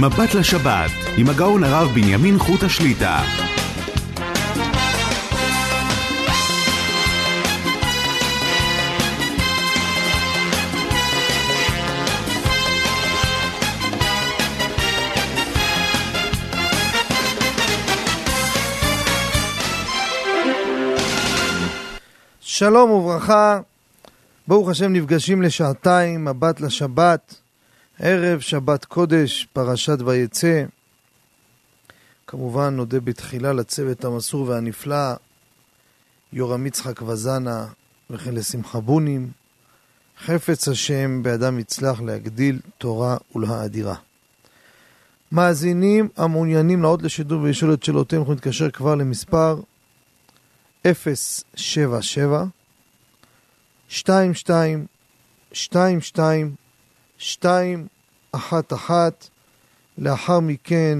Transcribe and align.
מבט 0.00 0.34
לשבת, 0.34 0.90
עם 1.16 1.28
הגאון 1.28 1.64
הרב 1.64 1.88
בנימין 1.94 2.38
חוט 2.38 2.62
השליטה. 2.62 3.22
שלום 22.40 22.90
וברכה, 22.90 23.60
ברוך 24.48 24.68
השם 24.68 24.92
נפגשים 24.92 25.42
לשעתיים, 25.42 26.24
מבט 26.24 26.60
לשבת, 26.60 27.43
ערב 27.98 28.40
שבת 28.40 28.84
קודש, 28.84 29.48
פרשת 29.52 29.98
ויצא. 30.04 30.64
כמובן 32.26 32.76
נודה 32.76 33.00
בתחילה 33.00 33.52
לצוות 33.52 34.04
המסור 34.04 34.48
והנפלא, 34.48 35.14
יורם 36.32 36.66
יצחק 36.66 37.02
וזנה 37.02 37.66
וכן 38.10 38.34
לשמחה 38.34 38.80
בונים. 38.80 39.30
חפץ 40.24 40.68
השם 40.68 41.22
באדם 41.22 41.58
יצלח 41.58 42.00
להגדיל 42.00 42.60
תורה 42.78 43.16
ולהאדירה. 43.34 43.94
מאזינים 45.32 46.08
המעוניינים 46.16 46.82
לעוד 46.82 47.02
לשידור 47.02 47.42
ולשאול 47.42 47.74
את 47.74 47.82
שאלותיהם, 47.82 48.22
אנחנו 48.22 48.34
נתקשר 48.34 48.70
כבר 48.70 48.94
למספר 48.94 49.60
077 50.86 52.44
22 53.90 54.86
22 55.52 56.54
211 58.34 59.10
לאחר 59.98 60.40
מכן 60.40 60.98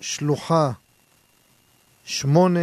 שלוחה 0.00 0.70
8 2.04 2.60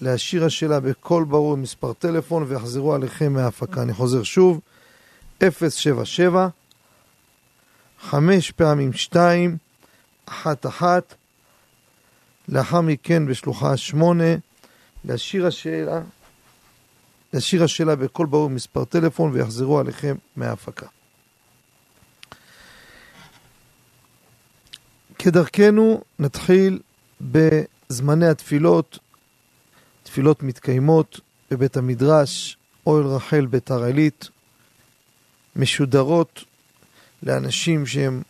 להשאיר 0.00 0.44
השאלה 0.44 0.80
בקול 0.80 1.24
ברור 1.24 1.56
מספר 1.56 1.92
טלפון 1.92 2.44
ויחזרו 2.48 2.94
עליכם 2.94 3.32
מההפקה. 3.32 3.82
אני 3.82 3.92
חוזר 3.92 4.22
שוב. 4.22 4.60
077 5.42 6.48
5 8.00 8.50
פעמים 8.50 8.92
2 8.92 9.56
אחת 10.26 10.66
אחת. 10.66 11.14
לאחר 12.48 12.80
מכן 12.80 13.26
בשלוחה 13.26 13.76
8 13.76 14.24
להשאיר 15.04 15.46
השאלה, 15.46 16.00
להשאיר 17.32 17.64
השאלה 17.64 17.96
בקול 17.96 18.26
ברור 18.26 18.50
מספר 18.50 18.84
טלפון 18.84 19.30
ויחזרו 19.32 19.78
עליכם 19.78 20.16
מההפקה. 20.36 20.86
כדרכנו 25.22 26.02
נתחיל 26.18 26.78
בזמני 27.20 28.26
התפילות, 28.26 28.98
תפילות 30.02 30.42
מתקיימות 30.42 31.20
בבית 31.50 31.76
המדרש, 31.76 32.56
אוהל 32.86 33.06
רחל 33.06 33.46
ביתר 33.46 33.82
עילית, 33.84 34.28
משודרות 35.56 36.44
לאנשים 37.22 37.86
שהם 37.86 38.22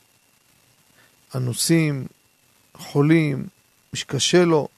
אנוסים, 1.34 2.06
חולים, 2.74 3.46
שקשה 3.94 4.44
לו, 4.44 4.68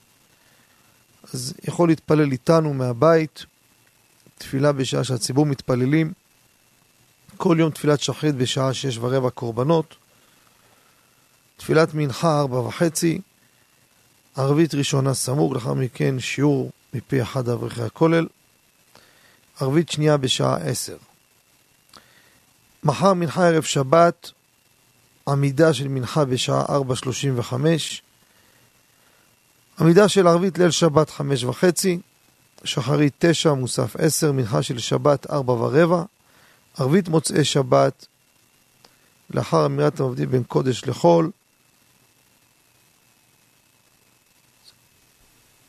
אז 1.33 1.55
יכול 1.65 1.89
להתפלל 1.89 2.33
איתנו 2.33 2.75
מהבית, 2.75 3.45
תפילה 4.39 4.73
בשעה 4.73 5.05
שהציבור 5.05 5.47
מתפללים, 5.47 6.13
כל 7.37 7.57
יום 7.61 7.71
תפילת 7.71 8.01
שחרית 8.01 8.35
בשעה 8.35 8.75
שש 8.75 8.99
ורבע 8.99 9.31
קורבנות, 9.31 10.02
תפילת 11.63 11.95
מנחה 11.95 12.41
ארבע 12.41 12.59
וחצי, 12.59 13.21
ערבית 14.37 14.75
ראשונה 14.75 15.15
סמוך, 15.15 15.53
לאחר 15.53 15.75
מכן 15.75 16.21
שיעור 16.21 16.71
מפי 16.95 17.23
אחד 17.23 17.49
אברכי 17.49 17.83
הכולל, 17.83 18.27
ערבית 19.61 19.91
שנייה 19.91 20.17
בשעה 20.17 20.57
עשר. 20.57 20.97
מחר 22.85 23.15
מנחה 23.15 23.49
ערב 23.49 23.63
שבת, 23.63 24.31
עמידה 25.29 25.75
של 25.75 25.89
מנחה 25.89 26.25
בשעה 26.25 26.65
ארבע 26.69 26.97
שלושים 26.97 27.39
וחמש, 27.39 28.03
עמידה 29.81 30.09
של 30.09 30.27
ערבית 30.27 30.59
ליל 30.59 30.71
שבת 30.71 31.11
חמש 31.11 31.45
וחצי, 31.45 31.99
שחרית 32.65 33.13
תשע, 33.19 33.53
מוסף 33.53 33.97
עשר, 33.97 34.33
מנחה 34.33 34.63
של 34.63 34.79
שבת 34.79 35.31
ארבע 35.31 35.53
ורבע, 35.53 36.03
ערבית 36.79 37.09
מוצאי 37.09 37.45
שבת, 37.45 38.07
לאחר 39.31 39.67
אמירת 39.67 40.01
המבדיל 40.01 40.27
בין 40.27 40.43
קודש 40.43 40.85
לחול. 40.85 41.31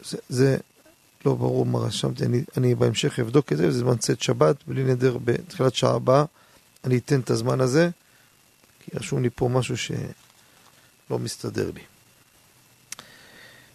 זה, 0.03 0.17
זה 0.29 0.57
לא 1.25 1.35
ברור 1.35 1.65
מה 1.65 1.79
רשמתי, 1.79 2.25
אני, 2.25 2.43
אני 2.57 2.75
בהמשך 2.75 3.19
אבדוק 3.19 3.53
את 3.53 3.57
זה, 3.57 3.71
זה 3.71 3.79
זמן 3.79 3.97
צאת 3.97 4.21
שבת, 4.21 4.55
בלי 4.67 4.83
נדר 4.83 5.17
בתחילת 5.23 5.75
שעה 5.75 5.95
הבאה, 5.95 6.25
אני 6.83 6.97
אתן 6.97 7.19
את 7.19 7.29
הזמן 7.29 7.61
הזה, 7.61 7.89
כי 8.79 8.91
רשום 8.93 9.23
לי 9.23 9.29
פה 9.35 9.49
משהו 9.49 9.77
שלא 9.77 11.19
מסתדר 11.19 11.71
לי. 11.71 11.81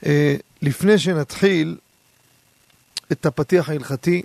אה, 0.07 0.37
לפני 0.63 0.99
שנתחיל 0.99 1.79
את 3.13 3.27
הפתיח 3.27 3.69
ההלכתי, 3.69 4.23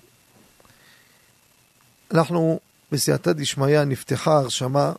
אנחנו 2.12 2.60
בסייעתא 2.92 3.32
דשמיא 3.32 3.84
נפתחה 3.84 4.38
הרשמה 4.38 4.94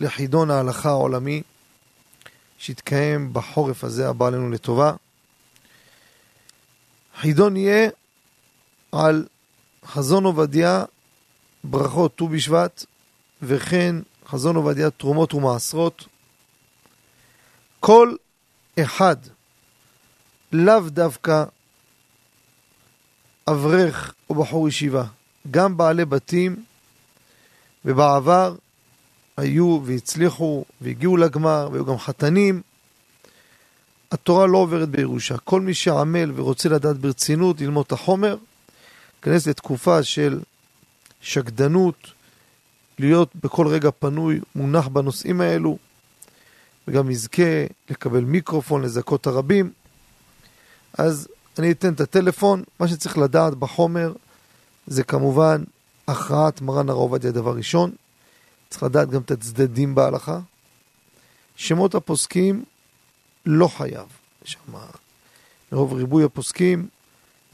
לחידון 0.00 0.50
ההלכה 0.50 0.88
העולמי 0.88 1.42
שיתקיים 2.58 3.32
בחורף 3.32 3.84
הזה 3.84 4.08
הבא 4.08 4.26
עלינו 4.26 4.50
לטובה. 4.50 4.92
חידון 7.20 7.56
יהיה 7.56 7.90
על 8.92 9.26
חזון 9.84 10.24
עובדיה, 10.24 10.84
ברכות 11.64 12.14
ט"ו 12.16 12.28
בשבט, 12.28 12.84
וכן 13.42 13.96
חזון 14.26 14.56
עובדיה 14.56 14.90
תרומות 14.90 15.34
ומעשרות. 15.34 16.04
כל 17.80 18.14
אחד 18.80 19.16
לאו 20.52 20.80
דווקא 20.80 21.44
אברך 23.48 24.14
או 24.30 24.34
בחור 24.34 24.68
ישיבה, 24.68 25.04
גם 25.50 25.76
בעלי 25.76 26.04
בתים, 26.04 26.64
ובעבר 27.84 28.54
היו 29.36 29.80
והצליחו 29.84 30.64
והגיעו 30.80 31.16
לגמר, 31.16 31.68
והיו 31.72 31.84
גם 31.84 31.98
חתנים. 31.98 32.62
התורה 34.12 34.46
לא 34.46 34.58
עוברת 34.58 34.88
בירושה. 34.88 35.38
כל 35.38 35.60
מי 35.60 35.74
שעמל 35.74 36.32
ורוצה 36.34 36.68
לדעת 36.68 36.96
ברצינות, 36.96 37.60
ללמוד 37.60 37.84
את 37.86 37.92
החומר, 37.92 38.36
להיכנס 39.14 39.46
לתקופה 39.46 40.02
של 40.02 40.40
שקדנות, 41.20 42.12
להיות 42.98 43.30
בכל 43.42 43.66
רגע 43.66 43.90
פנוי, 43.98 44.40
מונח 44.54 44.88
בנושאים 44.88 45.40
האלו, 45.40 45.78
וגם 46.88 47.10
יזכה 47.10 47.64
לקבל 47.90 48.20
מיקרופון, 48.20 48.82
לזכות 48.82 49.26
הרבים. 49.26 49.72
אז 50.98 51.28
אני 51.58 51.70
אתן 51.70 51.92
את 51.92 52.00
הטלפון, 52.00 52.62
מה 52.80 52.88
שצריך 52.88 53.18
לדעת 53.18 53.54
בחומר 53.54 54.12
זה 54.86 55.04
כמובן 55.04 55.62
הכרעת 56.08 56.60
מרן 56.60 56.88
הרב 56.88 56.98
עובדיה 56.98 57.30
דבר 57.30 57.56
ראשון, 57.56 57.90
צריך 58.70 58.82
לדעת 58.82 59.10
גם 59.10 59.20
את 59.20 59.30
הצדדים 59.30 59.94
בהלכה. 59.94 60.40
שמות 61.56 61.94
הפוסקים 61.94 62.64
לא 63.46 63.68
חייב, 63.68 64.06
יש 64.44 64.52
שם 64.52 64.78
מרוב 65.72 65.92
ריבוי 65.92 66.24
הפוסקים, 66.24 66.88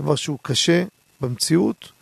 דבר 0.01 0.17
שהוא 0.17 0.39
קשה 0.43 0.85
במציאות, 1.21 1.93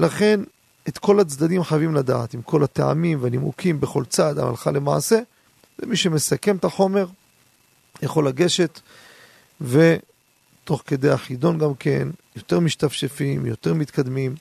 לכן 0.00 0.40
את 0.88 0.98
כל 0.98 1.20
הצדדים 1.20 1.64
חייבים 1.64 1.94
לדעת, 1.94 2.34
עם 2.34 2.42
כל 2.42 2.64
הטעמים 2.64 3.22
והנימוקים 3.22 3.80
בכל 3.80 4.04
צד, 4.04 4.38
ההלכה 4.38 4.70
למעשה, 4.70 5.20
ומי 5.78 5.96
שמסכם 5.96 6.56
את 6.56 6.64
החומר 6.64 7.06
יכול 8.02 8.28
לגשת 8.28 8.80
ו... 9.60 9.96
תוך 10.68 10.82
כדי 10.86 11.10
החידון 11.10 11.58
גם 11.58 11.74
כן, 11.74 12.08
יותר 12.36 12.60
משתפשפים, 12.60 13.46
יותר 13.46 13.74
מתקדמים, 13.74 14.34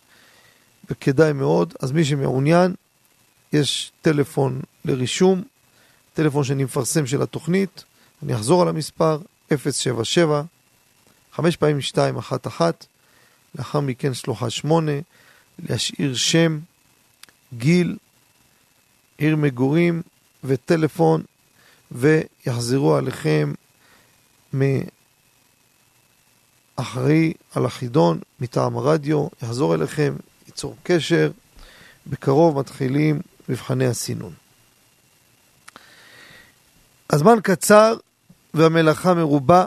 וכדאי 0.90 1.34
מאוד. 1.34 1.74
אז 1.80 1.92
מי 1.92 2.06
שמעוניין, 2.06 2.76
יש 3.54 3.92
טלפון 4.02 4.62
לרישום, 4.86 5.44
טלפון 6.14 6.44
שאני 6.44 6.64
מפרסם 6.64 7.08
של 7.08 7.22
התוכנית, 7.22 7.84
אני 8.24 8.36
אחזור 8.36 8.62
על 8.62 8.68
המספר, 8.68 9.18
077 9.58 10.42
5 11.32 11.56
פעמים 11.56 11.78
211, 11.78 12.72
לאחר 13.56 13.80
מכן 13.80 14.14
שלוחה 14.14 14.50
8, 14.50 14.92
להשאיר 15.60 16.16
שם, 16.16 16.60
גיל, 17.54 17.98
עיר 19.18 19.36
מגורים 19.36 20.02
וטלפון, 20.44 21.24
ויחזרו 21.92 22.96
עליכם 22.96 23.54
אחראי 26.78 27.34
על 27.56 27.66
החידון 27.66 28.20
מטעם 28.40 28.78
הרדיו, 28.78 29.28
יחזור 29.44 29.76
אליכם, 29.76 30.16
ייצור 30.48 30.76
קשר, 30.84 31.32
בקרוב 32.08 32.60
מתחילים 32.60 33.22
מבחני 33.50 33.86
הסינון. 33.86 34.34
הזמן 37.10 37.38
קצר, 37.44 37.96
והמלאכה 38.58 39.14
מרובה, 39.14 39.66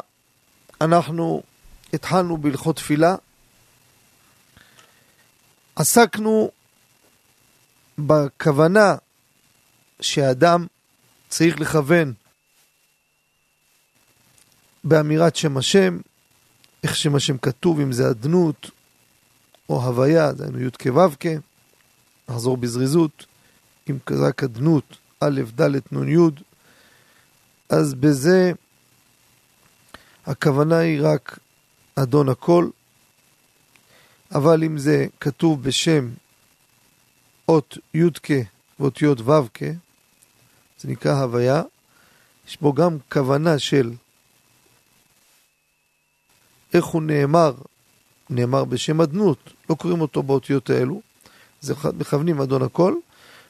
אנחנו 0.81 1.43
התחלנו 1.93 2.37
בהלכות 2.37 2.77
תפילה. 2.77 3.15
עסקנו 5.77 6.51
בכוונה 7.99 8.95
שהאדם 10.01 10.67
צריך 11.29 11.61
לכוון 11.61 12.13
באמירת 14.85 15.37
שם 15.37 15.57
השם, 15.57 15.99
איך 16.83 16.97
שם 16.97 17.15
השם 17.15 17.39
כתוב, 17.39 17.81
אם 17.81 17.93
זה 17.93 18.11
אדנות 18.11 18.71
או 19.69 19.83
הוויה, 19.83 20.33
דהיינו 20.33 20.61
י' 20.61 20.71
כו' 20.83 21.29
נחזור 22.29 22.57
בזריזות, 22.57 23.27
אם 23.91 23.99
רק 24.11 24.43
אדנות, 24.43 24.97
א', 25.21 25.41
ד', 25.61 25.77
נ', 25.93 26.09
י', 26.09 26.43
אז 27.69 27.95
בזה 27.95 28.53
הכוונה 30.31 30.79
היא 30.79 31.01
רק 31.03 31.39
אדון 31.95 32.29
הכל, 32.29 32.69
אבל 34.35 34.65
אם 34.65 34.79
זה 34.79 35.07
כתוב 35.21 35.63
בשם 35.63 36.09
אות 37.49 37.79
י"ק 37.95 38.29
ואותיות 38.81 39.21
ו"ק, 39.21 39.59
זה 40.79 40.89
נקרא 40.89 41.13
הוויה, 41.13 41.63
יש 42.49 42.59
בו 42.61 42.73
גם 42.73 42.97
כוונה 43.13 43.59
של 43.59 43.93
איך 46.75 46.85
הוא 46.85 47.03
נאמר, 47.03 47.55
נאמר 48.31 48.65
בשם 48.65 49.01
אדנות, 49.01 49.53
לא 49.71 49.75
קוראים 49.75 50.01
אותו 50.01 50.23
באותיות 50.23 50.71
האלו, 50.71 51.01
זה 51.61 51.75
מכוונים 51.99 52.41
אדון 52.41 52.63
הכל, 52.63 52.95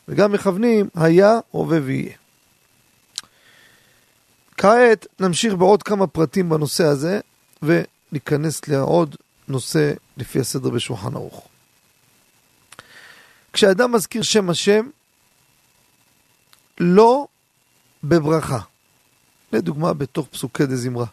וגם 0.08 0.32
מכוונים 0.32 0.88
היה, 0.94 1.38
הווה 1.50 1.78
ויהיה. 1.82 2.16
כעת 4.60 5.06
נמשיך 5.20 5.54
בעוד 5.54 5.82
כמה 5.82 6.06
פרטים 6.06 6.48
בנושא 6.48 6.84
הזה, 6.84 7.20
וניכנס 7.62 8.68
לעוד 8.68 9.16
נושא 9.48 9.92
לפי 10.16 10.40
הסדר 10.40 10.70
בשולחן 10.70 11.14
ערוך. 11.14 11.48
כשאדם 13.52 13.92
מזכיר 13.92 14.22
שם 14.22 14.50
השם, 14.50 14.88
לא 16.80 17.26
בברכה. 18.04 18.58
לדוגמה, 19.52 19.92
בתוך 19.92 20.28
פסוקי 20.28 20.66
דזמרה. 20.66 21.06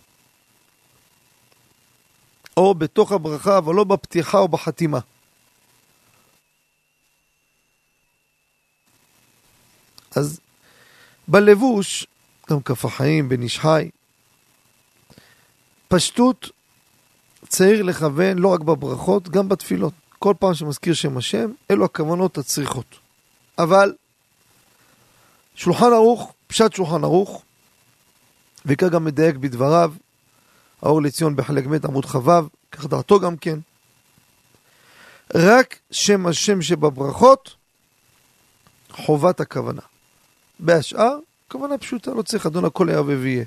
או 2.58 2.76
בתוך 2.76 3.12
הברכה, 3.12 3.58
אבל 3.58 3.76
לא 3.76 3.84
בפתיחה 3.84 4.38
או 4.38 4.48
בחתימה. 4.48 5.00
אז 10.16 10.40
בלבוש, 11.28 12.08
גם 12.50 12.62
כף 12.62 12.86
החיים, 12.86 13.30
בן 13.30 13.42
איש 13.42 13.60
חי, 13.60 13.90
פשטות 15.88 16.50
צריך 17.48 17.86
לכוון 17.86 18.38
לא 18.38 18.54
רק 18.54 18.60
בברכות, 18.60 19.30
גם 19.30 19.50
בתפילות. 19.50 19.94
כל 20.20 20.34
פעם 20.40 20.54
שמזכיר 20.54 20.94
שם 20.94 21.18
השם, 21.18 21.52
אלו 21.72 21.86
הכוונות 21.86 22.38
הצריכות. 22.38 22.96
אבל 23.58 23.96
שולחן 25.56 25.94
ערוך, 25.94 26.34
פשט 26.48 26.74
שולחן 26.74 27.04
ערוך, 27.04 27.44
וכך 28.66 28.88
גם 28.88 29.06
מדייק 29.06 29.36
בדבריו, 29.36 29.94
האור 30.82 31.02
לציון 31.02 31.36
בחלק 31.36 31.66
ב' 31.66 31.86
עמוד 31.86 32.06
כ"ו, 32.06 32.32
כך 32.72 32.86
דעתו 32.86 33.20
גם 33.20 33.38
כן. 33.38 33.60
רק 35.36 35.80
שם 35.92 36.28
השם 36.28 36.62
שבברכות, 36.62 37.56
חובת 38.92 39.40
הכוונה. 39.40 39.82
בהשאר, 40.60 41.18
כוונה 41.52 41.78
פשוטה, 41.78 42.12
לא 42.12 42.22
צריך 42.22 42.46
אדון 42.46 42.66
הכל 42.66 42.90
היה 42.90 43.02
ויהיה. 43.02 43.46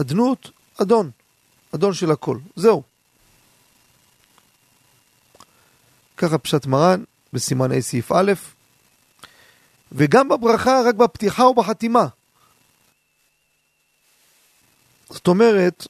אדנות, 0.00 0.50
אדון, 0.82 1.10
אדון 1.74 1.92
של 1.92 2.10
הכל, 2.10 2.38
זהו. 2.56 2.82
ככה 6.16 6.38
פשט 6.38 6.66
מרן 6.66 7.04
בסימן 7.32 7.72
A 7.72 7.80
סעיף 7.80 8.12
א', 8.12 8.32
וגם 9.92 10.28
בברכה, 10.28 10.80
רק 10.88 10.94
בפתיחה 10.94 11.44
ובחתימה. 11.44 12.06
זאת 15.10 15.28
אומרת, 15.28 15.86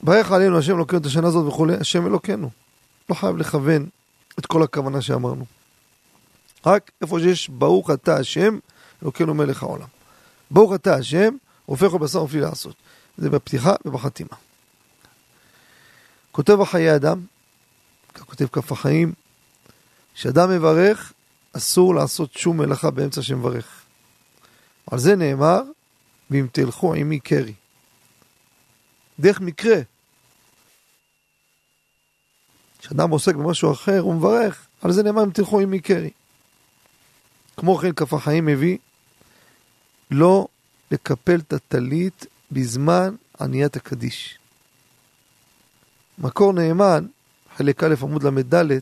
ברך 0.00 0.32
עלינו 0.32 0.58
השם 0.58 0.76
אלוקינו 0.76 1.00
את 1.00 1.06
השנה 1.06 1.26
הזאת 1.26 1.46
וכולי, 1.46 1.74
השם 1.76 2.06
אלוקינו. 2.06 2.50
לא 3.10 3.14
חייב 3.14 3.36
לכוון 3.36 3.88
את 4.38 4.46
כל 4.46 4.62
הכוונה 4.62 5.02
שאמרנו. 5.02 5.46
רק 6.66 6.90
איפה 7.00 7.20
שיש 7.20 7.48
ברוך 7.48 7.90
אתה 7.90 8.16
השם, 8.16 8.58
אלוקינו 9.02 9.34
מלך 9.34 9.62
העולם. 9.62 9.97
ברוך 10.50 10.74
אתה 10.74 10.94
השם, 10.94 11.36
הופך 11.66 11.94
לבשר 11.94 12.24
מפליא 12.24 12.42
לעשות. 12.42 12.74
זה 13.18 13.30
בפתיחה 13.30 13.74
ובחתימה. 13.84 14.36
כותב 16.32 16.60
החיי 16.60 16.96
אדם, 16.96 17.20
כותב 18.26 18.46
כף 18.46 18.72
החיים, 18.72 19.12
כשאדם 20.14 20.50
מברך, 20.50 21.12
אסור 21.52 21.94
לעשות 21.94 22.32
שום 22.32 22.56
מלאכה 22.56 22.90
באמצע 22.90 23.22
שמברך. 23.22 23.82
על 24.90 24.98
זה 24.98 25.16
נאמר, 25.16 25.62
ואם 26.30 26.46
תלכו 26.52 26.94
עמי 26.94 27.20
קרי. 27.20 27.54
דרך 29.20 29.40
מקרה. 29.40 29.80
כשאדם 32.78 33.10
עוסק 33.10 33.34
במשהו 33.34 33.72
אחר, 33.72 34.00
הוא 34.00 34.14
מברך, 34.14 34.66
על 34.82 34.92
זה 34.92 35.02
נאמר 35.02 35.24
אם 35.24 35.30
תלכו 35.30 35.60
עמי 35.60 35.80
קרי. 35.80 36.10
כמו 37.56 37.76
כן, 37.76 37.92
כף 37.92 38.12
החיים 38.12 38.46
מביא, 38.46 38.78
לא 40.10 40.48
לקפל 40.90 41.40
את 41.46 41.52
הטלית 41.52 42.26
בזמן 42.50 43.14
עניית 43.40 43.76
הקדיש. 43.76 44.38
מקור 46.18 46.52
נאמן, 46.52 47.06
חלק 47.56 47.84
א' 47.84 47.94
עמוד 48.02 48.22
ל"ד, 48.22 48.78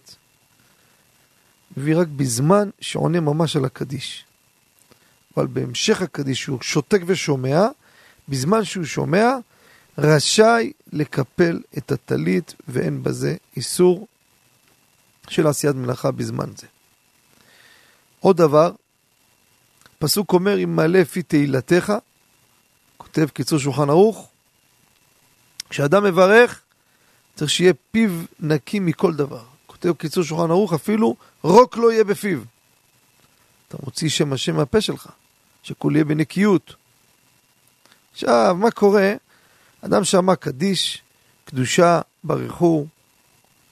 מביא 1.76 1.96
רק 1.96 2.08
בזמן 2.08 2.70
שעונה 2.80 3.20
ממש 3.20 3.56
על 3.56 3.64
הקדיש. 3.64 4.24
אבל 5.36 5.46
בהמשך 5.46 6.02
הקדיש, 6.02 6.42
שהוא 6.42 6.58
שותק 6.62 7.00
ושומע, 7.06 7.68
בזמן 8.28 8.64
שהוא 8.64 8.84
שומע, 8.84 9.36
רשאי 9.98 10.72
לקפל 10.92 11.60
את 11.78 11.92
הטלית, 11.92 12.54
ואין 12.68 13.02
בזה 13.02 13.36
איסור 13.56 14.06
של 15.28 15.46
עשיית 15.46 15.76
מלאכה 15.76 16.10
בזמן 16.10 16.50
זה. 16.56 16.66
עוד 18.20 18.36
דבר, 18.36 18.70
פסוק 19.98 20.32
אומר, 20.32 20.58
אם 20.64 20.76
מעלה 20.76 21.00
לפי 21.00 21.22
תהילתך, 21.22 21.92
כותב 22.96 23.26
קיצור 23.32 23.58
שולחן 23.58 23.90
ערוך, 23.90 24.28
כשאדם 25.70 26.04
מברך, 26.04 26.60
צריך 27.34 27.50
שיהיה 27.50 27.72
פיו 27.90 28.10
נקי 28.40 28.78
מכל 28.78 29.14
דבר. 29.14 29.44
כותב 29.66 29.92
קיצור 29.98 30.24
שולחן 30.24 30.50
ערוך, 30.50 30.72
אפילו 30.72 31.16
רוק 31.42 31.76
לא 31.76 31.92
יהיה 31.92 32.04
בפיו. 32.04 32.40
אתה 33.68 33.76
מוציא 33.82 34.08
שם 34.08 34.32
השם 34.32 34.56
מהפה 34.56 34.80
שלך, 34.80 35.08
שכול 35.62 35.96
יהיה 35.96 36.04
בנקיות. 36.04 36.74
עכשיו, 38.12 38.56
מה 38.58 38.70
קורה? 38.70 39.12
אדם 39.80 40.04
שמע 40.04 40.36
קדיש, 40.36 41.02
קדושה, 41.44 42.00
ברכו, 42.24 42.86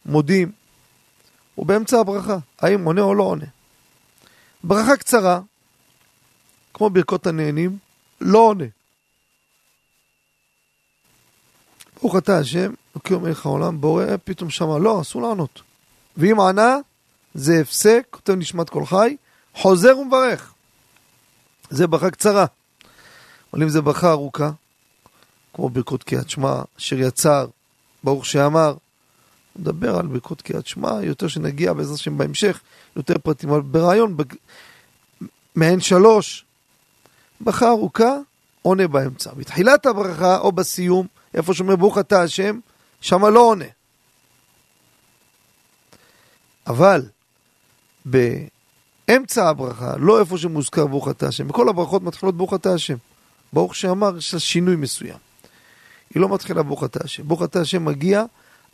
מודים, 0.06 0.52
הוא 1.54 1.66
באמצע 1.66 2.00
הברכה, 2.00 2.36
האם 2.58 2.84
עונה 2.84 3.00
או 3.00 3.14
לא 3.14 3.22
עונה. 3.22 3.46
ברכה 4.64 4.96
קצרה, 4.96 5.40
כמו 6.74 6.90
ברכות 6.90 7.26
הנהנים, 7.26 7.78
לא 8.20 8.38
עונה. 8.38 8.64
ברוך 12.00 12.16
אתה 12.16 12.38
השם, 12.38 12.72
אלוקים 12.96 13.22
מלך 13.22 13.46
העולם, 13.46 13.80
בורא, 13.80 14.04
פתאום 14.24 14.50
שמה, 14.50 14.78
לא, 14.78 15.00
אסור 15.00 15.22
לענות. 15.22 15.62
ואם 16.16 16.40
ענה, 16.40 16.76
זה 17.34 17.60
הפסק, 17.60 18.06
כותב 18.10 18.32
נשמת 18.32 18.70
כל 18.70 18.86
חי, 18.86 19.16
חוזר 19.54 19.98
ומברך. 19.98 20.52
זה 21.70 21.86
ברכה 21.86 22.10
קצרה. 22.10 22.46
אבל 23.52 23.62
אם 23.62 23.68
זה 23.68 23.82
ברכה 23.82 24.10
ארוכה, 24.10 24.50
כמו 25.54 25.68
ברכות 25.68 26.02
קריאת 26.02 26.30
שמע, 26.30 26.62
אשר 26.78 26.98
יצר, 26.98 27.46
ברוך 28.04 28.26
שאמר, 28.26 28.74
נדבר 29.56 29.96
על 29.96 30.06
ברכות 30.06 30.42
קריאת 30.42 30.66
שמע, 30.66 31.02
יותר 31.02 31.28
שנגיע 31.28 31.72
בעזרת 31.72 31.94
השם 31.94 32.18
בהמשך, 32.18 32.60
יותר 32.96 33.14
פרטים, 33.18 33.50
אבל 33.50 33.60
ברעיון, 33.60 34.16
בג... 34.16 34.34
מעין 35.54 35.80
שלוש, 35.80 36.44
ברכה 37.40 37.68
ארוכה, 37.68 38.16
עונה 38.62 38.88
באמצע. 38.88 39.30
בתחילת 39.34 39.86
הברכה 39.86 40.38
או 40.38 40.52
בסיום, 40.52 41.06
איפה 41.34 41.54
שאומר 41.54 41.76
ברוך 41.76 41.98
אתה 41.98 42.22
השם, 42.22 42.58
שמה 43.00 43.30
לא 43.30 43.40
עונה. 43.40 43.64
אבל 46.66 47.02
באמצע 48.04 49.48
הברכה, 49.48 49.96
לא 49.96 50.20
איפה 50.20 50.38
שמוזכר 50.38 50.86
ברוך 50.86 51.08
אתה 51.08 51.28
השם, 51.28 51.48
בכל 51.48 51.68
הברכות 51.68 52.02
מתחילות 52.02 52.36
ברוך 52.36 52.54
אתה 52.54 52.74
השם. 52.74 52.96
ברוך 53.52 53.74
שאמר, 53.74 54.16
יש 54.18 54.34
לה 54.34 54.40
שינוי 54.40 54.76
מסוים. 54.76 55.18
היא 56.14 56.20
לא 56.20 56.28
מתחילה 56.28 56.62
ברוך 56.62 56.84
אתה 56.84 57.00
השם. 57.04 57.28
ברוך 57.28 57.42
אתה 57.42 57.60
השם 57.60 57.84
מגיע 57.84 58.24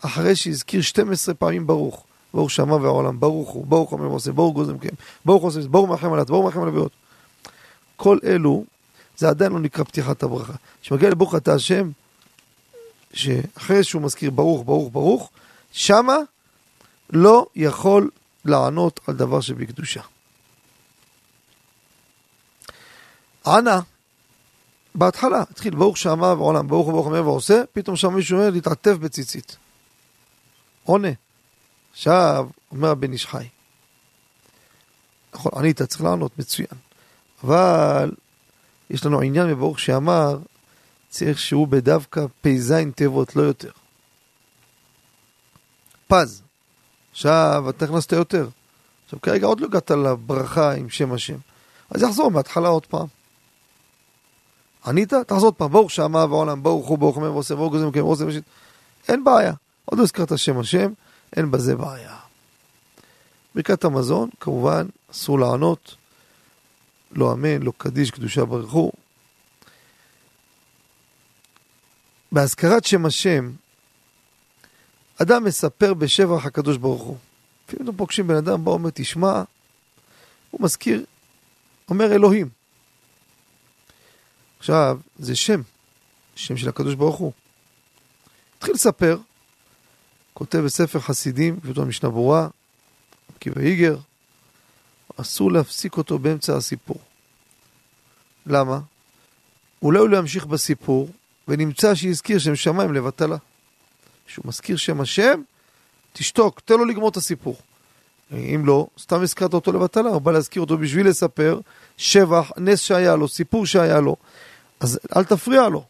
אחרי 0.05 0.37
שהזכיר 0.37 0.83
12 0.83 1.35
פעמים 1.35 1.67
ברוך. 1.67 2.05
ברוך 2.35 2.51
שמע 2.51 2.75
והעולם, 2.75 3.21
ברוך 3.21 3.49
הוא, 3.49 3.67
ברוך 3.67 3.93
אומר 3.93 4.11
ועושה, 4.11 4.33
ברוך 4.33 4.55
גוזם 4.55 4.79
כן, 4.79 4.95
ברוך 5.25 5.43
עושה, 5.43 5.61
ברוך 5.69 5.91
מלחם 5.91 6.13
עלת, 6.13 6.31
ברוך 6.31 6.45
מלחם 6.45 6.63
הלוויות. 6.63 6.93
כל 8.01 8.19
אלו, 8.25 8.65
זה 9.17 9.29
עדיין 9.29 9.53
לא 9.53 9.61
נקרא 9.61 9.85
פתיחת 9.85 10.23
הברכה. 10.23 10.53
שמגיע 10.83 11.11
לברוך 11.11 11.35
אתה 11.35 11.55
השם, 11.55 11.91
שאחרי 13.13 13.85
שהוא 13.85 14.03
מזכיר 14.03 14.31
ברוך, 14.31 14.65
ברוך, 14.65 14.93
ברוך, 14.93 15.31
שמה 15.73 16.17
לא 17.11 17.47
יכול 17.57 18.11
לענות 18.45 19.01
על 19.07 19.15
דבר 19.15 19.41
שבקדושה. 19.41 20.01
ענה, 23.47 23.81
בהתחלה, 24.95 25.43
התחיל 25.51 25.75
ברוך 25.75 25.97
שמה 25.97 26.33
ועולם, 26.33 26.69
ברוך 26.69 26.89
וברוך 26.89 27.07
אומר 27.07 27.27
ועושה, 27.27 27.63
פתאום 27.73 27.97
שם 27.97 28.15
מישהו 28.15 28.39
אומר 28.39 28.51
להתעטף 28.51 28.97
בציצית. 28.97 29.57
עונה. 30.85 31.13
עכשיו, 31.93 32.49
אומר 32.71 32.89
הבן 32.89 33.13
איש 33.13 33.27
חי. 33.27 33.49
נכון, 35.35 35.53
ענית, 35.57 35.83
צריך 35.83 36.03
לענות, 36.03 36.39
מצוין. 36.39 36.90
אבל 37.45 38.11
יש 38.91 39.07
לנו 39.07 39.21
עניין 39.21 39.51
בברוך 39.51 39.81
שאמר, 39.81 40.39
צריך 41.09 41.39
שהוא 41.39 41.69
בדווקא 41.69 42.27
פ"ז 42.41 42.75
תיבות, 42.95 43.37
לא 43.37 43.43
יותר. 43.43 43.71
פז. 46.07 46.43
עכשיו, 47.13 47.65
אתה 47.71 47.85
הכנסת 47.85 48.13
יותר. 48.13 48.49
עכשיו, 49.05 49.21
כרגע 49.21 49.47
עוד 49.47 49.61
לא 49.61 49.67
הגעת 49.67 49.91
לברכה 49.91 50.73
עם 50.73 50.91
שם 50.91 51.13
השם. 51.13 51.37
אז 51.91 52.03
יחזור 52.03 52.31
מההתחלה 52.31 52.69
עוד 52.69 52.87
פעם. 52.87 53.07
ענית? 54.87 55.13
תחזור 55.15 55.47
עוד 55.47 55.55
פעם. 55.55 55.73
ברוך 55.73 55.91
שמה 55.91 56.27
בעולם, 56.27 56.63
ברוך 56.63 56.89
הוא, 56.89 56.99
ברוך 56.99 57.17
אומר 57.17 57.33
ועושה, 57.33 57.57
ברוך 57.57 57.75
ברוך 57.95 58.15
זה 58.15 58.27
משית. 58.27 58.45
אין 59.09 59.25
בעיה. 59.25 59.53
עוד 59.85 59.99
לא 59.99 60.05
הזכרת 60.05 60.39
שם 60.39 60.59
השם, 60.59 60.93
אין 61.37 61.51
בזה 61.51 61.77
בעיה. 61.77 62.17
ברכת 63.55 63.85
המזון, 63.85 64.31
כמובן, 64.41 64.87
אסור 65.11 65.39
לענות. 65.39 65.95
לא 67.13 67.33
אמן, 67.33 67.63
לא 67.63 67.73
קדיש, 67.79 68.11
קדושה 68.11 68.45
ברכו. 68.45 68.93
בהזכרת 72.33 72.85
שם 72.85 73.07
השם, 73.07 73.53
אדם 75.23 75.45
מספר 75.45 75.95
בשבח 75.95 76.47
הקדוש 76.47 76.77
ברוך 76.77 77.03
הוא. 77.03 77.17
לפעמים 77.69 77.89
אתם 77.89 77.97
פוגשים 77.97 78.27
בן 78.27 78.37
אדם, 78.37 78.65
בא 78.65 78.71
אומר, 78.71 78.91
תשמע, 78.95 79.43
הוא 80.51 80.61
מזכיר, 80.63 81.05
אומר 81.89 82.13
אלוהים. 82.13 82.49
עכשיו, 84.59 84.99
זה 85.19 85.37
שם, 85.37 85.61
שם 86.35 86.57
של 86.57 86.69
הקדוש 86.69 86.95
ברוך 86.95 87.17
הוא. 87.17 87.33
התחיל 88.59 88.75
לספר, 88.75 89.19
כותב 90.35 90.59
בספר 90.59 91.01
חסידים, 91.01 91.61
פשוט 91.61 91.79
המשנה 91.79 92.11
ברורה, 92.11 92.49
עקיבא 93.37 93.61
איגר, 93.61 93.97
אסור 95.21 95.53
להפסיק 95.53 95.97
אותו 95.97 96.19
באמצע 96.19 96.57
הסיפור. 96.57 96.99
למה? 98.47 98.81
אולי 99.83 99.99
הוא 99.99 100.09
לא 100.09 100.17
ימשיך 100.17 100.47
בסיפור, 100.47 101.11
ונמצא 101.49 101.95
שהזכיר 101.95 102.39
שם 102.39 102.57
שמיים 102.57 102.95
לבטלה. 102.95 103.37
כשהוא 104.27 104.47
מזכיר 104.47 104.77
שם 104.77 105.01
השם, 105.01 105.41
תשתוק, 106.13 106.61
תן 106.61 106.75
לו 106.75 106.85
לגמור 106.85 107.09
את 107.09 107.17
הסיפור. 107.17 107.57
אם 108.33 108.63
לא, 108.67 108.87
סתם 108.99 109.23
הזכרת 109.23 109.55
אותו 109.55 109.73
לבטלה, 109.73 110.09
הוא 110.09 110.21
בא 110.21 110.33
להזכיר 110.33 110.63
אותו 110.63 110.79
בשביל 110.79 111.09
לספר 111.09 111.61
שבח, 111.97 112.51
נס 112.57 112.81
שהיה 112.81 113.17
לו, 113.17 113.29
סיפור 113.29 113.67
שהיה 113.67 114.01
לו. 114.01 114.17
אז 114.81 115.01
אל 115.17 115.25
תפריע 115.25 115.69
לו. 115.69 115.85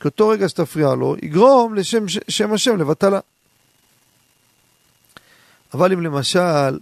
כי 0.00 0.08
אותו 0.08 0.28
רגע 0.28 0.48
שתפריע 0.48 0.94
לו, 0.94 1.16
יגרום 1.22 1.74
לשם 1.74 2.04
שם 2.28 2.52
השם 2.52 2.76
לבטלה. 2.76 3.20
אבל 5.74 5.92
אם 5.92 6.02
למשל 6.02 6.78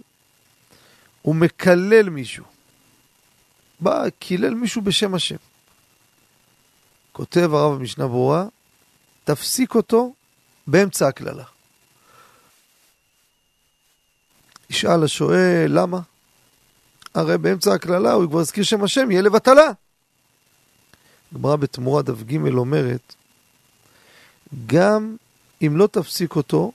הוא 1.25 1.35
מקלל 1.35 2.09
מישהו, 2.09 2.45
בא, 3.79 4.09
קילל 4.19 4.53
מישהו 4.53 4.81
בשם 4.81 5.15
השם. 5.15 5.35
כותב 7.11 7.53
הרב 7.53 7.73
במשנה 7.73 8.07
ברורה, 8.07 8.45
תפסיק 9.23 9.75
אותו 9.75 10.13
באמצע 10.67 11.07
הקללה. 11.07 11.43
ישאל 14.69 15.03
השואל, 15.03 15.65
למה? 15.67 15.99
הרי 17.13 17.37
באמצע 17.37 17.73
הקללה 17.73 18.13
הוא 18.13 18.29
כבר 18.29 18.39
הזכיר 18.39 18.63
שם 18.63 18.83
השם, 18.83 19.11
יהיה 19.11 19.21
לבטלה. 19.21 19.71
גמרא 21.33 21.55
בתמורה 21.55 22.01
דף 22.01 22.23
ג' 22.23 22.55
אומרת, 22.57 23.15
גם 24.65 25.15
אם 25.61 25.77
לא 25.77 25.87
תפסיק 25.87 26.35
אותו, 26.35 26.71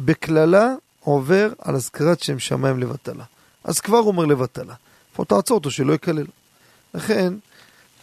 בקללה 0.00 0.74
עובר 1.00 1.52
על 1.58 1.74
הזכרת 1.74 2.22
שם 2.22 2.38
שמיים 2.38 2.78
לבטלה. 2.78 3.24
אז 3.64 3.80
כבר 3.80 3.98
אומר 3.98 4.24
לבטלה. 4.24 4.74
פה 5.12 5.24
תעצור 5.24 5.58
אותו 5.58 5.70
שלא 5.70 5.92
יקלל. 5.92 6.26
לכן, 6.94 7.34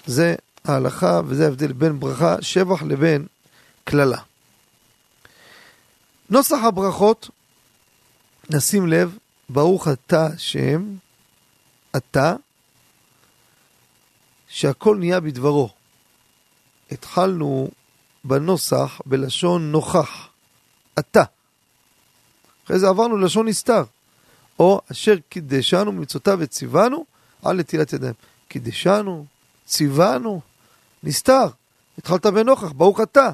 זה 0.06 0.36
ההלכה 0.66 1.22
וזה 1.26 1.46
ההבדל 1.46 1.74
בין 1.74 2.00
ברכה 2.00 2.42
שבח 2.42 2.84
לבין 2.84 3.28
קללה. 3.84 4.22
נוסח 6.30 6.58
הברכות, 6.64 7.30
נשים 8.50 8.88
לב, 8.88 9.18
ברוך 9.50 9.88
אתה 9.88 10.26
השם, 10.26 10.96
אתה, 11.96 12.36
שהכל 14.48 14.98
נהיה 15.00 15.20
בדברו. 15.20 15.70
התחלנו 16.92 17.70
בנוסח 18.24 19.02
בלשון 19.06 19.72
נוכח, 19.72 20.28
אתה. 21.00 21.24
אחרי 22.66 22.80
זה 22.80 22.88
עברנו 22.88 23.18
ללשון 23.18 23.48
נסתר, 23.48 23.84
או 24.60 24.82
אשר 24.92 25.16
קידשנו 25.30 25.92
מצוותיו 25.92 26.38
וציוונו 26.42 27.06
על 27.44 27.58
נטילת 27.58 27.94
ידיים. 27.94 28.14
קידשנו, 28.48 29.26
ציוונו, 29.66 30.42
נסתר. 31.04 31.48
התחלת 31.98 32.26
בנוכח, 32.26 32.72
ברוך 32.72 33.02
אתה. 33.02 33.32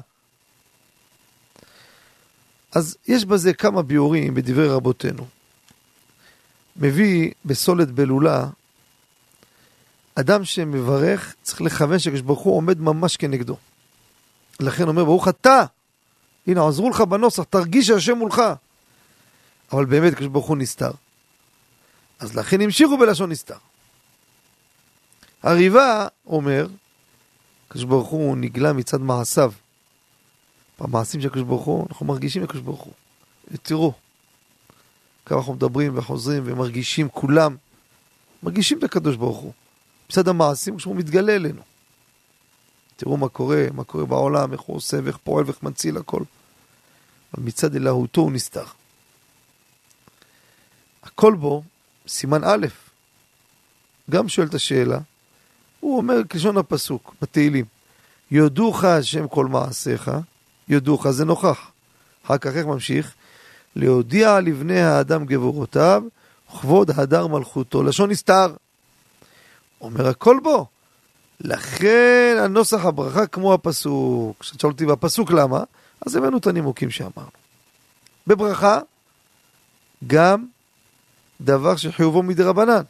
אז 2.74 2.96
יש 3.08 3.24
בזה 3.24 3.52
כמה 3.52 3.82
ביאורים 3.82 4.34
בדברי 4.34 4.68
רבותינו. 4.68 5.26
מביא 6.76 7.30
בסולת 7.44 7.90
בלולה, 7.90 8.46
אדם 10.14 10.44
שמברך 10.44 11.34
צריך 11.42 11.60
לכוון 11.60 11.98
שהקדוש 11.98 12.20
ברוך 12.20 12.40
הוא 12.40 12.56
עומד 12.56 12.80
ממש 12.80 13.16
כנגדו. 13.16 13.56
לכן 14.60 14.88
אומר 14.88 15.04
ברוך 15.04 15.28
אתה, 15.28 15.64
הנה 16.46 16.68
עזרו 16.68 16.90
לך 16.90 17.00
בנוסח, 17.00 17.42
תרגיש 17.42 17.86
שהשם 17.86 18.18
מולך. 18.18 18.42
אבל 19.72 19.84
באמת 19.84 20.12
הקדוש 20.12 20.28
ברוך 20.28 20.46
הוא 20.46 20.56
נסתר. 20.56 20.90
אז 22.18 22.36
לכן 22.36 22.60
המשיכו 22.60 22.98
בלשון 22.98 23.30
נסתר. 23.30 23.56
הריבה 25.42 26.08
אומר, 26.26 26.66
הקדוש 27.68 27.84
ברוך 27.84 28.08
הוא 28.08 28.36
נגלה 28.36 28.72
מצד 28.72 29.00
מעשיו. 29.00 29.52
במעשים 30.80 31.20
של 31.20 31.28
הקדוש 31.28 31.44
ברוך 31.44 31.64
הוא, 31.64 31.86
אנחנו 31.90 32.06
מרגישים 32.06 32.42
הקדוש 32.42 32.60
ברוך 32.60 32.80
הוא. 32.80 32.92
תראו, 33.62 33.92
כמה 35.26 35.38
אנחנו 35.38 35.54
מדברים 35.54 35.98
וחוזרים 35.98 36.42
ומרגישים 36.46 37.08
כולם, 37.08 37.56
מרגישים 38.42 38.78
את 38.78 38.84
הקדוש 38.84 39.16
ברוך 39.16 39.38
הוא. 39.38 39.52
מצד 40.10 40.28
המעשים 40.28 40.76
כשהוא 40.76 40.96
מתגלה 40.96 41.34
אלינו. 41.34 41.62
תראו 42.96 43.16
מה 43.16 43.28
קורה, 43.28 43.66
מה 43.74 43.84
קורה 43.84 44.06
בעולם, 44.06 44.52
איך 44.52 44.60
הוא 44.60 44.76
עושה 44.76 44.96
ואיך 45.04 45.16
פועל 45.16 45.44
ואיך 45.44 45.62
מציל 45.62 45.96
הכל. 45.96 46.22
אבל 47.34 47.42
מצד 47.42 47.76
אלוהותו 47.76 48.20
הוא 48.20 48.32
נסתר. 48.32 48.64
הכל 51.14 51.34
בו, 51.34 51.62
סימן 52.08 52.44
א', 52.44 52.66
גם 54.10 54.28
שואל 54.28 54.46
את 54.46 54.54
השאלה, 54.54 54.98
הוא 55.80 55.96
אומר 55.96 56.16
כלשון 56.30 56.58
הפסוק 56.58 57.14
בתהילים, 57.22 57.64
יודוך 58.30 58.84
השם 58.84 59.28
כל 59.28 59.46
מעשיך, 59.46 60.10
יודוך 60.68 61.10
זה 61.10 61.24
נוכח. 61.24 61.70
אחר 62.26 62.38
כך 62.38 62.56
איך 62.56 62.66
ממשיך? 62.66 63.14
להודיע 63.76 64.40
לבני 64.40 64.80
האדם 64.80 65.24
גבורותיו, 65.24 66.02
וכבוד 66.48 66.90
הדר 66.90 67.26
מלכותו, 67.26 67.82
לשון 67.82 68.10
נסתר. 68.10 68.54
אומר 69.80 70.08
הכל 70.08 70.38
בו. 70.42 70.66
לכן 71.40 72.36
הנוסח 72.40 72.84
הברכה 72.84 73.26
כמו 73.26 73.54
הפסוק. 73.54 74.36
כשאתה 74.40 74.66
אותי 74.66 74.86
בפסוק 74.86 75.30
למה, 75.30 75.64
אז 76.06 76.16
הבאנו 76.16 76.38
את 76.38 76.46
הנימוקים 76.46 76.90
שאמרנו. 76.90 77.30
בברכה, 78.26 78.78
גם 80.06 80.46
דבר 81.42 81.76
שחיובו 81.76 82.22
מדי 82.22 82.42
רבנן. 82.42 82.82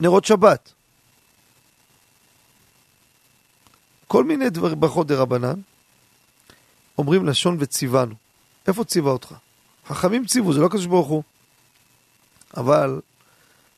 נרות 0.00 0.24
שבת. 0.24 0.72
כל 4.06 4.24
מיני 4.24 4.50
דבר, 4.50 4.74
ברכות 4.74 5.06
דה 5.06 5.16
רבנן, 5.16 5.60
אומרים 6.98 7.26
לשון 7.26 7.56
וציוונו. 7.60 8.14
איפה 8.66 8.84
ציווה 8.84 9.12
אותך? 9.12 9.34
חכמים 9.86 10.26
ציוו, 10.26 10.52
זה 10.52 10.60
לא 10.60 10.66
הקדוש 10.66 10.86
ברוך 10.86 11.08
הוא. 11.08 11.22
אבל 12.56 13.00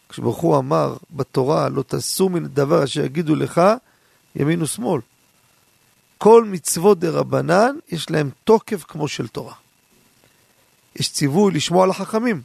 כשברוך 0.09 0.38
הוא 0.38 0.59
אמר 0.59 0.97
בתורה, 1.11 1.69
לא 1.69 1.83
תעשו 1.83 2.28
מן 2.28 2.45
הדבר 2.45 2.85
אשר 2.85 3.04
יגידו 3.04 3.35
לך, 3.35 3.61
ימין 4.37 4.62
ושמאל. 4.62 5.00
כל 6.19 6.45
מצוות 6.45 6.99
דה 6.99 7.11
רבנן, 7.11 7.76
יש 7.88 8.11
להם 8.11 8.31
תוקף 8.45 8.85
כמו 8.85 9.09
של 9.09 9.28
תורה. 9.28 9.54
יש 10.97 11.12
ציווי 11.12 11.52
לשמוע 11.52 11.87
לחכמים. 11.87 12.42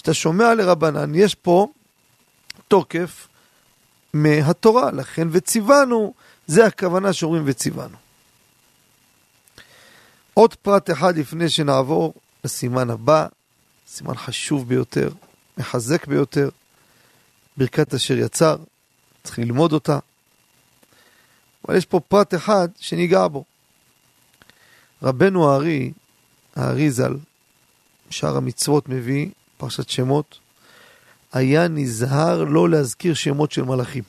כשאתה 0.00 0.14
שומע 0.14 0.54
לרבנן, 0.54 1.14
יש 1.14 1.34
פה 1.34 1.68
תוקף 2.68 3.28
מהתורה, 4.14 4.90
לכן 4.90 5.28
וציוונו 5.30 6.14
זה 6.46 6.66
הכוונה 6.66 7.12
שאומרים 7.12 7.42
וציוונו. 7.46 7.96
עוד 10.34 10.54
פרט 10.54 10.90
אחד 10.90 11.18
לפני 11.18 11.48
שנעבור 11.48 12.14
לסימן 12.44 12.90
הבא, 12.90 13.26
סימן 13.88 14.14
חשוב 14.16 14.68
ביותר, 14.68 15.10
מחזק 15.58 16.06
ביותר, 16.06 16.48
ברכת 17.56 17.94
אשר 17.94 18.18
יצר, 18.18 18.56
צריך 19.22 19.38
ללמוד 19.38 19.72
אותה. 19.72 19.98
אבל 21.64 21.76
יש 21.76 21.86
פה 21.86 22.00
פרט 22.00 22.34
אחד 22.34 22.68
שניגע 22.78 23.28
בו. 23.28 23.44
רבנו 25.02 25.50
הארי, 25.50 25.92
הארי 26.56 26.90
ז"ל, 26.90 27.16
שאר 28.10 28.36
המצוות 28.36 28.88
מביא, 28.88 29.28
פרשת 29.60 29.88
שמות, 29.88 30.38
היה 31.32 31.68
נזהר 31.68 32.44
לא 32.44 32.70
להזכיר 32.70 33.14
שמות 33.14 33.52
של 33.52 33.62
מלאכים. 33.62 34.04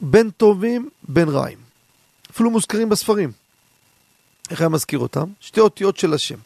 בין 0.00 0.30
טובים, 0.30 0.90
בין 1.08 1.28
רעים. 1.28 1.58
אפילו 2.30 2.50
מוזכרים 2.50 2.88
בספרים. 2.88 3.32
איך 4.50 4.60
היה 4.60 4.68
מזכיר 4.68 4.98
אותם? 4.98 5.32
שתי 5.40 5.60
אותיות 5.60 5.96
של 5.96 6.14
השם. 6.14 6.38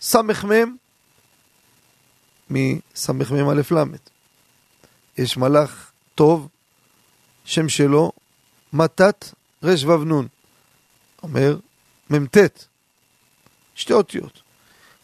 סמ"ם 0.00 0.76
מסמ"ם 2.50 3.48
א' 3.48 3.62
ל'. 3.70 3.82
יש 5.18 5.36
מלאך 5.36 5.90
טוב, 6.14 6.48
שם 7.44 7.68
שלו 7.68 8.12
מתת 8.72 9.32
ר"ו 9.64 10.04
נ'. 10.04 10.26
אומר 11.22 11.56
מ"ט. 12.10 12.36
שתי 13.76 13.92
אותיות. 13.92 14.40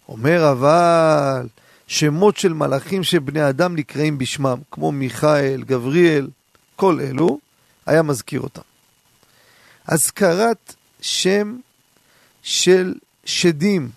אומר 0.09 0.53
אבל 0.53 1.49
שמות 1.87 2.37
של 2.37 2.53
מלאכים 2.53 3.03
שבני 3.03 3.49
אדם 3.49 3.77
נקראים 3.77 4.19
בשמם, 4.19 4.59
כמו 4.71 4.93
מיכאל, 4.93 5.63
גבריאל, 5.67 6.29
כל 6.77 7.01
אלו, 7.01 7.39
היה 7.87 8.03
מזכיר 8.03 8.41
אותם. 8.41 8.63
אזכרת 9.87 10.75
שם 11.01 11.59
של 12.43 12.95
שדים. 13.25 13.91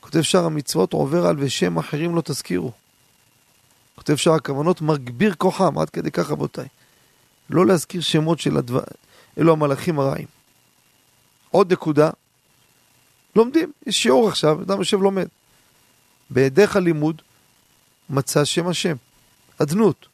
כותב 0.00 0.22
שאר 0.22 0.44
המצוות 0.44 0.92
עובר 0.92 1.26
על 1.26 1.36
ושם 1.38 1.78
אחרים 1.78 2.16
לא 2.16 2.20
תזכירו. 2.20 2.72
כותב 3.94 4.16
שאר 4.16 4.32
הכוונות 4.34 4.80
מגביר 4.80 5.34
כוחם, 5.38 5.78
עד 5.78 5.90
כדי 5.90 6.10
כך 6.10 6.30
רבותיי. 6.30 6.68
לא 7.50 7.66
להזכיר 7.66 8.00
שמות 8.00 8.40
של 8.40 8.56
הדבר... 8.56 8.80
אלו 9.38 9.52
המלאכים 9.52 9.98
הרעים. 9.98 10.26
עוד 11.50 11.72
נקודה, 11.72 12.10
לומדים, 13.36 13.72
יש 13.86 14.02
שיעור 14.02 14.28
עכשיו, 14.28 14.62
אדם 14.62 14.78
יושב 14.78 15.02
לומד. 15.02 15.26
בהיעדך 16.30 16.76
הלימוד 16.76 17.22
מצא 18.10 18.44
שם 18.44 18.68
השם, 18.68 18.96
אדנות. 19.62 20.06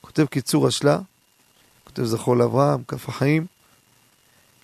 כותב 0.00 0.26
קיצור 0.26 0.66
השלה, 0.66 0.98
כותב 1.84 2.04
זכור 2.04 2.36
לאברהם, 2.36 2.82
כף 2.84 3.08
החיים, 3.08 3.46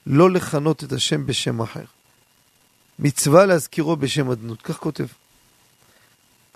לא 0.06 0.30
לכנות 0.30 0.84
את 0.84 0.92
השם 0.92 1.26
בשם 1.26 1.60
אחר. 1.60 1.84
מצווה 2.98 3.46
להזכירו 3.46 3.96
בשם 3.96 4.30
אדנות, 4.30 4.62
כך 4.62 4.76
כותב. 4.76 5.06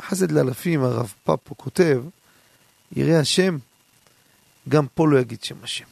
חסד 0.03 0.31
לאלפים, 0.33 0.83
הרב 0.85 1.13
פאפו 1.25 1.57
כותב, 1.57 2.03
יראה 2.93 3.21
השם, 3.21 3.59
גם 4.69 4.87
פה 4.95 5.09
לא 5.09 5.19
יגיד 5.19 5.45
שם 5.45 5.57
השם. 5.63 5.85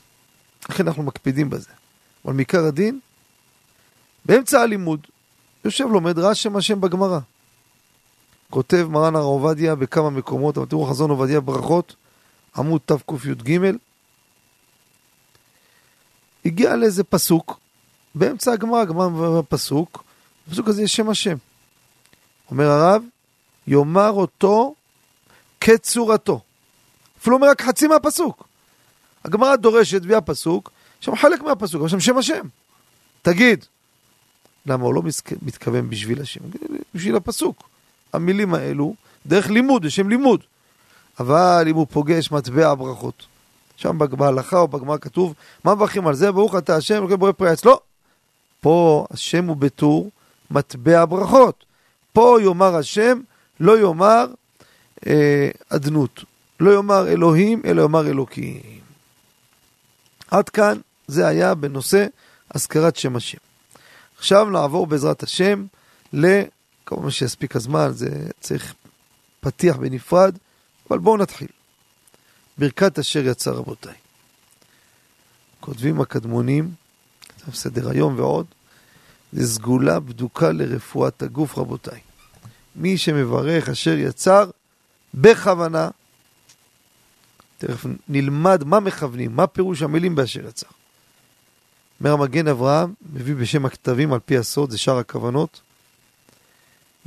לכן 0.71 0.88
אנחנו 0.88 1.02
מקפידים 1.02 1.50
בזה. 1.50 1.71
אבל 2.25 2.35
מעיקר 2.35 2.64
הדין, 2.64 3.00
באמצע 4.25 4.61
הלימוד, 4.61 5.07
יושב 5.69 5.87
לומד, 5.87 6.35
שם 6.35 6.57
השם 6.57 6.81
בגמרא. 6.81 7.19
כותב 8.51 8.87
מרן 8.91 9.17
הר 9.17 9.23
עובדיה 9.23 9.75
בכמה 9.75 10.11
מקומות, 10.11 10.59
אבל 10.59 10.67
תראו 10.67 10.87
חזון 10.87 11.11
עובדיה 11.11 11.41
ברכות, 11.41 11.97
עמוד 12.57 12.81
תקי"ג, 12.85 13.61
הגיע 16.45 16.76
לאיזה 16.76 17.04
פסוק, 17.04 17.61
באמצע 18.15 18.52
הגמרא, 18.52 18.81
הגמרא 18.81 19.09
בפסוק, 19.41 20.04
בפסוק 20.49 20.69
הזה 20.69 20.83
יש 20.83 20.97
שם 20.97 21.11
השם. 21.11 21.37
אומר 22.50 22.71
הרב, 22.71 23.02
יאמר 23.67 24.11
אותו 24.11 24.75
כצורתו. 25.61 26.41
אפילו 27.19 27.37
אומר 27.37 27.49
רק 27.49 27.63
חצי 27.63 27.87
מהפסוק. 27.87 28.49
הגמרא 29.25 29.57
דורשת, 29.57 30.00
והיא 30.02 30.17
הפסוק, 30.17 30.71
שם 31.00 31.17
חלק 31.17 31.41
מהפסוק, 31.43 31.81
אבל 31.81 31.89
שם 31.89 32.00
שם 32.00 32.19
השם. 32.19 32.47
תגיד. 33.23 33.65
למה 34.69 34.85
הוא 34.85 34.95
לא 34.95 35.02
מתכוון 35.43 35.91
בשביל 35.91 36.23
השם? 36.23 36.41
בשביל 36.95 37.17
הפסוק. 37.17 37.69
המילים 38.13 38.54
האלו, 38.54 38.95
דרך 39.26 39.50
לימוד, 39.50 39.85
לשם 39.85 40.09
לימוד. 40.09 40.41
אבל 41.21 41.65
אם 41.71 41.75
הוא 41.75 41.87
פוגש 41.91 42.33
מטבע 42.33 42.75
ברכות, 42.75 43.26
שם 43.76 43.99
בהלכה 43.99 44.59
או 44.59 44.69
בגמרא 44.69 44.97
כתוב, 45.00 45.35
מה 45.65 45.75
מברכים 45.75 46.07
על 46.07 46.15
זה? 46.15 46.33
ברוך 46.33 46.57
אתה 46.57 46.76
השם, 46.76 46.95
אלוהים 46.95 47.19
בורא 47.19 47.33
פרי 47.33 47.50
עץ. 47.50 47.65
לא. 47.65 47.81
פה 48.61 49.07
השם 49.11 49.45
הוא 49.45 49.57
בטור 49.57 50.11
מטבע 50.50 51.04
ברכות. 51.04 51.65
פה 52.13 52.39
יאמר 52.43 52.76
השם, 52.76 53.21
לא 53.61 53.78
יאמר 53.78 54.26
אה, 55.07 55.50
אדנות. 55.69 56.25
לא 56.61 56.75
יאמר 56.75 57.09
אלוהים, 57.09 57.63
אלא 57.65 57.83
יאמר 57.83 58.07
אלוקים. 58.07 58.61
עד 60.31 60.49
כאן 60.49 60.78
זה 61.07 61.26
היה 61.26 61.54
בנושא 61.54 62.07
הזכרת 62.54 62.97
שם 62.97 63.17
השם. 63.17 63.48
עכשיו 64.19 64.50
נעבור 64.50 64.87
בעזרת 64.87 65.23
השם 65.23 65.67
ל... 66.13 66.26
כמובן 66.87 67.11
שיספיק 67.11 67.57
הזמן, 67.57 67.91
זה 67.93 68.09
צריך 68.41 68.75
פתיח 69.41 69.76
בנפרד, 69.76 70.39
אבל 70.91 70.99
בואו 70.99 71.17
נתחיל. 71.17 71.49
ברכת 72.59 72.99
אשר 72.99 73.26
יצא 73.26 73.50
רבותיי. 73.50 73.95
כותבים 75.61 76.00
הקדמונים, 76.00 76.71
כתב 77.21 77.54
סדר 77.54 77.91
היום 77.91 78.19
ועוד, 78.19 78.47
זה 79.33 79.47
סגולה 79.47 80.00
בדוקה 80.00 80.52
לרפואת 80.52 81.23
הגוף 81.23 81.59
רבותיי. 81.59 82.00
מי 82.76 82.99
שמברך 82.99 83.69
אשר 83.69 83.99
יצר 83.99 84.50
בכוונה, 85.15 85.89
תכף 87.59 87.87
נלמד 88.09 88.65
מה 88.65 88.81
מכוונים, 88.81 89.37
מה 89.37 89.47
פירוש 89.47 89.83
המילים 89.83 90.15
באשר 90.15 90.47
יצר. 90.47 90.77
אומר 92.00 92.13
המגן 92.13 92.49
אברהם, 92.49 92.95
מביא 93.13 93.34
בשם 93.34 93.67
הכתבים 93.67 94.13
על 94.13 94.21
פי 94.21 94.39
הסוד, 94.39 94.71
זה 94.71 94.78
שאר 94.78 94.99
הכוונות. 94.99 95.61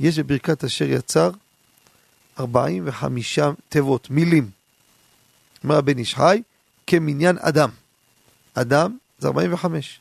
יש 0.00 0.18
בברכת 0.18 0.64
אשר 0.64 0.84
יצר 0.84 1.30
45 2.40 3.38
תיבות, 3.68 4.10
מילים. 4.10 4.50
אומר 5.64 5.76
הבן 5.76 5.98
איש 5.98 6.14
חי, 6.14 6.42
כמניין 6.86 7.38
אדם. 7.40 7.70
אדם 8.54 8.96
זה 9.18 9.28
45. 9.28 10.00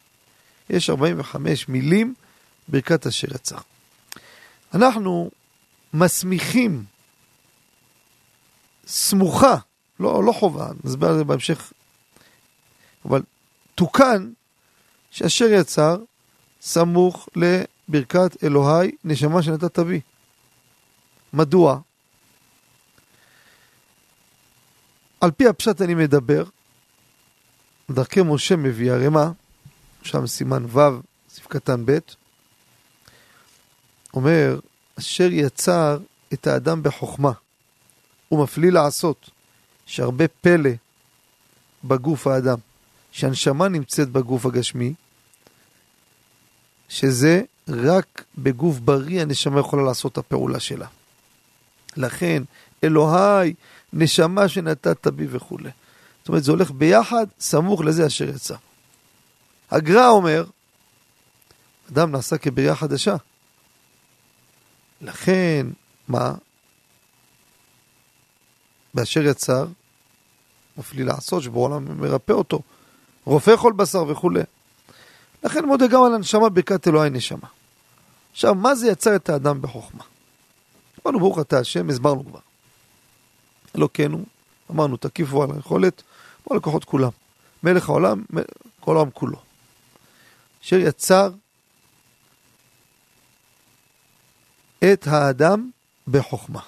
יש 0.69 0.89
45 0.89 1.69
מילים 1.69 2.13
ברכת 2.67 3.07
אשר 3.07 3.27
יצא. 3.35 3.57
אנחנו 4.73 5.31
מסמיכים 5.93 6.83
סמוכה, 8.87 9.55
לא, 9.99 10.23
לא 10.23 10.31
חובה, 10.31 10.67
נסבר 10.83 11.09
על 11.09 11.17
זה 11.17 11.23
בהמשך, 11.23 11.73
אבל 13.05 13.21
תוקן 13.75 14.31
שאשר 15.11 15.45
יצר 15.45 15.97
סמוך 16.61 17.29
לברכת 17.35 18.43
אלוהי 18.43 18.91
נשמה 19.03 19.43
שנתת 19.43 19.79
בי. 19.79 20.01
מדוע? 21.33 21.79
על 25.21 25.31
פי 25.31 25.47
הפשט 25.47 25.81
אני 25.81 25.93
מדבר, 25.93 26.43
דרכי 27.91 28.19
משה 28.25 28.55
מביא 28.55 28.91
הרמ"א, 28.91 29.27
שם 30.03 30.27
סימן 30.27 30.65
ו', 30.65 30.79
סעיף 31.29 31.47
קטן 31.47 31.85
ב', 31.85 31.97
אומר, 34.13 34.59
אשר 34.99 35.27
יצר 35.31 35.97
את 36.33 36.47
האדם 36.47 36.83
בחוכמה, 36.83 37.31
הוא 38.29 38.43
מפליא 38.43 38.71
לעשות, 38.71 39.29
שהרבה 39.85 40.27
פלא 40.27 40.69
בגוף 41.83 42.27
האדם, 42.27 42.57
שהנשמה 43.11 43.67
נמצאת 43.67 44.09
בגוף 44.09 44.45
הגשמי, 44.45 44.93
שזה 46.89 47.41
רק 47.67 48.23
בגוף 48.37 48.79
בריא 48.79 49.21
הנשמה 49.21 49.59
יכולה 49.59 49.83
לעשות 49.83 50.11
את 50.11 50.17
הפעולה 50.17 50.59
שלה. 50.59 50.87
לכן, 51.97 52.43
אלוהי 52.83 53.53
נשמה 53.93 54.47
שנתת 54.47 55.07
בי 55.07 55.27
וכולי. 55.29 55.69
זאת 56.21 56.27
אומרת, 56.29 56.43
זה 56.43 56.51
הולך 56.51 56.71
ביחד, 56.71 57.25
סמוך 57.39 57.81
לזה 57.81 58.07
אשר 58.07 58.29
יצא. 58.29 58.55
הגר"א 59.71 60.07
אומר, 60.07 60.45
אדם 61.91 62.11
נעשה 62.11 62.37
כבריאה 62.37 62.75
חדשה. 62.75 63.15
לכן, 65.01 65.67
מה? 66.07 66.33
באשר 68.93 69.21
יצר, 69.21 69.65
מפליא 70.77 71.05
לעשות, 71.05 71.43
שבעולם 71.43 72.01
מרפא 72.01 72.31
אותו. 72.31 72.61
רופא 73.25 73.57
כל 73.57 73.73
בשר 73.73 74.03
וכולי. 74.07 74.43
לכן 75.43 75.65
מודה 75.65 75.87
גם 75.87 76.03
על 76.03 76.15
הנשמה 76.15 76.49
ברכת 76.49 76.87
אלוהי 76.87 77.09
נשמה. 77.09 77.47
עכשיו, 78.31 78.55
מה 78.55 78.75
זה 78.75 78.87
יצר 78.87 79.15
את 79.15 79.29
האדם 79.29 79.61
בחוכמה? 79.61 80.03
אמרנו 81.05 81.19
ברוך 81.19 81.39
אתה 81.39 81.59
השם, 81.59 81.89
הסברנו 81.89 82.25
כבר. 82.25 82.39
אלוקינו, 83.75 84.23
אמרנו, 84.71 84.97
תקיפו 84.97 85.43
על 85.43 85.49
היכולת, 85.55 86.03
כמו 86.43 86.55
לקוחות 86.55 86.83
כולם. 86.83 87.09
מלך 87.63 87.89
העולם, 87.89 88.23
כל 88.79 88.95
העולם 88.95 89.11
כולו. 89.11 89.37
אשר 90.63 90.75
יצר 90.75 91.29
את 94.83 95.07
האדם 95.07 95.69
בחוכמה. 96.07 96.61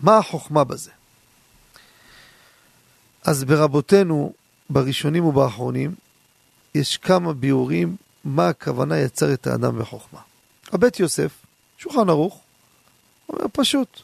מה 0.00 0.18
החוכמה 0.18 0.64
בזה? 0.64 0.90
אז 3.24 3.44
ברבותינו, 3.44 4.32
בראשונים 4.70 5.24
ובאחרונים, 5.24 5.94
יש 6.74 6.96
כמה 6.96 7.32
ביאורים 7.32 7.96
מה 8.24 8.48
הכוונה 8.48 8.98
יצר 8.98 9.32
את 9.32 9.46
האדם 9.46 9.78
בחוכמה. 9.78 10.20
הבית 10.72 11.00
יוסף, 11.00 11.32
שולחן 11.78 12.08
ערוך, 12.08 12.40
אומר 13.28 13.44
פשוט, 13.52 14.02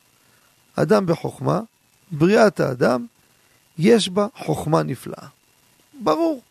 אדם 0.76 1.06
בחוכמה, 1.06 1.60
בריאת 2.10 2.60
האדם, 2.60 3.06
יש 3.78 4.08
בה 4.08 4.26
חוכמה 4.36 4.82
נפלאה. 4.82 5.26
ברור, 6.02 6.42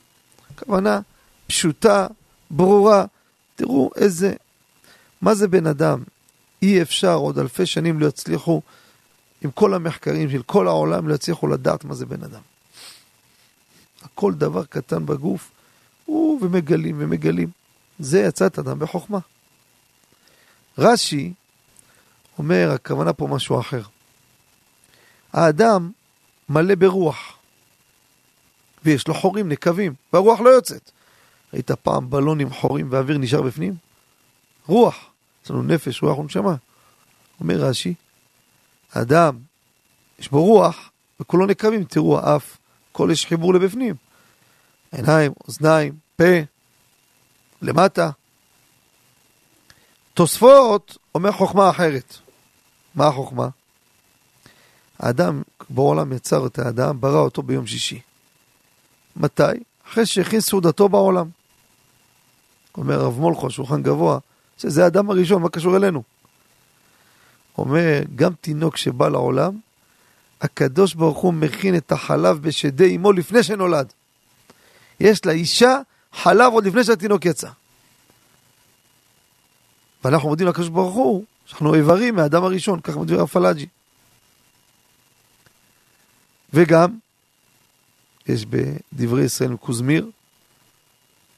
כוונה 0.56 1.00
פשוטה, 1.48 2.08
ברורה. 2.52 3.06
תראו 3.56 3.92
איזה, 3.96 4.34
מה 5.22 5.36
זה 5.36 5.48
בן 5.48 5.68
אדם? 5.68 6.04
אי 6.62 6.82
אפשר 6.82 7.14
עוד 7.14 7.40
אלפי 7.40 7.66
שנים 7.66 8.00
לא 8.00 8.06
יצליחו, 8.06 8.62
עם 9.42 9.52
כל 9.52 9.74
המחקרים 9.74 10.30
של 10.30 10.42
כל 10.44 10.68
העולם, 10.68 11.08
לא 11.08 11.14
יצליחו 11.14 11.48
לדעת 11.48 11.84
מה 11.86 11.96
זה 11.96 12.06
בן 12.06 12.24
אדם. 12.24 12.42
כל 14.16 14.34
דבר 14.34 14.66
קטן 14.66 15.06
בגוף, 15.06 15.52
הוא 16.06 16.40
ומגלים 16.42 16.96
ומגלים. 17.00 17.50
זה 18.00 18.20
יצא 18.20 18.48
את 18.48 18.60
אדם 18.60 18.80
בחוכמה. 18.80 19.20
רש"י 20.78 21.34
אומר, 22.38 22.72
הכוונה 22.76 23.14
פה 23.14 23.28
משהו 23.28 23.60
אחר. 23.60 23.82
האדם 25.34 25.92
מלא 26.50 26.76
ברוח, 26.76 27.38
ויש 28.86 29.08
לו 29.08 29.14
חורים, 29.14 29.50
נקבים, 29.50 29.94
והרוח 30.14 30.40
לא 30.40 30.50
יוצאת. 30.50 30.92
ראית 31.54 31.72
פעם 31.72 32.10
בלון 32.10 32.40
עם 32.40 32.50
חורים 32.50 32.88
והאוויר 32.92 33.18
נשאר 33.18 33.42
בפנים? 33.42 33.74
רוח. 34.68 34.96
יש 35.46 35.52
לנו 35.52 35.64
נפש, 35.64 36.04
רוח 36.04 36.18
ונשמה. 36.18 36.56
אומר 37.40 37.56
רש"י, 37.56 37.94
האדם, 38.94 39.38
יש 40.20 40.30
בו 40.30 40.46
רוח, 40.46 40.92
וכולו 41.20 41.46
נקבים, 41.46 41.84
תראו, 41.84 42.20
האף, 42.20 42.58
כל 42.92 43.10
יש 43.12 43.26
חיבור 43.26 43.54
לבפנים. 43.54 43.96
עיניים, 44.92 45.32
אוזניים, 45.48 45.94
פה, 46.16 46.24
למטה. 47.62 48.10
תוספות 50.14 50.98
אומר 51.16 51.32
חוכמה 51.32 51.70
אחרת. 51.70 52.18
מה 52.96 53.08
החוכמה? 53.08 53.48
האדם 55.00 55.42
בעולם 55.70 56.14
יצר 56.14 56.48
את 56.48 56.60
האדם, 56.60 57.02
ברא 57.02 57.20
אותו 57.20 57.42
ביום 57.42 57.68
שישי. 57.68 58.02
מתי? 59.16 59.44
אחרי 59.88 60.06
שהכין 60.06 60.40
סעודתו 60.40 60.90
בעולם. 60.90 61.30
אומר 62.78 63.02
הרב 63.02 63.20
מולכו, 63.20 63.50
שולחן 63.50 63.84
גבוה, 63.84 64.20
שזה 64.58 64.84
האדם 64.84 65.10
הראשון, 65.10 65.42
מה 65.42 65.50
קשור 65.50 65.76
אלינו? 65.76 66.04
אומר, 67.58 68.02
גם 68.16 68.34
תינוק 68.42 68.78
שבא 68.78 69.10
לעולם, 69.10 69.60
הקדוש 70.42 70.94
ברוך 70.94 71.18
הוא 71.18 71.34
מכין 71.34 71.76
את 71.76 71.92
החלב 71.92 72.38
בשדי 72.38 72.96
אמו 72.96 73.12
לפני 73.12 73.44
שנולד. 73.44 73.94
יש 75.00 75.26
לאישה 75.26 75.78
חלב 76.14 76.54
עוד 76.54 76.66
לפני 76.66 76.84
שהתינוק 76.84 77.26
יצא. 77.26 77.50
ואנחנו 80.04 80.30
מודים 80.30 80.48
לקדוש 80.48 80.70
ברוך 80.70 80.96
הוא, 80.96 81.26
שאנחנו 81.46 81.76
איברים 81.76 82.16
מהאדם 82.16 82.44
הראשון, 82.44 82.82
כך 82.82 82.98
מדבר 82.98 83.22
הפלאג'י. 83.22 83.66
וגם, 86.54 86.98
יש 88.28 88.46
בדברי 88.46 89.24
ישראל 89.24 89.50
מקוזמיר, 89.50 90.10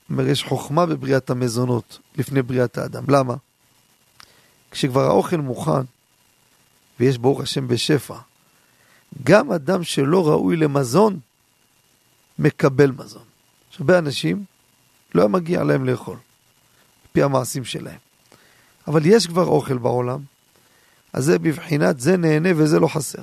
אומר, 0.09 0.27
יש 0.27 0.43
חוכמה 0.43 0.85
בבריאת 0.85 1.29
המזונות 1.29 1.99
לפני 2.15 2.41
בריאת 2.41 2.77
האדם. 2.77 3.03
למה? 3.07 3.35
כשכבר 4.71 5.05
האוכל 5.05 5.37
מוכן, 5.37 5.81
ויש 6.99 7.17
ברוך 7.17 7.41
השם 7.41 7.67
בשפע, 7.67 8.17
גם 9.23 9.51
אדם 9.51 9.83
שלא 9.83 10.27
ראוי 10.27 10.55
למזון, 10.55 11.19
מקבל 12.39 12.91
מזון. 12.91 13.23
יש 13.71 13.79
הרבה 13.79 13.97
אנשים, 13.97 14.43
לא 15.15 15.21
היה 15.21 15.27
מגיע 15.27 15.63
להם 15.63 15.85
לאכול, 15.85 16.17
לפי 17.09 17.23
המעשים 17.23 17.65
שלהם. 17.65 17.97
אבל 18.87 19.05
יש 19.05 19.27
כבר 19.27 19.45
אוכל 19.45 19.77
בעולם, 19.77 20.19
אז 21.13 21.25
זה 21.25 21.39
בבחינת 21.39 21.99
זה 21.99 22.17
נהנה 22.17 22.49
וזה 22.55 22.79
לא 22.79 22.87
חסר. 22.87 23.21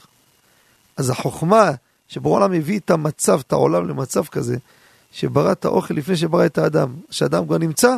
אז 0.96 1.10
החוכמה 1.10 1.70
שבעולם 2.08 2.52
הביא 2.52 2.78
את 2.78 2.90
המצב, 2.90 3.40
את 3.46 3.52
העולם 3.52 3.88
למצב 3.88 4.24
כזה, 4.24 4.56
שברא 5.12 5.52
את 5.52 5.64
האוכל 5.64 5.94
לפני 5.94 6.16
שברא 6.16 6.46
את 6.46 6.58
האדם, 6.58 6.94
שאדם 7.10 7.46
כבר 7.46 7.58
נמצא, 7.58 7.96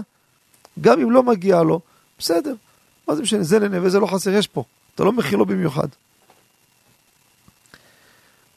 גם 0.80 1.00
אם 1.00 1.10
לא 1.10 1.22
מגיע 1.22 1.62
לו, 1.62 1.80
בסדר, 2.18 2.54
מה 3.08 3.14
זה 3.14 3.22
משנה, 3.22 3.42
זה 3.42 3.58
נהנה 3.58 3.86
וזה 3.86 4.00
לא 4.00 4.06
חסר, 4.06 4.30
יש 4.30 4.46
פה, 4.46 4.64
אתה 4.94 5.04
לא 5.04 5.12
מכיל 5.12 5.38
לו 5.38 5.46
במיוחד. 5.46 5.88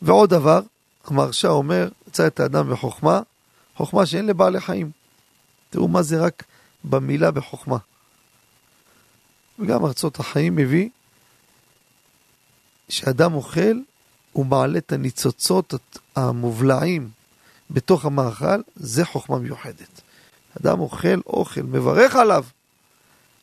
ועוד 0.05 0.29
דבר, 0.29 0.59
המרשה 1.05 1.47
אומר, 1.47 1.89
יצא 2.07 2.27
את 2.27 2.39
האדם 2.39 2.71
בחוכמה, 2.71 3.21
חוכמה 3.75 4.05
שאין 4.05 4.25
לבעלי 4.25 4.59
חיים. 4.61 4.91
תראו 5.69 5.87
מה 5.87 6.01
זה 6.01 6.21
רק 6.21 6.43
במילה 6.83 7.31
בחוכמה. 7.31 7.77
וגם 9.59 9.85
ארצות 9.85 10.19
החיים 10.19 10.55
מביא 10.55 10.89
שאדם 12.89 13.33
אוכל, 13.33 13.79
הוא 14.31 14.45
מעלה 14.45 14.77
את 14.77 14.91
הניצוצות 14.91 15.73
המובלעים 16.15 17.09
בתוך 17.71 18.05
המאכל, 18.05 18.61
זה 18.75 19.05
חוכמה 19.05 19.39
מיוחדת. 19.39 20.01
אדם 20.61 20.79
אוכל 20.79 21.19
אוכל, 21.25 21.61
מברך 21.61 22.15
עליו, 22.15 22.45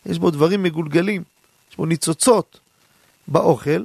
יש 0.07 0.18
בו 0.18 0.31
דברים 0.31 0.62
מגולגלים, 0.62 1.22
יש 1.70 1.77
בו 1.77 1.87
ניצוצות 1.87 2.61
באוכל, 3.29 3.85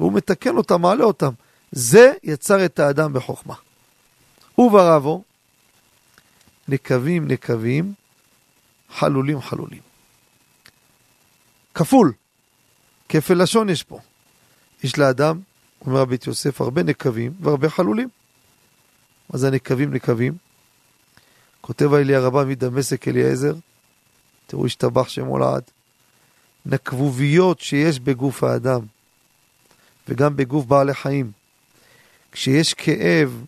והוא 0.00 0.12
מתקן 0.12 0.56
אותם, 0.56 0.82
מעלה 0.82 1.04
אותם. 1.04 1.32
זה 1.76 2.12
יצר 2.22 2.64
את 2.64 2.78
האדם 2.78 3.12
בחוכמה. 3.12 3.54
וברבו, 4.58 5.22
נקבים 6.68 7.28
נקבים, 7.28 7.94
חלולים 8.90 9.40
חלולים. 9.40 9.80
כפול, 11.74 12.12
כפל 13.08 13.42
לשון 13.42 13.68
יש 13.68 13.82
פה. 13.82 14.00
יש 14.82 14.98
לאדם, 14.98 15.40
אומר 15.86 16.00
רבי 16.00 16.16
יוסף, 16.26 16.60
הרבה 16.60 16.82
נקבים 16.82 17.32
והרבה 17.40 17.70
חלולים. 17.70 18.08
מה 19.30 19.38
זה 19.38 19.46
הנקבים 19.46 19.94
נקבים? 19.94 20.36
כותב 21.60 21.94
האלי 21.94 22.14
הרבה 22.14 22.44
מדמשק 22.44 23.08
אליעזר, 23.08 23.54
תראו 24.46 24.66
השתבח 24.66 25.08
שמו 25.08 25.38
לעד, 25.38 25.62
נקבוביות 26.66 27.60
שיש 27.60 28.00
בגוף 28.00 28.44
האדם 28.44 28.80
וגם 30.08 30.36
בגוף 30.36 30.66
בעלי 30.66 30.94
חיים. 30.94 31.43
כשיש 32.34 32.74
כאב 32.74 33.44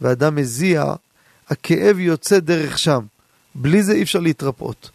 ואדם 0.00 0.34
מזיע, 0.34 0.94
הכאב 1.48 1.98
יוצא 1.98 2.38
דרך 2.38 2.78
שם. 2.78 3.00
בלי 3.54 3.82
זה 3.82 3.92
אי 3.92 4.02
אפשר 4.02 4.18
להתרפאות. 4.18 4.90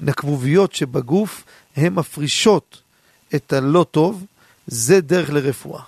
נקבוביות 0.00 0.74
שבגוף 0.74 1.44
הן 1.76 1.94
מפרישות 1.94 2.82
את 3.34 3.52
הלא 3.52 3.86
טוב, 3.90 4.26
זה 4.66 5.00
דרך 5.00 5.30
לרפואה. 5.30 5.82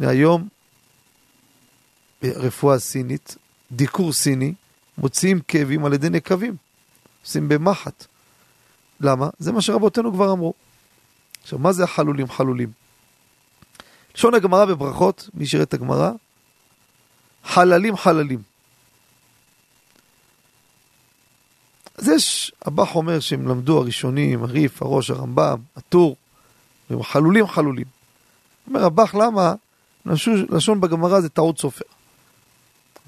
היום, 0.00 0.48
רפואה 2.22 2.78
סינית, 2.78 3.36
דיקור 3.72 4.12
סיני, 4.12 4.54
מוציאים 4.98 5.40
כאבים 5.48 5.84
על 5.84 5.92
ידי 5.92 6.08
נקבים, 6.10 6.56
עושים 7.24 7.48
במחט. 7.48 8.04
למה? 9.00 9.28
זה 9.38 9.52
מה 9.52 9.60
שרבותינו 9.62 10.12
כבר 10.12 10.32
אמרו. 10.32 10.54
עכשיו, 11.42 11.58
מה 11.58 11.72
זה 11.72 11.84
החלולים 11.84 12.30
חלולים? 12.30 12.79
לשון 14.20 14.34
הגמרא 14.34 14.64
בברכות, 14.64 15.28
מי 15.34 15.46
שירת 15.46 15.68
את 15.68 15.74
הגמרא, 15.74 16.10
חללים 17.44 17.96
חללים. 17.96 18.42
אז 21.98 22.08
יש, 22.08 22.52
הבח 22.64 22.94
אומר 22.94 23.20
שהם 23.20 23.48
למדו 23.48 23.78
הראשונים, 23.78 24.44
הריף, 24.44 24.82
הראש, 24.82 25.10
הרמב"ם, 25.10 25.58
הטור, 25.76 26.16
והם 26.90 27.02
חלולים 27.02 27.46
חלולים. 27.46 27.86
אומר 28.66 28.84
הבח, 28.84 29.14
למה? 29.14 29.54
לשון, 30.06 30.46
לשון 30.50 30.80
בגמרא 30.80 31.20
זה 31.20 31.28
טעות 31.28 31.58
סופר. 31.58 31.84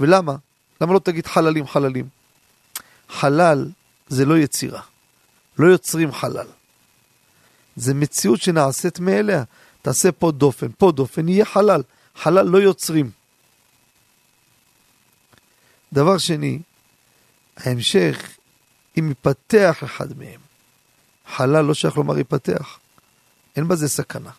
ולמה? 0.01 0.37
למה 0.81 0.93
לא 0.93 0.99
תגיד 0.99 1.27
חללים 1.27 1.67
חללים? 1.67 2.09
חלל 3.09 3.71
זה 4.09 4.25
לא 4.25 4.39
יצירה. 4.39 4.81
לא 5.59 5.67
יוצרים 5.67 6.13
חלל. 6.13 6.47
זה 7.77 7.95
מציאות 7.95 8.41
שנעשית 8.41 9.01
מאליה. 9.01 9.45
תעשה 9.83 10.13
פה 10.13 10.33
דופן, 10.33 10.67
פה 10.79 10.93
דופן, 10.93 11.29
יהיה 11.29 11.45
חלל. 11.45 11.83
חלל 12.17 12.47
לא 12.47 12.59
יוצרים. 12.59 13.11
דבר 15.93 16.19
שני, 16.19 16.59
ההמשך, 17.57 18.37
אם 18.99 19.09
ייפתח 19.09 19.85
אחד 19.85 20.19
מהם, 20.19 20.41
חלל 21.27 21.65
לא 21.65 21.75
שייך 21.75 21.97
לומר 21.97 22.19
ייפתח, 22.19 22.79
אין 23.57 23.69
בזה 23.69 23.89
סכנה. 23.89 24.31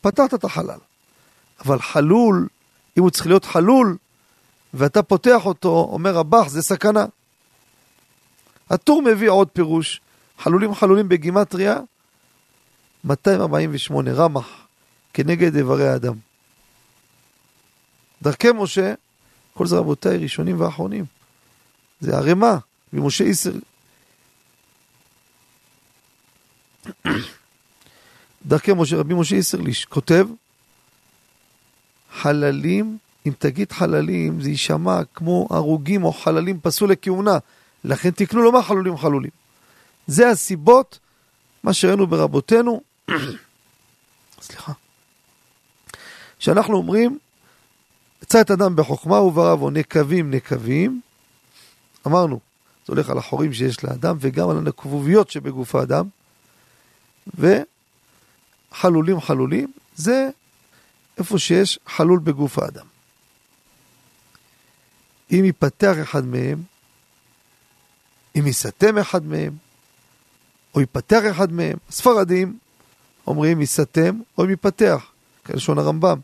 פתחת 0.00 0.34
את 0.34 0.44
החלל. 0.44 0.78
אבל 1.64 1.78
חלול, 1.78 2.48
אם 2.98 3.02
הוא 3.02 3.10
צריך 3.10 3.26
להיות 3.26 3.44
חלול, 3.44 3.96
ואתה 4.74 5.02
פותח 5.02 5.46
אותו, 5.46 5.88
אומר 5.92 6.18
הבח, 6.18 6.48
זה 6.48 6.62
סכנה. 6.62 7.06
הטור 8.70 9.02
מביא 9.02 9.30
עוד 9.30 9.48
פירוש, 9.48 10.00
חלולים 10.38 10.74
חלולים 10.74 11.08
בגימטריה, 11.08 11.78
248, 13.04 14.12
רמח, 14.12 14.66
כנגד 15.12 15.56
איברי 15.56 15.88
האדם. 15.88 16.14
דרכי 18.22 18.48
משה, 18.54 18.94
כל 19.54 19.66
זה 19.66 19.76
רבותיי 19.76 20.16
ראשונים 20.16 20.60
ואחרונים. 20.60 21.04
זה 22.00 22.16
ערימה, 22.16 22.58
ממשה 22.92 23.24
איסר. 23.24 23.52
דרכי 28.46 28.72
משה, 28.76 28.96
רבי 28.96 29.14
משה 29.14 29.36
איסרליש, 29.36 29.84
כותב, 29.84 30.26
חללים, 32.12 32.98
אם 33.26 33.32
תגיד 33.38 33.72
חללים, 33.72 34.40
זה 34.40 34.50
יישמע 34.50 35.00
כמו 35.14 35.46
הרוגים 35.50 36.04
או 36.04 36.12
חללים 36.12 36.60
פסו 36.62 36.86
לכהונה. 36.86 37.38
לכן 37.84 38.10
תקנו 38.10 38.42
לומר 38.42 38.62
חלולים 38.62 38.96
חלולים. 38.96 39.30
זה 40.06 40.28
הסיבות, 40.28 40.98
מה 41.64 41.72
שראינו 41.72 42.06
ברבותינו, 42.06 42.80
סליחה, 44.42 44.72
שאנחנו 46.38 46.76
אומרים, 46.76 47.18
עצת 48.20 48.50
אדם 48.50 48.76
בחוכמה 48.76 49.20
וברבו 49.20 49.70
נקבים 49.70 50.30
נקבים, 50.30 51.00
אמרנו, 52.06 52.40
זה 52.86 52.92
הולך 52.92 53.10
על 53.10 53.18
החורים 53.18 53.52
שיש 53.52 53.84
לאדם 53.84 54.16
וגם 54.20 54.50
על 54.50 54.58
הנקבוביות 54.58 55.30
שבגוף 55.30 55.74
האדם, 55.74 56.08
וחלולים 58.72 59.20
חלולים, 59.20 59.72
זה 59.96 60.30
איפה 61.18 61.38
שיש 61.38 61.78
חלול 61.86 62.18
בגוף 62.18 62.58
האדם. 62.58 62.86
אם 65.30 65.42
ייפתח 65.44 65.94
אחד 66.02 66.24
מהם, 66.24 66.62
אם 68.38 68.46
ייסתם 68.46 68.98
אחד 68.98 69.24
מהם, 69.24 69.56
או 70.74 70.80
ייפתח 70.80 71.20
אחד 71.30 71.52
מהם, 71.52 71.76
הספרדים 71.88 72.58
אומרים 73.26 73.60
ייסתם 73.60 74.20
או 74.38 74.44
אם 74.44 74.50
ייפתח, 74.50 75.06
כלשון 75.46 75.78
הרמב"ם. 75.78 76.20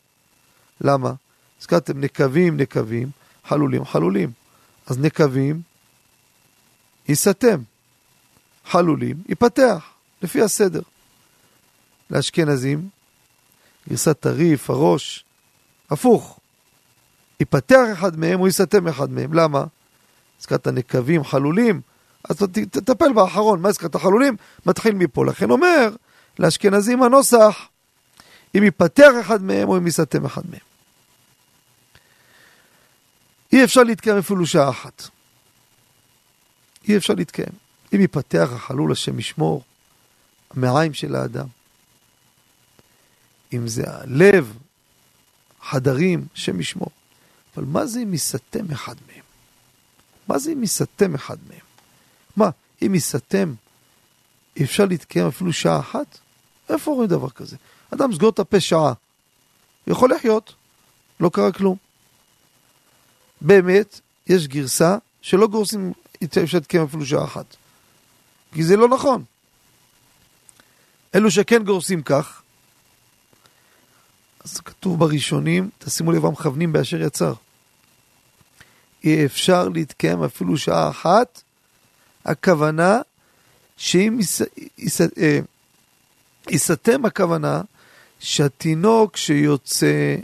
למה? 0.81 1.13
הזכרתם 1.61 2.01
נקבים, 2.01 2.57
נקבים, 2.57 3.11
חלולים, 3.45 3.85
חלולים. 3.85 4.31
אז 4.87 4.99
נקבים, 4.99 5.63
ייסתם. 7.09 7.63
חלולים, 8.67 9.17
ייפתח, 9.29 9.85
לפי 10.23 10.43
הסדר. 10.43 10.83
לאשכנזים, 12.11 12.89
גרסת 13.89 14.21
טריף, 14.21 14.71
הראש, 14.71 15.25
הפוך. 15.91 16.39
ייפתח 17.41 17.85
אחד 17.93 18.19
מהם 18.19 18.41
או 18.41 18.47
ייסתם 18.47 18.89
אחד 18.89 19.11
מהם. 19.11 19.35
למה? 19.35 19.65
הזכרת 20.41 20.69
נקבים, 20.69 21.25
חלולים, 21.25 21.81
אז 22.25 22.37
תטפל 22.71 23.13
באחרון. 23.13 23.63
מה 23.63 23.69
הזכרת 23.69 23.97
חלולים? 23.97 24.37
מתחיל 24.67 24.95
מפה. 24.95 25.27
לכן 25.27 25.51
אומר 25.51 25.91
לאשכנזים 26.39 27.03
הנוסח, 27.03 27.69
אם 28.55 28.63
ייפתח 28.63 29.11
אחד 29.21 29.43
מהם 29.43 29.69
או 29.69 29.77
אם 29.77 29.87
ייסתם 29.87 30.25
אחד 30.25 30.43
מהם. 30.51 30.61
אי 33.53 33.65
אפשר 33.65 33.83
להתקיים 33.83 34.19
אפילו 34.19 34.47
שעה 34.47 34.71
אחת. 34.71 35.03
אי 36.89 36.97
אפשר 36.97 37.15
להתקיים. 37.15 37.53
אם 37.95 38.01
ייפתח 38.01 38.49
החלול 38.53 38.93
השם 38.93 39.19
ישמור, 39.19 39.65
המעיים 40.51 40.95
של 40.95 41.15
האדם, 41.15 41.47
אם 43.53 43.69
זה 43.69 43.83
הלב, 43.87 44.59
חדרים, 45.63 46.27
השם 46.35 46.61
ישמור. 46.61 46.91
אבל 47.57 47.65
מה 47.65 47.87
זה 47.87 48.01
אם 48.01 48.13
ייסתם 48.13 48.73
אחד 48.73 48.95
מהם? 49.07 49.25
מה 50.29 50.39
זה 50.39 50.53
אם 50.53 50.63
ייסתם 50.63 51.15
אחד 51.15 51.37
מהם? 51.49 51.67
מה, 52.37 52.51
אם 52.83 52.95
ייסתם, 52.95 53.55
אפשר 54.63 54.85
להתקיים 54.85 55.27
אפילו 55.27 55.53
שעה 55.53 55.81
אחת? 55.81 56.19
איפה 56.69 56.91
רואים 56.91 57.09
דבר 57.09 57.31
כזה? 57.31 57.57
אדם 57.95 58.15
סגור 58.15 58.31
את 58.31 58.39
הפה 58.39 58.61
שעה, 58.61 58.93
יכול 59.87 60.15
לחיות, 60.15 60.55
לא 61.21 61.29
קרה 61.29 61.53
כלום. 61.53 61.77
באמת, 63.41 64.01
יש 64.27 64.49
גרסה 64.49 64.97
שלא 65.23 65.47
גורסים, 65.47 65.93
אפשר 66.25 66.59
להתקיים 66.59 66.85
אפילו 66.85 67.07
שעה 67.07 67.25
אחת. 67.25 67.57
כי 68.53 68.65
זה 68.65 68.77
לא 68.77 68.89
נכון. 68.89 69.25
אלו 71.15 71.31
שכן 71.31 71.65
גורסים 71.65 72.03
כך, 72.03 72.43
אז 74.45 74.61
כתוב 74.61 74.99
בראשונים, 74.99 75.71
תשימו 75.79 76.13
לב 76.13 76.27
המכוונים 76.27 76.73
באשר 76.73 77.03
יצר. 77.03 77.33
אי 79.05 79.27
אפשר 79.27 79.69
להתקיים 79.69 80.23
אפילו 80.23 80.59
שעה 80.59 80.91
אחת, 80.91 81.43
הכוונה 82.25 83.01
שאם 83.77 84.19
אה, 85.19 85.39
ייסתם 86.51 87.05
הכוונה 87.05 87.61
שהתינוק 88.19 89.17
שיוצא 89.17 90.17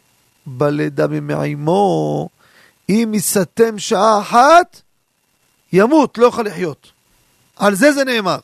בלידה 0.46 1.06
ממעימו, 1.06 2.28
אם 2.88 3.10
ייסתם 3.14 3.78
שעה 3.78 4.20
אחת, 4.20 4.80
ימות, 5.72 6.18
לא 6.18 6.24
יוכל 6.24 6.42
לחיות. 6.42 6.92
על 7.56 7.74
זה 7.74 7.92
זה 7.92 8.04
נאמר. 8.04 8.38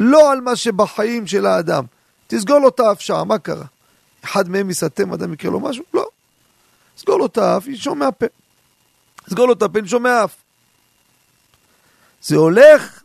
לא 0.00 0.32
על 0.32 0.40
מה 0.40 0.56
שבחיים 0.56 1.26
של 1.26 1.46
האדם. 1.46 1.84
תסגור 2.26 2.58
לו 2.58 2.68
את 2.68 2.80
האף 2.80 3.00
שעה, 3.00 3.24
מה 3.24 3.38
קרה? 3.38 3.64
אחד 4.24 4.48
מהם 4.48 4.68
ייסתם, 4.68 5.12
אדם 5.12 5.32
יקרה 5.32 5.50
לו 5.50 5.60
משהו? 5.60 5.84
לא. 5.94 6.08
סגור 6.98 7.18
לו 7.18 7.26
את 7.26 7.38
האף, 7.38 7.66
ינשום 7.66 7.98
מהפה. 7.98 8.26
סגור 9.30 9.46
לו 9.46 9.52
את 9.52 9.62
הפה, 9.62 9.78
ינשום 9.78 10.02
מהאף. 10.02 10.36
זה 12.22 12.36
הולך 12.36 13.02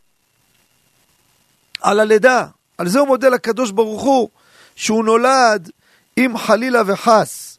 על 1.81 1.99
הלידה. 1.99 2.47
על 2.77 2.89
זה 2.89 2.99
הוא 2.99 3.07
מודה 3.07 3.29
לקדוש 3.29 3.71
ברוך 3.71 4.03
הוא, 4.03 4.29
שהוא 4.75 5.05
נולד 5.05 5.71
אם 6.17 6.37
חלילה 6.37 6.81
וחס 6.87 7.57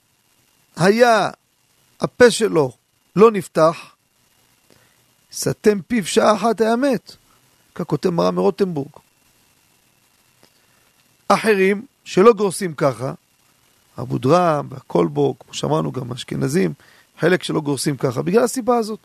היה 0.77 1.31
הפה 2.01 2.31
שלו 2.31 2.73
לא 3.17 3.31
נפתח, 3.31 3.77
סתם 5.33 5.81
פיו 5.83 6.07
שעה 6.07 6.35
אחת 6.35 6.61
היה 6.61 6.77
מת. 6.77 7.17
כך 7.75 7.85
כותב 7.85 8.11
מרן 8.11 8.35
מרוטנבורג. 8.35 8.91
אחרים 11.29 11.87
שלא 12.05 12.33
גורסים 12.33 12.75
ככה, 12.75 13.13
אבו 13.99 14.19
דרם 14.19 14.69
והקולבו, 14.71 15.35
כמו 15.39 15.55
שאמרנו 15.55 15.93
גם 15.93 16.13
אשכנזים, 16.13 16.75
חלק 17.19 17.43
שלא 17.43 17.61
גורסים 17.61 17.97
ככה, 17.97 18.23
בגלל 18.23 18.45
הסיבה 18.45 18.77
הזאת. 18.77 19.01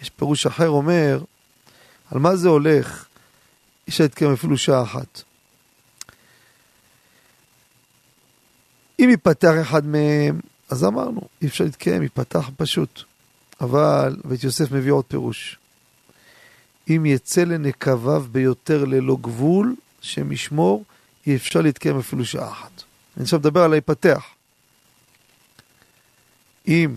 יש 0.00 0.10
פירוש 0.10 0.46
אחר 0.46 0.68
אומר, 0.68 1.24
על 2.10 2.18
מה 2.18 2.36
זה 2.36 2.48
הולך? 2.48 3.06
אי 3.86 3.90
אפשר 3.90 4.04
להתקיים 4.04 4.32
אפילו 4.32 4.58
שעה 4.58 4.82
אחת. 4.82 5.22
אם 8.98 9.08
ייפתח 9.10 9.52
אחד 9.62 9.86
מהם, 9.86 10.40
אז 10.70 10.84
אמרנו, 10.84 11.20
אי 11.42 11.46
אפשר 11.46 11.64
להתקיים, 11.64 12.02
ייפתח 12.02 12.50
פשוט. 12.56 13.02
אבל 13.60 14.16
בית 14.24 14.44
יוסף 14.44 14.72
מביא 14.72 14.92
עוד 14.92 15.04
פירוש. 15.04 15.58
אם 16.90 17.06
יצא 17.06 17.44
לנקביו 17.44 18.24
ביותר 18.32 18.84
ללא 18.84 19.16
גבול, 19.20 19.74
שם 20.00 20.32
ישמור, 20.32 20.84
אי 21.26 21.36
אפשר 21.36 21.60
להתקיים 21.60 21.98
אפילו 21.98 22.24
שעה 22.24 22.50
אחת. 22.50 22.82
אני 23.16 23.22
עכשיו 23.22 23.38
מדבר 23.38 23.62
על 23.62 23.70
להיפתח. 23.70 24.24
אם 26.68 26.96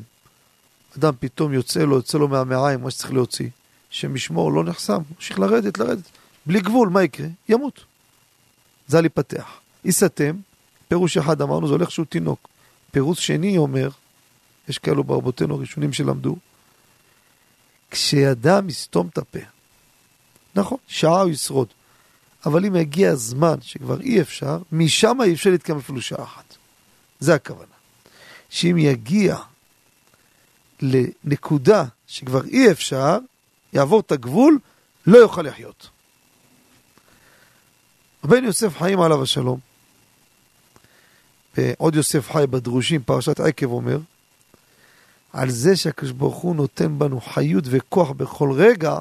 אדם 0.98 1.14
פתאום 1.20 1.54
יוצא 1.54 1.80
לו, 1.80 1.96
יוצא 1.96 2.18
לו 2.18 2.28
מהמעיים, 2.28 2.82
מה 2.82 2.92
שצריך 2.92 3.14
להוציא, 3.14 3.50
שם 3.90 4.16
ישמור, 4.16 4.54
לא 4.54 4.64
נחסם, 4.64 5.02
ממשיך 5.16 5.40
לרדת, 5.40 5.78
לרדת. 5.78 6.19
בלי 6.50 6.62
גבול, 6.62 6.90
מה 6.90 7.04
יקרה? 7.04 7.28
ימות. 7.50 7.86
זה 8.88 8.98
על 8.98 9.04
להיפתח. 9.04 9.60
ייסתם, 9.86 10.36
פירוש 10.88 11.18
אחד 11.18 11.42
אמרנו, 11.42 11.68
זה 11.68 11.74
הולך 11.74 11.92
שהוא 11.92 12.06
תינוק. 12.06 12.48
פירוש 12.92 13.28
שני 13.28 13.58
אומר, 13.58 13.90
יש 14.70 14.78
כאלו 14.78 15.04
ברבותינו 15.04 15.56
הראשונים 15.56 15.94
שלמדו, 15.94 16.36
כשאדם 17.92 18.70
יסתום 18.70 19.08
את 19.08 19.18
הפה, 19.18 19.40
נכון, 20.56 20.78
שעה 20.88 21.22
הוא 21.22 21.30
ישרוד, 21.30 21.68
אבל 22.46 22.66
אם 22.66 22.76
יגיע 22.76 23.12
הזמן 23.12 23.62
שכבר 23.62 24.02
אי 24.02 24.22
אפשר, 24.22 24.58
משם 24.72 25.22
אי 25.22 25.34
אפשר 25.34 25.50
להתקיים 25.50 25.78
אפילו 25.78 26.02
שעה 26.02 26.24
אחת. 26.24 26.56
זה 27.20 27.36
הכוונה. 27.36 27.76
שאם 28.50 28.78
יגיע 28.78 29.38
לנקודה 30.82 31.86
שכבר 32.08 32.46
אי 32.46 32.72
אפשר, 32.72 33.18
יעבור 33.74 34.00
את 34.00 34.12
הגבול, 34.12 34.60
לא 35.08 35.18
יוכל 35.18 35.42
לחיות. 35.42 35.90
רבנו 38.24 38.48
יוסף 38.48 38.78
חיים 38.78 39.02
עליו 39.02 39.24
השלום, 39.24 39.60
ועוד 41.58 41.96
יוסף 41.96 42.32
חי 42.32 42.44
בדרושים, 42.50 43.04
פרשת 43.04 43.40
עקב 43.40 43.66
אומר, 43.66 44.00
על 45.34 45.50
זה 45.50 45.76
שהקדוש 45.76 46.12
ברוך 46.12 46.36
הוא 46.36 46.56
נותן 46.56 47.00
בנו 47.00 47.22
חיות 47.22 47.64
וכוח 47.68 48.10
בכל 48.10 48.52
רגע, 48.52 49.00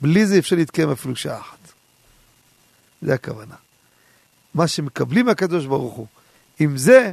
בלי 0.00 0.26
זה 0.26 0.38
אפשר 0.38 0.56
להתקיים 0.56 0.90
אפילו 0.90 1.16
שעה 1.16 1.40
אחת. 1.40 1.58
זה 3.02 3.14
הכוונה. 3.14 3.54
מה 4.54 4.68
שמקבלים 4.68 5.26
מהקדוש 5.26 5.66
ברוך 5.66 5.94
הוא, 5.94 6.06
עם 6.58 6.76
זה 6.76 7.12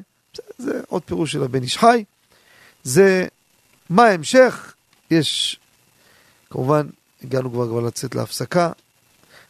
זה 0.57 0.81
עוד 0.87 1.01
פירוש 1.03 1.31
של 1.31 1.43
הבן 1.43 1.63
איש 1.63 1.77
חי. 1.77 2.03
זה 2.83 3.27
מה 3.89 4.03
ההמשך? 4.03 4.73
יש, 5.11 5.59
כמובן, 6.49 6.87
הגענו 7.23 7.51
כבר 7.51 7.67
כבר 7.67 7.79
לצאת 7.79 8.15
להפסקה, 8.15 8.71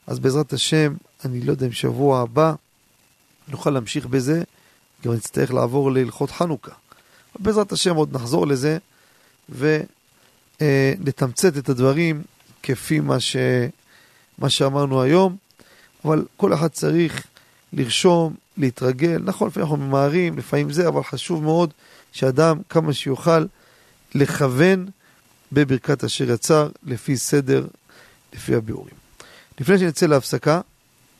אז 0.08 0.20
בעזרת 0.20 0.54
השם, 0.54 0.94
אני 1.26 1.42
לא 1.42 1.52
יודע 1.52 1.66
אם 1.66 1.72
שבוע 1.72 2.22
הבא 2.22 2.54
נוכל 3.48 3.70
להמשיך 3.70 4.06
בזה, 4.06 4.44
גם 5.06 5.14
נצטרך 5.14 5.54
לעבור 5.54 5.92
להלכות 5.92 6.32
חנוכה. 6.32 6.72
בעזרת 7.40 7.72
השם 7.72 7.96
עוד 7.96 8.16
נחזור 8.16 8.48
לזה 8.48 8.78
ונתמצת 10.62 11.58
את 11.58 11.70
הדברים 11.70 12.24
כפי 12.64 13.00
מה, 13.00 13.20
ש... 13.20 13.36
מה 14.38 14.50
שאמרנו 14.50 15.02
היום, 15.02 15.36
אבל 16.06 16.26
כל 16.38 16.54
אחד 16.54 16.68
צריך 16.68 17.24
לרשום, 17.74 18.36
להתרגל. 18.58 19.22
נכון, 19.24 19.48
לפעמים 19.48 19.70
אנחנו 19.70 19.86
ממהרים, 19.86 20.38
לפעמים 20.38 20.72
זה, 20.72 20.88
אבל 20.88 21.04
חשוב 21.04 21.44
מאוד 21.44 21.74
שאדם 22.12 22.58
כמה 22.70 22.94
שיוכל 22.94 23.46
לכוון 24.16 24.88
בברכת 25.52 26.04
אשר 26.04 26.32
יצר 26.32 26.70
לפי 26.84 27.18
סדר, 27.18 27.68
לפי 28.34 28.56
הביאורים. 28.56 28.96
לפני 29.60 29.80
שנצא 29.80 30.06
להפסקה, 30.06 30.62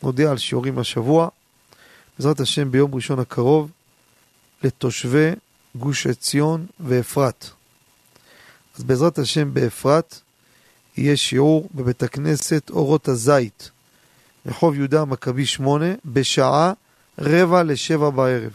נודיע 0.04 0.32
על 0.32 0.38
שיעורים 0.38 0.80
השבוע. 0.80 1.30
בעזרת 2.18 2.40
השם 2.40 2.72
ביום 2.72 2.96
ראשון 2.96 3.20
הקרוב 3.20 3.72
לתושבי 4.64 5.32
גוש 5.76 6.08
עציון 6.08 6.66
ואפרת. 6.80 7.50
אז 8.78 8.84
בעזרת 8.84 9.20
השם 9.20 9.54
באפרת 9.54 10.20
יהיה 10.98 11.18
שיעור 11.18 11.70
בבית 11.76 12.04
הכנסת 12.04 12.70
אורות 12.70 13.08
הזית, 13.08 13.72
רחוב 14.46 14.76
יהודה 14.76 15.02
המכבי 15.02 15.46
8, 15.46 15.86
בשעה 16.06 16.74
רבע 17.20 17.64
לשבע 17.64 18.10
בערב. 18.10 18.52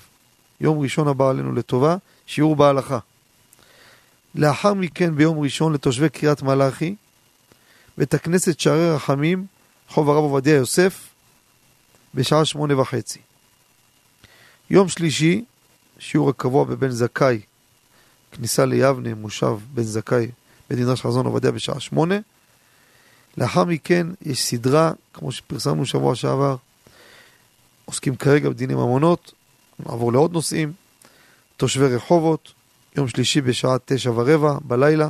יום 0.60 0.78
ראשון 0.78 1.08
הבא 1.08 1.30
עלינו 1.30 1.52
לטובה, 1.52 1.96
שיעור 2.26 2.56
בהלכה. 2.56 2.98
לאחר 4.34 4.74
מכן 4.74 5.14
ביום 5.16 5.38
ראשון 5.38 5.72
לתושבי 5.72 6.08
קריית 6.08 6.42
מלאכי, 6.42 6.94
בית 7.98 8.14
הכנסת 8.14 8.60
שערי 8.60 8.90
רחמים, 8.90 9.46
רחוב 9.90 10.10
הרב 10.10 10.24
עובדיה 10.24 10.54
יוסף, 10.54 11.07
בשעה 12.14 12.44
שמונה 12.44 12.80
וחצי. 12.80 13.18
יום 14.70 14.88
שלישי, 14.88 15.44
שיעור 15.98 16.30
הקבוע 16.30 16.64
בבן 16.64 16.90
זכאי, 16.90 17.40
כניסה 18.32 18.64
ליבנה, 18.64 19.14
מושב 19.14 19.58
בן 19.74 19.82
זכאי, 19.82 20.30
בית 20.70 20.78
מדרש 20.78 21.00
חזון 21.00 21.26
עובדיה 21.26 21.50
בשעה 21.50 21.80
שמונה. 21.80 22.18
לאחר 23.36 23.64
מכן 23.64 24.06
יש 24.22 24.42
סדרה, 24.42 24.92
כמו 25.12 25.32
שפרסמנו 25.32 25.86
שבוע 25.86 26.14
שעבר, 26.14 26.56
עוסקים 27.84 28.16
כרגע 28.16 28.50
בדיני 28.50 28.74
ממונות, 28.74 29.32
נעבור 29.78 30.12
לעוד 30.12 30.32
נושאים, 30.32 30.72
תושבי 31.56 31.86
רחובות, 31.86 32.52
יום 32.96 33.08
שלישי 33.08 33.40
בשעה 33.40 33.76
תשע 33.84 34.10
ורבע 34.10 34.58
בלילה, 34.64 35.08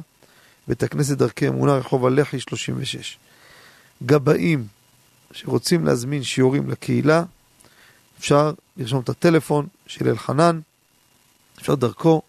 בית 0.69 0.83
הכנסת 0.83 1.17
דרכי 1.17 1.49
אמונה, 1.49 1.75
רחוב 1.75 2.07
הלח"י 2.07 2.41
36. 2.41 3.19
גבאים 4.07 4.67
שרוצים 5.33 5.87
להזמין 5.87 6.23
שיעורים 6.23 6.71
לקהילה, 6.71 7.23
אפשר 8.19 8.53
לרשום 8.77 9.01
את 9.01 9.09
הטלפון 9.09 9.67
של 9.87 10.09
אלחנן, 10.09 10.61
אפשר 11.59 11.75
דרכו 11.75 12.23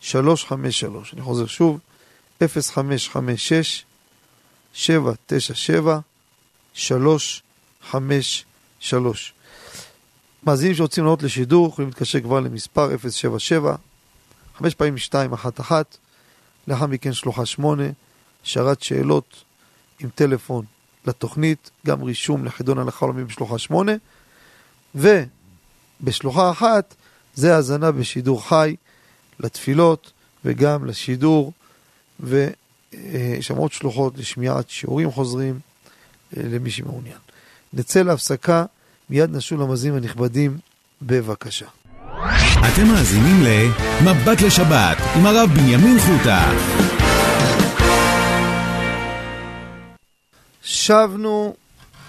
353. 0.01 1.14
אני 1.14 1.23
חוזר 1.23 1.47
שוב, 1.47 1.79
0556 2.40 3.85
797 4.73 5.99
353. 6.75 9.33
מאזינים 10.48 10.74
שרוצים 10.74 11.04
לעלות 11.04 11.22
לשידור 11.22 11.68
יכולים 11.68 11.88
להתקשר 11.88 12.20
כבר 12.20 12.40
למספר 12.40 12.96
077 13.11 13.76
5 14.56 14.74
פעמים 14.74 14.94
211 14.94 15.82
לאחר 16.68 16.87
מכן 16.87 17.12
שלוחה 17.12 17.46
8 17.46 17.82
שרת 18.42 18.82
שאלות 18.82 19.44
עם 20.00 20.08
טלפון 20.14 20.64
לתוכנית, 21.06 21.70
גם 21.87 22.02
רישום 22.02 22.44
לחידון 22.44 22.78
הלכה 22.78 23.06
עולמי 23.06 23.24
בשלוחה 23.24 23.58
8 23.58 23.92
ובשלוחה 24.94 26.50
אחת 26.50 26.94
זה 27.34 27.56
האזנה 27.56 27.92
בשידור 27.92 28.48
חי 28.48 28.76
לתפילות 29.40 30.12
וגם 30.44 30.84
לשידור 30.84 31.52
ויש 32.20 33.50
עוד 33.50 33.72
שלוחות 33.72 34.18
לשמיעת 34.18 34.70
שיעורים 34.70 35.11
חוזרים 35.11 35.58
אה, 36.37 36.42
למי 36.42 36.70
שמעוניין. 36.70 37.18
נצא 37.72 38.02
להפסקה, 38.02 38.64
מיד 39.11 39.37
נשוב 39.37 39.61
למאזינים 39.61 39.97
הנכבדים, 39.97 40.57
בבקשה. 41.03 41.66
אתם 42.61 42.87
מאזינים 42.87 43.37
ל"מבט 43.42 44.42
לשבת" 44.47 44.97
עם 45.16 45.27
הרב 45.27 45.51
בנימין 45.55 45.99
חוטה. 45.99 46.53
שבנו 50.62 51.55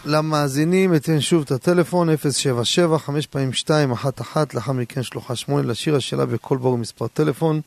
למאזינים, 0.06 0.96
אתן 0.96 1.22
שוב 1.22 1.44
את 1.46 1.52
הטלפון 1.52 2.18
077 2.18 2.98
5 2.98 3.28
פעמים 3.28 3.54
2 3.54 3.92
1 3.92 4.22
1 4.22 4.54
לאחר 4.54 4.72
מכן 4.72 5.04
שלוחה 5.04 5.36
8 5.36 5.68
לשיר 5.68 5.96
השאלה 5.96 6.26
בכל 6.26 6.58
בור 6.58 6.78
מספר 6.78 7.08
טלפון 7.08 7.62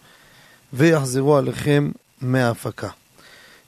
ויחזרו 0.73 1.37
עליכם 1.37 1.91
מההפקה. 2.23 2.89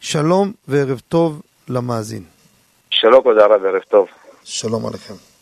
שלום 0.00 0.52
וערב 0.68 1.00
טוב 1.08 1.42
למאזין. 1.68 2.22
שלום 2.90 3.20
כבוד 3.20 3.38
הרב, 3.38 3.64
ערב 3.64 3.82
טוב. 3.88 4.06
שלום 4.44 4.86
עליכם. 4.86 5.33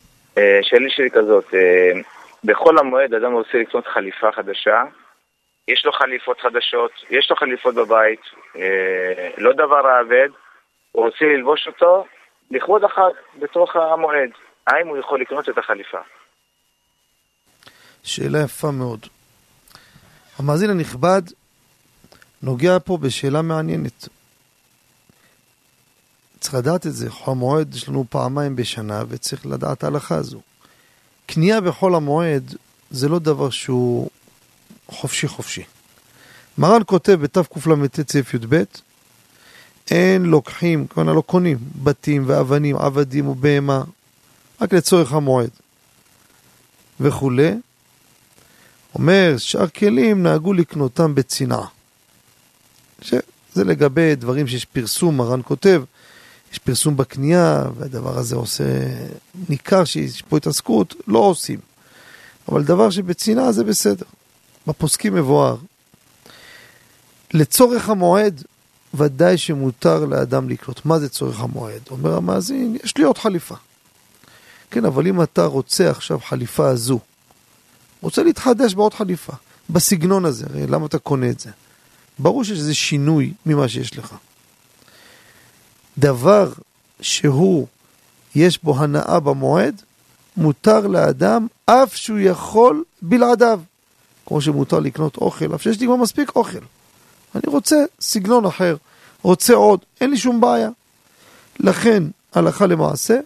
שאלי 0.63 0.91
שלי 0.91 1.11
כזאת, 1.11 1.55
אה, 1.55 2.01
בחול 2.45 2.79
המועד 2.79 3.15
אדם 3.15 3.33
רוצה 3.33 3.59
לקנות 3.59 3.87
חליפה 3.87 4.33
חדשה, 4.33 4.83
יש 5.69 5.85
לו 5.85 5.93
חליפות 5.93 6.41
חדשות, 6.41 6.91
יש 7.11 7.31
לו 7.31 7.37
חליפות 7.37 7.75
בבית, 7.75 8.21
אה, 8.57 9.29
לא 9.39 9.53
דבר 9.53 9.87
האבד, 9.87 10.29
הוא 10.93 11.05
רוצה 11.05 11.25
ללבוש 11.25 11.67
אותו 11.67 12.07
לכבוד 12.51 12.85
החג 12.85 13.11
בתוך 13.39 13.77
המועד. 13.77 14.31
האם 14.67 14.89
הוא 14.89 14.99
יכול 14.99 15.21
לקנות 15.21 15.49
את 15.49 15.59
החליפה? 15.59 15.99
שאלה 18.03 18.39
יפה 18.45 18.71
מאוד. 18.71 19.07
המאזין 20.39 20.71
הנכבד 20.71 21.23
נוגע 22.43 22.79
פה 22.85 22.99
בשאלה 23.03 23.43
מעניינת. 23.43 24.09
צריך 26.43 26.55
לדעת 26.55 26.87
את 26.87 26.95
זה, 26.95 27.11
חול 27.11 27.33
המועד 27.33 27.75
יש 27.75 27.89
לנו 27.89 28.05
פעמיים 28.11 28.57
בשנה 28.57 29.03
וצריך 29.09 29.47
לדעת 29.47 29.85
ההלכה 29.85 30.15
הזו. 30.15 30.41
קנייה 31.27 31.61
בחול 31.61 31.95
המועד 31.95 32.55
זה 32.91 33.09
לא 33.09 33.19
דבר 33.19 33.51
שהוא 33.51 34.11
חופשי 34.89 35.29
חופשי. 35.29 35.63
מרן 36.59 36.81
כותב 36.87 37.13
בתקל"ט 37.13 38.11
סעיף 38.11 38.35
י"ב 38.35 38.63
אין 39.91 40.23
לוקחים, 40.23 40.87
כלומר 40.87 41.13
לא 41.13 41.21
קונים, 41.21 41.59
בתים 41.83 42.25
ואבנים, 42.27 42.77
עבדים 42.77 43.29
ובהמה, 43.29 43.83
רק 44.61 44.73
לצורך 44.73 45.13
המועד 45.13 45.51
וכולי. 47.01 47.55
אומר, 48.95 49.35
שאר 49.39 49.69
כלים 49.69 50.23
נהגו 50.23 50.53
לקנותם 50.53 51.15
בצנעה. 51.15 51.67
זה 53.55 53.65
לגבי 53.65 54.15
דברים 54.15 54.49
שיש 54.49 54.65
פרסום, 54.65 55.17
מרן 55.17 55.41
כותב, 55.45 55.83
יש 56.53 56.59
פרסום 56.59 56.97
בקנייה, 56.97 57.65
והדבר 57.77 58.19
הזה 58.19 58.37
עושה, 58.37 58.65
ניכר 59.49 59.85
שיש 59.85 60.23
פה 60.23 60.37
התעסקות, 60.37 60.95
לא 61.07 61.19
עושים. 61.19 61.59
אבל 62.49 62.65
דבר 62.65 62.91
שבצנעה 62.91 63.53
זה 63.53 63.65
בסדר. 63.65 64.07
בפוסקים 64.67 65.15
מבואר. 65.15 65.57
לצורך 67.35 67.89
המועד, 67.89 68.43
ודאי 68.95 69.39
שמותר 69.39 70.05
לאדם 70.05 70.49
לקנות. 70.49 70.87
מה 70.87 70.99
זה 70.99 71.09
צורך 71.09 71.41
המועד? 71.41 71.81
אומר 71.91 72.17
המאזין, 72.17 72.77
יש 72.85 72.97
לי 72.97 73.05
עוד 73.05 73.19
חליפה. 73.19 73.55
כן, 74.71 74.85
אבל 74.85 75.07
אם 75.07 75.23
אתה 75.23 75.45
רוצה 75.45 75.91
עכשיו 75.91 76.19
חליפה 76.21 76.69
הזו, 76.69 76.99
רוצה 78.01 78.23
להתחדש 78.23 78.75
בעוד 78.75 78.95
חליפה, 78.95 79.33
בסגנון 79.71 80.25
הזה, 80.25 80.47
הרי 80.51 80.67
למה 80.67 80.87
אתה 80.87 80.99
קונה 80.99 81.31
את 81.31 81.41
זה? 81.41 81.51
ברור 82.19 82.43
איזה 82.51 82.75
שינוי 82.75 83.33
ממה 83.47 83.69
שיש 83.69 83.99
לך. 83.99 84.15
דבר 85.99 86.53
שהוא, 87.01 87.67
יש 88.35 88.63
בו 88.63 88.79
הנאה 88.79 89.21
במועד, 89.21 89.83
מותר 90.37 90.87
לאדם 90.87 91.47
אף 91.67 91.97
שהוא 91.97 92.19
יכול 92.19 92.85
בלעדיו. 93.03 93.61
כמו 94.27 94.41
שמותר 94.41 94.79
לקנות 94.79 95.17
אוכל, 95.17 95.55
אף 95.55 95.63
שיש 95.63 95.81
לי 95.81 95.87
כבר 95.87 95.97
מספיק 95.97 96.37
אוכל. 96.37 96.59
אני 97.35 97.43
רוצה 97.47 97.77
סגנון 98.01 98.45
אחר, 98.47 98.77
רוצה 99.23 99.55
עוד, 99.55 99.81
אין 100.01 100.11
לי 100.11 100.17
שום 100.17 100.41
בעיה. 100.41 100.71
לכן, 101.61 102.03
הלכה 102.35 102.67
למעשה, 102.67 103.21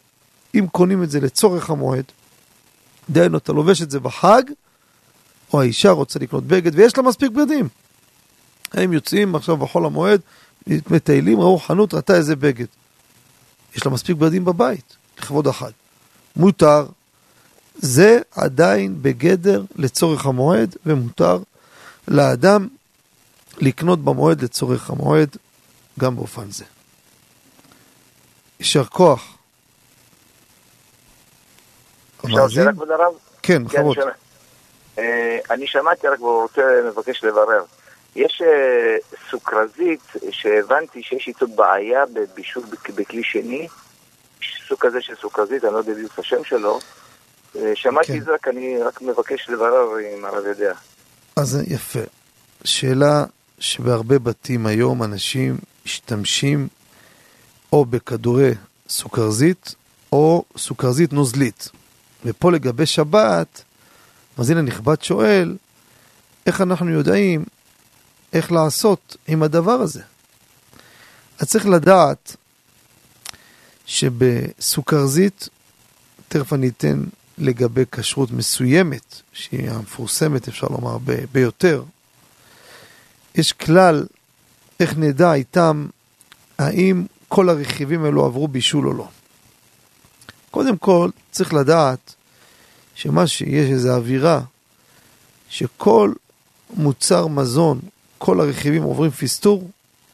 אם 0.54 0.66
קונים 0.72 1.02
את 1.02 1.10
זה 1.10 1.20
לצורך 1.20 1.70
המועד, 1.70 2.04
דהיינו, 3.10 3.38
אתה 3.38 3.52
לובש 3.52 3.82
את 3.82 3.90
זה 3.90 4.00
בחג, 4.00 4.42
או 5.52 5.60
האישה 5.60 5.90
רוצה 5.90 6.18
לקנות 6.18 6.44
בגד, 6.44 6.72
ויש 6.74 6.96
לה 6.96 7.02
מספיק 7.02 7.30
בגדים. 7.30 7.68
הם 8.72 8.92
יוצאים 8.92 9.34
עכשיו 9.34 9.56
בחול 9.56 9.86
המועד, 9.86 10.20
מטיילים, 10.66 11.40
ראו 11.40 11.58
חנות, 11.58 11.94
ראתה 11.94 12.14
איזה 12.14 12.36
בגד. 12.36 12.66
יש 13.76 13.86
לה 13.86 13.92
מספיק 13.92 14.16
בגדים 14.16 14.44
בבית, 14.44 14.96
לכבוד 15.18 15.46
החג. 15.46 15.70
מותר. 16.36 16.86
זה 17.74 18.18
עדיין 18.36 19.02
בגדר 19.02 19.62
לצורך 19.76 20.26
המועד, 20.26 20.76
ומותר 20.86 21.38
לאדם 22.08 22.68
לקנות 23.58 24.04
במועד 24.04 24.42
לצורך 24.42 24.90
המועד, 24.90 25.36
גם 26.00 26.16
באופן 26.16 26.50
זה. 26.50 26.64
יישר 28.60 28.84
כוח. 28.84 29.36
הרב? 32.90 33.14
כן, 33.42 33.64
בכבוד. 33.64 33.96
אה, 34.98 35.38
אני 35.50 35.66
שמעתי 35.66 36.06
רק 36.06 36.20
ורוצה 36.20 36.62
מבקש 36.88 37.24
לברר. 37.24 37.64
יש 38.16 38.42
אה, 38.42 38.96
סוכרזית 39.30 40.12
שהבנתי 40.30 41.02
שיש 41.02 41.28
איתו 41.28 41.46
בעיה 41.46 42.04
בבישול 42.12 42.64
בכלי 42.94 43.22
שני, 43.22 43.68
סוג 44.68 44.78
כזה 44.80 45.00
של 45.00 45.14
סוכרזית, 45.20 45.64
אני 45.64 45.72
לא 45.72 45.78
יודע 45.78 45.94
בדיוק 45.94 46.12
את 46.14 46.18
השם 46.18 46.44
שלו. 46.44 46.78
אה, 47.56 47.72
שמעתי 47.74 48.06
כן. 48.06 48.18
את 48.18 48.24
זה, 48.24 48.34
רק 48.34 48.48
אני 48.48 48.78
רק 48.82 49.02
מבקש 49.02 49.48
לברר 49.48 49.88
אם 50.00 50.24
הרב 50.24 50.46
יודע. 50.46 50.72
אז 51.36 51.62
יפה. 51.66 52.00
שאלה 52.64 53.24
שבהרבה 53.58 54.18
בתים 54.18 54.66
היום 54.66 55.02
אנשים 55.02 55.56
משתמשים 55.84 56.68
או 57.72 57.84
בכדורי 57.84 58.50
סוכרזית 58.88 59.74
או 60.12 60.44
סוכרזית 60.56 61.12
נוזלית. 61.12 61.68
ופה 62.24 62.52
לגבי 62.52 62.86
שבת, 62.86 63.62
מאזין 64.38 64.56
הנכבד 64.56 65.02
שואל, 65.02 65.56
איך 66.46 66.60
אנחנו 66.60 66.90
יודעים 66.90 67.44
איך 68.32 68.52
לעשות 68.52 69.16
עם 69.28 69.42
הדבר 69.42 69.72
הזה? 69.72 70.02
אז 71.38 71.48
צריך 71.48 71.66
לדעת 71.66 72.36
שבסוכרזית, 73.86 75.48
תכף 76.28 76.52
אני 76.52 76.68
אתן 76.68 77.04
לגבי 77.38 77.84
כשרות 77.92 78.30
מסוימת, 78.30 79.20
שהיא 79.32 79.70
המפורסמת, 79.70 80.48
אפשר 80.48 80.66
לומר, 80.70 80.98
ב- 80.98 81.24
ביותר, 81.32 81.84
יש 83.34 83.52
כלל 83.52 84.06
איך 84.80 84.96
נדע 84.96 85.34
איתם 85.34 85.86
האם 86.58 87.06
כל 87.28 87.48
הרכיבים 87.48 88.04
האלו 88.04 88.24
עברו 88.24 88.48
בישול 88.48 88.88
או 88.88 88.92
לא. 88.92 89.08
קודם 90.50 90.76
כל, 90.76 91.10
צריך 91.30 91.54
לדעת 91.54 92.14
שמה 92.94 93.26
שיש 93.26 93.70
איזו 93.70 93.94
אווירה, 93.96 94.40
שכל 95.48 96.12
מוצר 96.70 97.26
מזון, 97.26 97.80
כל 98.18 98.40
הרכיבים 98.40 98.82
עוברים 98.82 99.10
פיסטור 99.10 99.70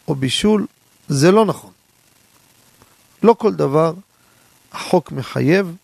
או 0.09 0.14
בישול, 0.14 0.66
זה 1.09 1.30
לא 1.30 1.44
נכון. 1.44 1.70
לא 3.22 3.34
כל 3.38 3.55
דבר 3.55 3.92
החוק 4.72 5.12
מחייב, 5.12 5.76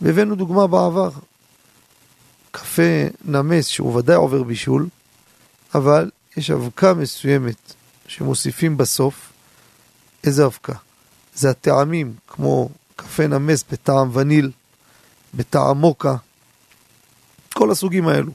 והבאנו 0.00 0.34
דוגמה 0.34 0.66
בעבר. 0.66 1.10
קפה 2.50 3.06
נמס 3.24 3.66
שהוא 3.66 3.96
ודאי 3.96 4.16
עובר 4.16 4.42
בישול, 4.42 4.88
אבל 5.74 6.10
יש 6.36 6.50
אבקה 6.50 6.94
מסוימת 6.94 7.74
שמוסיפים 8.06 8.76
בסוף. 8.76 9.32
איזה 10.24 10.46
אבקה? 10.46 10.74
זה 11.34 11.50
הטעמים, 11.50 12.14
כמו 12.26 12.68
קפה 12.96 13.26
נמס 13.26 13.64
בטעם 13.72 14.16
וניל, 14.16 14.50
בטעם 15.34 15.78
מוקה, 15.78 16.16
כל 17.54 17.70
הסוגים 17.70 18.08
האלו. 18.08 18.32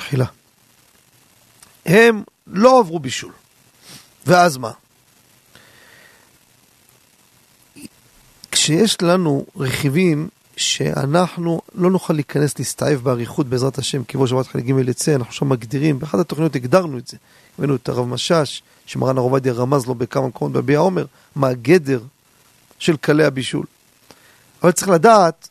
מחילה. 0.00 0.26
הם 1.86 2.22
לא 2.46 2.78
עברו 2.80 2.98
בישול. 2.98 3.32
ואז 4.26 4.56
מה? 4.56 4.70
כשיש 8.50 9.02
לנו 9.02 9.46
רכיבים 9.56 10.28
שאנחנו 10.56 11.60
לא 11.74 11.90
נוכל 11.90 12.12
להיכנס 12.12 12.58
להסתעף 12.58 13.00
באריכות 13.00 13.46
בעזרת 13.46 13.78
השם, 13.78 14.04
כבוד 14.04 14.28
שבת 14.28 14.46
חלק 14.46 14.64
ג' 14.64 14.88
יצא, 14.88 15.14
אנחנו 15.14 15.32
שם 15.32 15.48
מגדירים, 15.48 15.98
באחת 15.98 16.18
התוכניות 16.18 16.56
הגדרנו 16.56 16.98
את 16.98 17.08
זה. 17.08 17.16
הבאנו 17.58 17.76
את 17.76 17.88
הרב 17.88 18.06
משאש, 18.06 18.62
שמרן 18.86 19.18
הרב 19.18 19.26
עובדיה 19.26 19.52
רמז 19.52 19.86
לו 19.86 19.94
בכמה 19.94 20.28
מקומות 20.28 20.52
בביע 20.52 20.78
עומר, 20.78 21.06
מה 21.36 21.48
הגדר 21.48 22.00
של 22.78 22.96
קלי 22.96 23.24
הבישול. 23.24 23.66
אבל 24.62 24.72
צריך 24.72 24.88
לדעת 24.88 25.48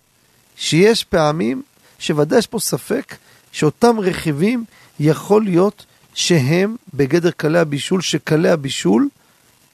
שיש 0.56 1.04
פעמים 1.04 1.62
שוודאי 2.00 2.40
יש 2.40 2.48
פה 2.48 2.60
ספק 2.60 3.16
שאותם 3.52 4.00
רכיבים 4.00 4.66
יכול 5.00 5.44
להיות 5.44 5.86
שהם 6.14 6.76
בגדר 6.94 7.32
קלי 7.32 7.60
הבישול, 7.60 8.02
שקלי 8.02 8.50
הבישול 8.50 9.10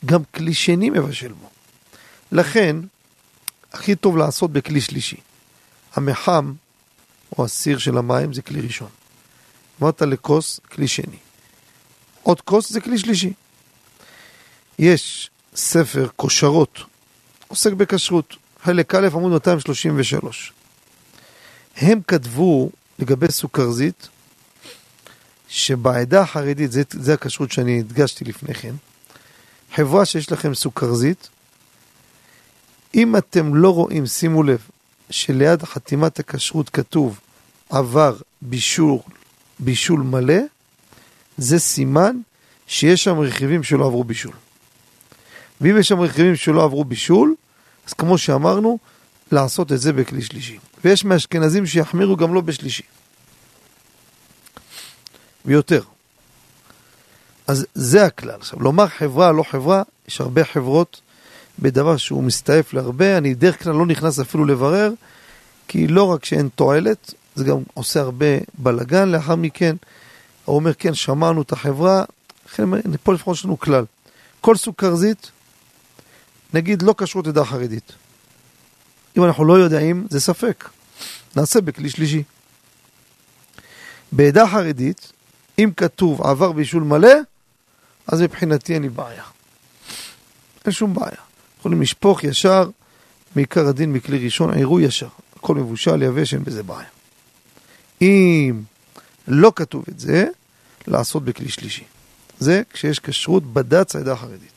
גם 0.05 0.21
כלי 0.36 0.53
שני 0.53 0.89
מבשל 0.89 1.32
בו. 1.32 1.49
לכן, 2.32 2.76
הכי 3.73 3.95
טוב 3.95 4.17
לעשות 4.17 4.51
בכלי 4.51 4.82
שלישי. 4.82 5.17
המחם, 5.95 6.53
או 7.38 7.45
הסיר 7.45 7.78
של 7.78 7.97
המים, 7.97 8.34
זה 8.34 8.41
כלי 8.41 8.61
ראשון. 8.61 8.89
אמרת 9.82 10.01
לכוס, 10.01 10.59
כלי 10.71 10.88
שני. 10.88 11.17
עוד 12.23 12.41
כוס 12.41 12.71
זה 12.71 12.82
כלי 12.82 12.97
שלישי. 12.97 13.34
יש 14.80 15.30
ספר 15.55 16.07
כושרות, 16.15 16.80
עוסק 17.47 17.71
בכשרות, 17.73 18.36
חלק 18.63 18.95
א' 18.95 19.07
עמוד 19.13 19.32
233. 19.32 20.53
הם 21.78 21.99
כתבו 22.07 22.69
לגבי 23.00 23.32
סוכרזית, 23.32 24.08
שבעדה 25.48 26.22
החרדית, 26.22 26.72
זה, 26.72 26.84
זה 26.89 27.14
הכשרות 27.14 27.52
שאני 27.52 27.80
הדגשתי 27.80 28.26
לפני 28.26 28.54
כן, 28.54 28.76
חברה 29.76 30.06
שיש 30.06 30.32
לכם 30.32 30.54
סוכרזית, 30.54 31.30
אם 32.96 33.16
אתם 33.16 33.56
לא 33.56 33.74
רואים, 33.74 34.06
שימו 34.06 34.43
לב, 34.43 34.68
שליד 35.10 35.64
חתימת 35.64 36.20
הכשרות 36.20 36.70
כתוב 36.70 37.20
עבר 37.70 38.18
בישול, 38.41 38.98
בישול 39.60 40.00
מלא, 40.00 40.39
זה 41.38 41.60
סימן 41.60 42.18
שיש 42.68 43.04
שם 43.04 43.20
רכיבים 43.20 43.64
שלא 43.64 43.86
עברו 43.86 44.04
בישול. 44.04 44.34
ואם 45.62 45.78
יש 45.78 45.88
שם 45.88 46.00
רכיבים 46.00 46.36
שלא 46.36 46.64
עברו 46.64 46.86
בישול, 46.86 47.36
אז 47.88 47.93
כמו 47.93 48.18
שאמרנו, 48.18 48.78
לעשות 49.32 49.71
את 49.71 49.80
זה 49.80 49.93
בכלי 49.93 50.21
שלישי. 50.21 50.59
ויש 50.84 51.05
מאשכנזים 51.05 51.65
שיחמירו 51.65 52.15
גם 52.15 52.34
לא 52.34 52.41
בשלישי. 52.41 52.84
ויותר. 55.45 55.82
אז 57.47 57.65
זה 57.73 58.05
הכלל. 58.05 58.39
עכשיו, 58.39 58.59
לומר 58.59 58.88
חברה, 58.88 59.32
לא 59.32 59.43
חברה, 59.43 59.84
יש 60.07 60.21
הרבה 60.21 60.43
חברות 60.43 61.01
בדבר 61.59 61.97
שהוא 61.97 62.23
מסתעף 62.23 62.73
להרבה, 62.73 63.17
אני 63.17 63.36
בדרך 63.36 63.63
כלל 63.63 63.73
לא 63.73 63.86
נכנס 63.86 64.19
אפילו 64.19 64.45
לברר, 64.45 64.91
כי 65.67 65.88
לא 65.88 66.03
רק 66.03 66.26
שאין 66.26 66.49
תועלת, 66.55 67.13
זה 67.36 67.43
גם 67.43 67.57
עושה 67.73 67.99
הרבה 67.99 68.26
בלגן 68.57 69.09
לאחר 69.09 69.36
מכן. 69.36 69.76
הוא 70.45 70.55
אומר, 70.55 70.73
כן, 70.73 70.93
שמענו 70.93 71.41
את 71.41 71.51
החברה, 71.51 72.03
לכן 72.45 72.63
פה 73.03 73.13
לפחות 73.13 73.38
יש 73.38 73.45
לנו 73.45 73.59
כלל. 73.59 73.86
כל 74.41 74.55
סוכרזית, 74.55 75.32
נגיד 76.53 76.82
לא 76.82 76.95
כשרות 76.97 77.28
עדה 77.28 77.45
חרדית. 77.45 77.91
אם 79.18 79.24
אנחנו 79.24 79.45
לא 79.45 79.53
יודעים, 79.53 80.07
זה 80.09 80.20
ספק. 80.20 80.70
נעשה 81.36 81.61
בכלי 81.61 81.89
שלישי. 81.89 82.24
בעדה 84.11 84.47
חרדית, 84.47 85.11
אם 85.59 85.72
כתוב 85.78 86.22
עבר 86.22 86.51
בישול 86.51 86.84
מלא, 86.84 87.13
אז 88.07 88.22
מבחינתי 88.22 88.74
אין 88.74 88.82
לי 88.82 88.89
בעיה. 88.89 89.24
אין 90.66 90.72
שום 90.72 90.93
בעיה. 90.93 91.18
יכולים 91.59 91.82
לשפוך 91.82 92.24
ישר 92.24 92.70
מעיקר 93.36 93.68
הדין 93.68 93.93
מכלי 93.93 94.26
ראשון, 94.26 94.53
עירוי 94.53 94.84
ישר. 94.84 95.07
הכל 95.36 95.55
מבושל, 95.55 96.01
יבש, 96.01 96.34
אין 96.34 96.43
בזה 96.43 96.63
בעיה. 96.63 96.88
אם 98.01 98.61
לא 99.28 99.51
כתוב 99.55 99.86
את 99.89 99.99
זה, 99.99 100.28
לעשות 100.88 101.26
בכלי 101.26 101.49
שלישי. 101.49 101.84
זה 102.39 102.61
כשיש 102.70 102.99
כשרות 102.99 103.53
בד"ץ 103.53 103.95
העדה 103.95 104.13
החרדית. 104.13 104.51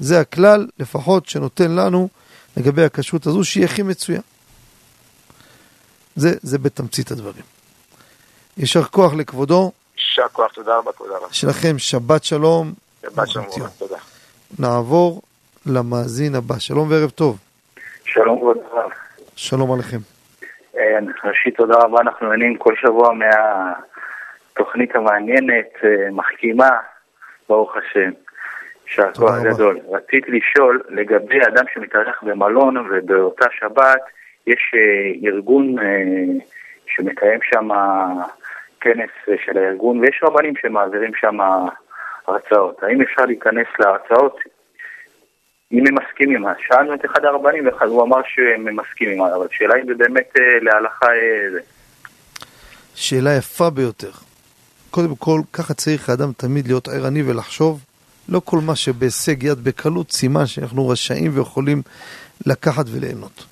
זה 0.00 0.20
הכלל, 0.20 0.66
לפחות, 0.78 1.28
שנותן 1.28 1.70
לנו 1.70 2.08
לגבי 2.56 2.84
הכשרות 2.84 3.26
הזו, 3.26 3.44
שהיא 3.44 3.64
הכי 3.64 3.82
מצויה. 3.82 4.20
זה, 6.16 6.28
זה 6.42 6.58
בתמצית 6.58 7.10
הדברים. 7.10 7.44
יישר 8.56 8.82
כוח 8.82 9.14
לכבודו. 9.14 9.72
יישר 9.96 10.28
כוח, 10.32 10.52
תודה 10.52 10.76
רבה, 10.78 10.92
תודה 10.92 11.16
רבה. 11.16 11.26
שלכם 11.32 11.78
שבת 11.78 12.24
שלום. 12.24 12.72
שבת 13.02 13.28
שלום, 13.28 13.46
תודה. 13.78 13.96
נעבור 14.58 15.22
למאזין 15.66 16.34
הבא. 16.34 16.58
שלום 16.58 16.90
וערב 16.90 17.10
טוב. 17.10 17.38
שלום 18.04 18.38
כבוד 18.38 18.56
הרב. 18.72 18.90
שלום 19.36 19.72
עליכם. 19.72 19.98
אה, 20.76 20.98
ראשית, 21.24 21.56
תודה 21.56 21.74
רבה, 21.74 22.00
אנחנו 22.00 22.28
נהנים 22.28 22.56
כל 22.58 22.74
שבוע 22.80 23.12
מהתוכנית 23.12 24.96
המעניינת, 24.96 25.66
אה, 25.84 26.10
מחכימה, 26.10 26.70
ברוך 27.48 27.72
השם. 27.76 28.10
יישר 28.98 29.12
כוח 29.12 29.34
גדול. 29.42 29.78
רציתי 29.90 30.30
לשאול 30.30 30.82
לגבי 30.88 31.38
אדם 31.48 31.64
שמתארח 31.74 32.22
במלון 32.22 32.76
ובאותה 32.76 33.46
שבת 33.58 34.00
יש 34.46 34.72
אה, 34.74 35.28
ארגון 35.30 35.76
שמקיים 36.86 37.38
שם 37.42 37.68
כנס 38.80 39.10
של 39.44 39.58
הארגון, 39.58 40.00
ויש 40.00 40.20
רבנים 40.22 40.54
שמעבירים 40.60 41.10
שם 41.14 41.38
הרצאות. 42.26 42.82
האם 42.82 43.02
אפשר 43.02 43.24
להיכנס 43.24 43.66
להרצאות 43.78 44.38
אם 45.72 45.86
הם 45.86 45.94
מסכימים? 45.94 46.44
שאלנו 46.58 46.94
את 46.94 47.04
אחד 47.04 47.24
הרבנים, 47.24 47.68
והוא 47.80 48.02
אמר 48.02 48.20
שהם 48.24 48.76
מסכימים, 48.76 49.22
אבל 49.22 49.46
השאלה 49.50 49.74
אם 49.74 49.86
זה 49.86 49.94
באמת 49.94 50.32
אה, 50.38 50.58
להלכה... 50.62 51.06
אה, 51.06 51.60
שאלה 52.94 53.30
יפה 53.36 53.70
ביותר. 53.70 54.10
קודם 54.90 55.16
כל, 55.16 55.40
ככה 55.52 55.74
צריך 55.74 56.08
האדם 56.08 56.32
תמיד 56.36 56.66
להיות 56.66 56.88
ערני 56.88 57.22
ולחשוב. 57.22 57.80
לא 58.28 58.42
כל 58.44 58.60
מה 58.60 58.76
שבהישג 58.76 59.42
יד 59.42 59.64
בקלות, 59.64 60.12
סימן 60.12 60.46
שאנחנו 60.46 60.88
רשאים 60.88 61.36
ויכולים 61.36 61.82
לקחת 62.46 62.86
וליהנות. 62.88 63.44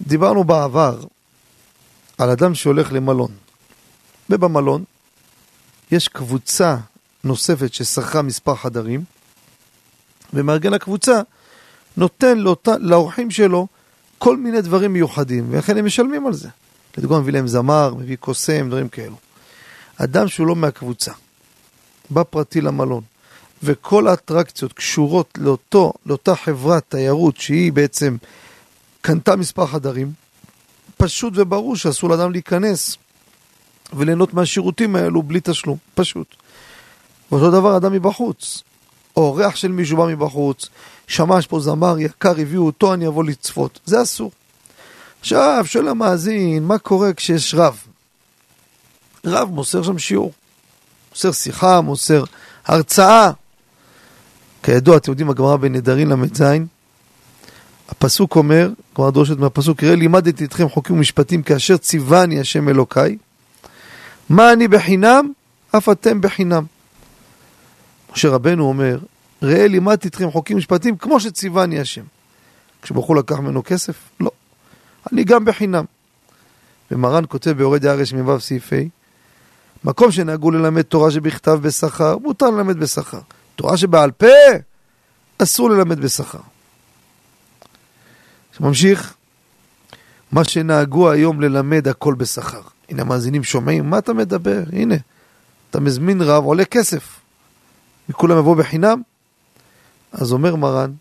דיברנו 0.00 0.44
בעבר 0.44 1.00
על 2.18 2.30
אדם 2.30 2.54
שהולך 2.54 2.92
למלון, 2.92 3.30
ובמלון 4.30 4.84
יש 5.90 6.08
קבוצה 6.08 6.76
נוספת 7.24 7.74
ששרכה 7.74 8.22
מספר 8.22 8.54
חדרים, 8.54 9.04
ומארגן 10.32 10.74
הקבוצה 10.74 11.20
נותן 11.96 12.38
לאותה, 12.38 12.78
לאורחים 12.78 13.30
שלו 13.30 13.66
כל 14.18 14.36
מיני 14.36 14.60
דברים 14.60 14.92
מיוחדים, 14.92 15.46
ולכן 15.50 15.76
הם 15.76 15.86
משלמים 15.86 16.26
על 16.26 16.32
זה. 16.32 16.48
לדוגמה, 16.98 17.20
מביא 17.20 17.32
להם 17.32 17.48
זמר, 17.48 17.94
מביא 17.94 18.16
קוסם, 18.16 18.68
דברים 18.68 18.88
כאלו. 18.88 19.16
אדם 19.96 20.28
שהוא 20.28 20.46
לא 20.46 20.56
מהקבוצה, 20.56 21.12
בא 22.10 22.22
פרטי 22.22 22.60
למלון, 22.60 23.02
וכל 23.64 24.08
האטרקציות 24.08 24.72
קשורות 24.72 25.38
לאותו, 25.38 25.92
לאותה 26.06 26.36
חברת 26.36 26.84
תיירות 26.88 27.36
שהיא 27.36 27.72
בעצם 27.72 28.16
קנתה 29.00 29.36
מספר 29.36 29.66
חדרים, 29.66 30.12
פשוט 30.96 31.32
וברור 31.36 31.76
שאסור 31.76 32.10
לאדם 32.10 32.32
להיכנס 32.32 32.96
וליהנות 33.92 34.34
מהשירותים 34.34 34.96
האלו 34.96 35.22
בלי 35.22 35.40
תשלום, 35.44 35.76
פשוט. 35.94 36.34
ואותו 37.32 37.50
דבר 37.50 37.76
אדם 37.76 37.92
מבחוץ, 37.92 38.62
או 39.16 39.22
אורח 39.22 39.56
של 39.56 39.72
מישהו 39.72 39.96
בא 39.96 40.06
מבחוץ, 40.06 40.68
שמע 41.06 41.38
יש 41.38 41.46
פה 41.46 41.60
זמר 41.60 41.98
יקר, 41.98 42.40
הביאו 42.40 42.66
אותו, 42.66 42.94
אני 42.94 43.06
אבוא 43.06 43.24
לצפות, 43.24 43.80
זה 43.84 44.02
אסור. 44.02 44.30
עכשיו, 45.20 45.64
שואל 45.66 45.88
המאזין, 45.88 46.64
מה 46.64 46.78
קורה 46.78 47.12
כשיש 47.12 47.54
רב? 47.54 47.78
רב 49.26 49.50
מוסר 49.50 49.82
שם 49.82 49.98
שיעור, 49.98 50.32
מוסר 51.10 51.32
שיחה, 51.32 51.80
מוסר 51.80 52.24
הרצאה. 52.66 53.30
כידוע, 54.64 54.96
אתם 54.96 55.10
יודעים, 55.10 55.30
הגמרא 55.30 55.56
בנדרים 55.56 56.08
ל"ז, 56.08 56.42
הפסוק 57.88 58.36
אומר, 58.36 58.70
כלומר 58.92 59.10
דורשת 59.10 59.38
מהפסוק, 59.38 59.84
ראה 59.84 59.94
לימדתי 59.94 60.44
אתכם 60.44 60.68
חוקים 60.68 60.96
ומשפטים 60.96 61.42
כאשר 61.42 61.76
ציווני 61.76 62.40
השם 62.40 62.68
אלוקיי, 62.68 63.16
מה 64.28 64.52
אני 64.52 64.68
בחינם, 64.68 65.32
אף 65.76 65.88
אתם 65.88 66.20
בחינם. 66.20 66.64
משה 68.12 68.28
רבנו 68.28 68.64
אומר, 68.64 68.98
ראה 69.42 69.68
לימדתי 69.68 70.08
אתכם 70.08 70.30
חוקים 70.30 70.56
ומשפטים 70.56 70.96
כמו 70.96 71.20
שציווני 71.20 71.80
השם. 71.80 72.04
כשבחור 72.82 73.16
לקח 73.16 73.38
ממנו 73.38 73.62
כסף? 73.64 73.94
לא. 74.20 74.30
אני 75.12 75.24
גם 75.24 75.44
בחינם. 75.44 75.84
ומרן 76.90 77.24
כותב 77.28 77.50
ביורד 77.50 77.86
הארץ 77.86 78.12
מ"ו 78.12 78.40
סעיף 78.40 78.72
ה', 78.72 78.76
מקום 79.84 80.10
שנהגו 80.10 80.50
ללמד 80.50 80.82
תורה 80.82 81.10
שבכתב 81.10 81.58
בשכר, 81.62 82.18
מותר 82.18 82.50
ללמד 82.50 82.76
בשכר. 82.76 83.20
תורה 83.56 83.76
שבעל 83.76 84.10
פה, 84.10 84.26
אסור 85.38 85.70
ללמד 85.70 86.00
בשכר. 86.00 86.38
ממשיך, 88.60 89.14
מה 90.32 90.44
שנהגו 90.44 91.10
היום 91.10 91.40
ללמד 91.40 91.88
הכל 91.88 92.14
בשכר. 92.14 92.60
הנה 92.88 93.02
המאזינים 93.02 93.44
שומעים, 93.44 93.90
מה 93.90 93.98
אתה 93.98 94.12
מדבר? 94.12 94.62
הנה, 94.72 94.94
אתה 95.70 95.80
מזמין 95.80 96.22
רב, 96.22 96.44
עולה 96.44 96.64
כסף. 96.64 97.20
וכולם 98.08 98.38
יבואו 98.38 98.54
בחינם? 98.54 99.02
אז 100.12 100.32
אומר 100.32 100.56
מרן, 100.56 100.92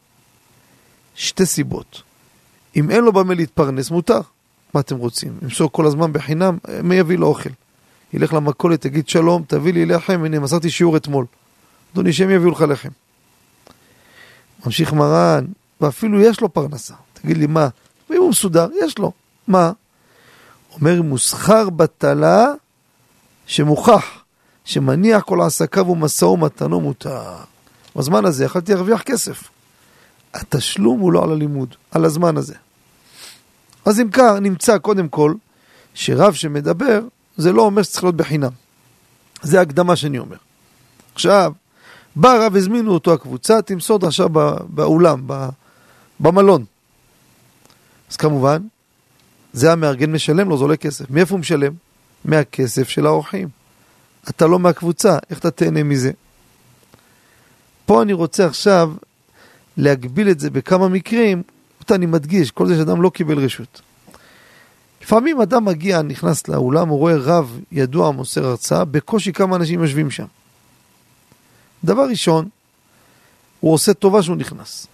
שתי 1.16 1.46
סיבות. 1.46 2.02
אם 2.76 2.92
אין 2.92 3.04
לו 3.04 3.14
במה 3.14 3.34
להתפרנס, 3.34 3.92
מותר. 3.92 4.22
מה 4.74 4.82
אתם 4.82 4.98
רוצים? 4.98 5.38
ימסור 5.42 5.72
כל 5.72 5.86
הזמן 5.86 6.14
בחינם, 6.14 6.58
מי 6.84 6.96
יביא 6.96 7.18
לו 7.18 7.28
אוכל? 7.28 7.50
ילך 8.14 8.34
למכולת, 8.34 8.82
תגיד 8.82 9.10
שלום, 9.10 9.44
תביא 9.48 9.74
לי 9.74 9.86
לחם, 9.86 10.24
הנה, 10.26 10.40
מסרתי 10.40 10.70
שיעור 10.70 10.98
אתמול. 10.98 11.26
אדוני, 11.94 12.14
שהם 12.14 12.30
יביאו 12.30 12.52
לך 12.52 12.62
לחם. 12.62 12.90
ממשיך 14.66 14.94
מרן, 14.94 15.46
ואפילו 15.82 16.22
יש 16.22 16.42
לו 16.42 16.54
פרנסה. 16.54 16.94
תגיד 17.14 17.38
לי, 17.38 17.48
מה? 17.48 17.68
ואם 18.10 18.18
הוא 18.18 18.30
מסודר, 18.30 18.68
יש 18.82 18.98
לו. 18.98 19.12
מה? 19.48 19.72
אומר, 20.74 21.02
מוסחר 21.02 21.70
בטלה 21.70 22.46
שמוכח, 23.46 24.24
שמניח 24.66 25.24
כל 25.24 25.42
עסקיו 25.42 25.88
ומשאו 25.88 26.28
ומתנו 26.28 26.82
מותר. 26.82 27.36
בזמן 27.96 28.26
הזה 28.26 28.46
יכלתי 28.46 28.74
להרוויח 28.74 29.02
כסף. 29.02 29.50
התשלום 30.34 31.00
הוא 31.00 31.14
לא 31.14 31.24
על 31.24 31.32
הלימוד, 31.32 31.76
על 31.92 32.06
הזמן 32.06 32.38
הזה. 32.38 32.56
אז 33.86 34.00
אם 34.00 34.10
כך, 34.10 34.32
נמצא 34.42 34.78
קודם 34.78 35.08
כל, 35.08 35.34
שרב 35.94 36.34
שמדבר, 36.34 37.02
זה 37.38 37.52
לא 37.52 37.62
אומר 37.62 37.84
שצריך 37.84 38.04
להיות 38.04 38.16
בחינם. 38.16 38.52
זה 39.42 39.62
הקדמה 39.62 39.96
שאני 39.96 40.20
אומר. 40.20 40.38
עכשיו, 41.14 41.54
בא 42.16 42.46
רב, 42.46 42.56
הזמינו 42.56 42.92
אותו 42.94 43.14
הקבוצה, 43.14 43.62
תמסור 43.62 44.00
דרשה 44.00 44.28
באולם, 44.68 45.28
במלון. 46.20 46.66
אז 48.12 48.18
כמובן, 48.18 48.62
זה 49.54 49.72
המארגן 49.72 50.12
משלם 50.12 50.50
לו, 50.50 50.58
זה 50.58 50.64
עולה 50.64 50.78
כסף. 50.78 51.10
מאיפה 51.10 51.34
הוא 51.34 51.40
משלם? 51.40 51.74
מהכסף 52.26 52.90
של 52.90 53.06
האורחים. 53.06 53.48
אתה 54.30 54.48
לא 54.48 54.60
מהקבוצה, 54.60 55.18
איך 55.30 55.40
אתה 55.40 55.52
תהנה 55.52 55.84
מזה? 55.84 56.12
פה 57.86 58.02
אני 58.02 58.14
רוצה 58.14 58.46
עכשיו 58.46 58.92
להגביל 59.78 60.30
את 60.30 60.40
זה 60.40 60.50
בכמה 60.50 60.88
מקרים, 60.88 61.44
אותה 61.80 61.96
אני 61.96 62.06
מדגיש, 62.06 62.52
כל 62.52 62.68
זה 62.68 62.76
שאדם 62.78 63.02
לא 63.02 63.10
קיבל 63.10 63.40
רשות. 63.40 63.82
לפעמים 65.02 65.42
אדם 65.42 65.66
מגיע, 65.66 66.02
נכנס 66.02 66.48
לאולם, 66.48 66.90
הוא 66.90 67.00
רואה 67.00 67.16
רב 67.18 67.60
ידוע 67.72 68.12
מוסר 68.12 68.46
הרצאה, 68.46 68.86
בקושי 68.86 69.34
כמה 69.34 69.56
אנשים 69.56 69.82
יושבים 69.82 70.12
שם. 70.12 70.26
דבר 71.84 72.04
ראשון, 72.10 72.50
הוא 73.60 73.74
עושה 73.74 73.94
טובה 73.94 74.24
שהוא 74.24 74.36
נכנס. 74.36 74.88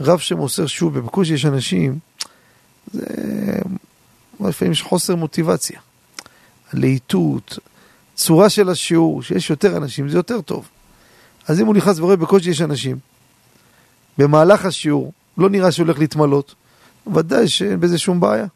רב 0.00 0.18
שמוסר 0.18 0.66
שוב, 0.66 0.98
בקושי 0.98 1.34
יש 1.34 1.44
אנשים, 1.44 1.98
זה... 2.92 3.06
לפעמים 4.40 4.72
יש 4.72 4.82
חוסר 4.82 5.16
מוטיבציה. 5.16 5.80
הלהיטות, 6.72 7.58
צורה 8.14 8.50
של 8.50 8.68
השיעור, 8.68 9.22
שיש 9.22 9.50
יותר 9.50 9.76
אנשים, 9.76 10.08
זה 10.08 10.16
יותר 10.16 10.40
טוב. 10.40 10.68
אז 11.48 11.60
אם 11.60 11.66
הוא 11.66 11.74
נכנס 11.74 11.98
ורואה 11.98 12.16
בקושי 12.16 12.50
יש 12.50 12.60
אנשים, 12.60 12.98
במהלך 14.18 14.64
השיעור, 14.64 15.12
לא 15.38 15.50
נראה 15.50 15.72
שהוא 15.72 15.86
הולך 15.86 15.98
להתמלות, 15.98 16.54
ודאי 17.14 17.48
שאין 17.48 17.80
בזה 17.80 17.98
שום 17.98 18.20
בעיה. 18.20 18.46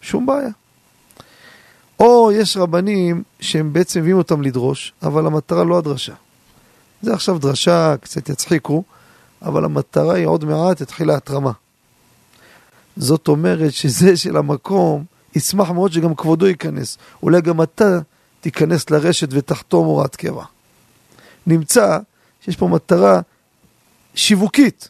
שום 0.00 0.26
בעיה. 0.26 0.50
או 2.00 2.32
יש 2.32 2.56
רבנים 2.56 3.22
שהם 3.40 3.72
בעצם 3.72 4.00
מביאים 4.00 4.18
אותם 4.18 4.42
לדרוש, 4.42 4.92
אבל 5.02 5.26
המטרה 5.26 5.64
לא 5.64 5.78
הדרשה. 5.78 6.14
זה 7.04 7.14
עכשיו 7.14 7.38
דרשה, 7.38 7.94
קצת 8.00 8.28
יצחיקו, 8.28 8.82
אבל 9.42 9.64
המטרה 9.64 10.14
היא 10.14 10.26
עוד 10.26 10.44
מעט 10.44 10.82
תתחיל 10.82 11.10
ההתרמה. 11.10 11.52
זאת 12.96 13.28
אומרת 13.28 13.72
שזה 13.72 14.16
של 14.16 14.36
המקום, 14.36 15.04
ישמח 15.34 15.70
מאוד 15.70 15.92
שגם 15.92 16.14
כבודו 16.14 16.46
ייכנס. 16.46 16.98
אולי 17.22 17.40
גם 17.40 17.62
אתה 17.62 17.98
תיכנס 18.40 18.90
לרשת 18.90 19.28
ותחתום 19.30 19.86
הוראת 19.86 20.16
קבע. 20.16 20.44
נמצא 21.46 21.98
שיש 22.40 22.56
פה 22.56 22.68
מטרה 22.68 23.20
שיווקית. 24.14 24.88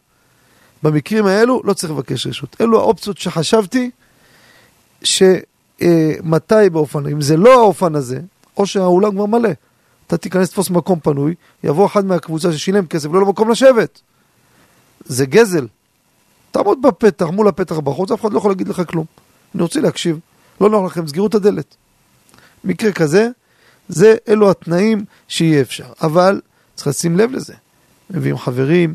במקרים 0.82 1.26
האלו 1.26 1.62
לא 1.64 1.72
צריך 1.72 1.92
לבקש 1.92 2.26
רשות. 2.26 2.56
אלו 2.60 2.80
האופציות 2.80 3.18
שחשבתי 3.18 3.90
שמתי 5.02 5.42
אה, 6.52 6.68
באופן, 6.72 7.06
אם 7.06 7.20
זה 7.20 7.36
לא 7.36 7.60
האופן 7.60 7.94
הזה, 7.94 8.20
או 8.56 8.66
שהאולם 8.66 9.14
כבר 9.14 9.26
מלא, 9.26 9.48
אתה 10.06 10.16
תיכנס 10.16 10.48
לתפוס 10.48 10.70
מקום 10.70 11.00
פנוי, 11.00 11.34
יבוא 11.64 11.86
אחד 11.86 12.04
מהקבוצה 12.04 12.52
ששילם 12.52 12.86
כסף, 12.86 13.08
לא 13.12 13.20
למקום 13.20 13.50
לשבת. 13.50 14.00
זה 15.04 15.26
גזל. 15.26 15.66
תעמוד 16.50 16.82
בפתח, 16.82 17.26
מול 17.26 17.48
הפתח 17.48 17.78
בחוץ, 17.78 18.10
אף 18.10 18.20
אחד 18.20 18.32
לא 18.32 18.38
יכול 18.38 18.50
להגיד 18.50 18.68
לך 18.68 18.82
כלום. 18.88 19.04
אני 19.54 19.62
רוצה 19.62 19.80
להקשיב, 19.80 20.18
לא 20.60 20.70
נוח 20.70 20.84
לכם, 20.92 21.06
סגרו 21.06 21.26
את 21.26 21.34
הדלת. 21.34 21.76
מקרה 22.64 22.92
כזה, 22.92 23.28
זה, 23.88 24.16
אלו 24.28 24.50
התנאים 24.50 25.04
שיהיה 25.28 25.60
אפשר. 25.60 25.86
אבל 26.02 26.40
צריך 26.74 26.86
לשים 26.86 27.16
לב 27.16 27.32
לזה. 27.32 27.54
מביאים 28.10 28.38
חברים, 28.38 28.94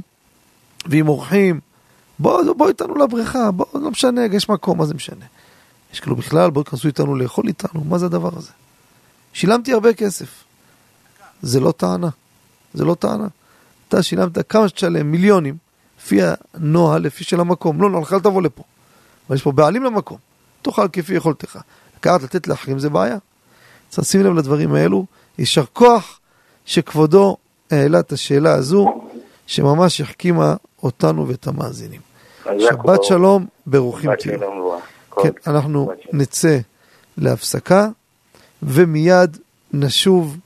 מביאים 0.86 1.08
אורחים, 1.08 1.60
בואו 2.20 2.56
בוא 2.56 2.68
איתנו 2.68 2.96
לבריכה, 2.96 3.52
בואו, 3.52 3.82
לא 3.82 3.92
משנה, 3.92 4.22
יש 4.32 4.50
מקום, 4.50 4.78
מה 4.78 4.86
זה 4.86 4.94
משנה? 4.94 5.26
יש 5.94 6.00
כאילו 6.00 6.16
בכלל, 6.16 6.50
בואו 6.50 6.64
תכנסו 6.64 6.88
איתנו 6.88 7.16
לאכול 7.16 7.48
איתנו, 7.48 7.84
מה 7.84 7.98
זה 7.98 8.06
הדבר 8.06 8.38
הזה? 8.38 8.52
שילמתי 9.34 9.74
הרבה 9.74 9.94
כסף. 9.94 10.44
זה 11.42 11.60
לא 11.60 11.72
טענה. 11.72 12.10
זה 12.74 12.86
לא 12.86 12.96
טענה. 12.96 13.28
אתה 13.88 14.04
שילמת 14.04 14.52
כמה 14.52 14.68
שתשלם, 14.68 15.12
מיליונים, 15.12 15.58
לפי 16.00 16.20
הנוהל, 16.54 17.02
לפי 17.02 17.24
של 17.24 17.40
המקום. 17.40 17.82
לא, 17.82 17.92
לא, 17.92 18.04
אל 18.14 18.20
תבוא 18.20 18.42
לפה. 18.42 18.64
אבל 19.28 19.36
יש 19.36 19.44
פה 19.44 19.52
בעלים 19.52 19.84
למקום. 19.84 20.18
תאכל 20.62 20.88
כפי 20.94 21.14
יכולתך. 21.14 21.60
לקחת, 21.98 22.24
לתת 22.24 22.48
לאחרים 22.48 22.80
זה 22.80 22.90
בעיה. 22.90 23.18
צריך 23.90 24.08
לשים 24.08 24.24
לב 24.24 24.34
לדברים 24.34 24.74
האלו. 24.74 25.06
יישר 25.38 25.64
כוח 25.74 26.20
שכבודו 26.66 27.38
העלה 27.72 28.00
את 28.00 28.12
השאלה 28.12 28.54
הזו, 28.54 29.02
שממש 29.48 30.02
החכימה 30.02 30.56
אותנו 30.84 31.28
ואת 31.28 31.48
המאזינים. 31.48 32.02
שבת 32.60 33.04
שלום, 33.04 33.46
ברוכים 33.66 34.16
תהיו. 34.16 34.40
כן, 35.24 35.30
אנחנו. 35.48 35.92
נצא 36.14 36.58
להפסקה, 37.18 37.88
ומיד 38.64 39.38
נשוב 39.74 40.38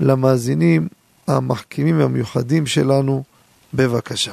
למאזינים 0.00 0.88
המחכימים 1.26 1.98
והמיוחדים 2.00 2.66
שלנו. 2.66 3.22
בבקשה. 3.74 4.32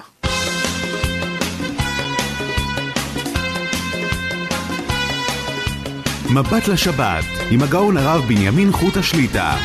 מבט 6.33 6.67
לשבת, 6.67 7.25
עם 7.51 7.63
הגאון 7.63 7.97
הרב 7.97 8.21
בנימין 8.27 8.71
חוט 8.71 8.97
השליטה. 8.97 9.55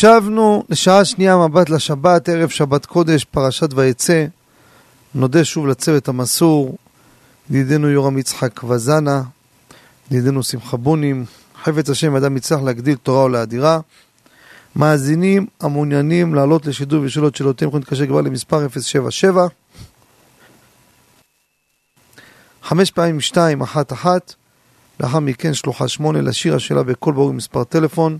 שבנו 0.00 0.64
לשעה 0.68 1.04
שנייה 1.04 1.36
מבט 1.36 1.68
לשבת, 1.68 2.28
ערב 2.28 2.48
שבת 2.48 2.86
קודש, 2.86 3.24
פרשת 3.24 3.68
ויצא. 3.74 4.26
נודה 5.14 5.44
שוב 5.44 5.66
לצוות 5.66 6.08
המסור, 6.08 6.76
ידידנו 7.50 7.88
יורם 7.88 8.18
יצחק 8.18 8.64
וזנה, 8.64 9.22
ידידנו 10.10 10.42
שמחה 10.42 10.76
בונים, 10.76 11.24
חפץ 11.62 11.90
השם 11.90 12.16
אדם 12.16 12.36
יצטרך 12.36 12.62
להגדיל 12.62 12.96
תורה 12.96 13.24
ולהדירה. 13.24 13.80
מאזינים 14.76 15.46
המעוניינים 15.60 16.34
לעלות 16.34 16.66
לשידור 16.66 17.04
ושאלות 17.04 17.36
שאלותיהם 17.36 17.68
יכולים 17.68 17.82
להתקשר 17.82 18.06
כבר 18.06 18.20
למספר 18.20 18.68
077 18.68 19.46
חמש 22.62 22.90
פעמים 22.90 23.20
שתיים, 23.20 23.60
אחת 23.60 23.92
אחת, 23.92 24.34
לאחר 25.00 25.18
מכן 25.18 25.54
שלוחה 25.54 25.88
שמונה 25.88 26.20
לשיר 26.20 26.54
השאלה 26.54 26.82
בקול 26.82 27.14
ברור 27.14 27.32
מספר 27.32 27.64
טלפון 27.64 28.18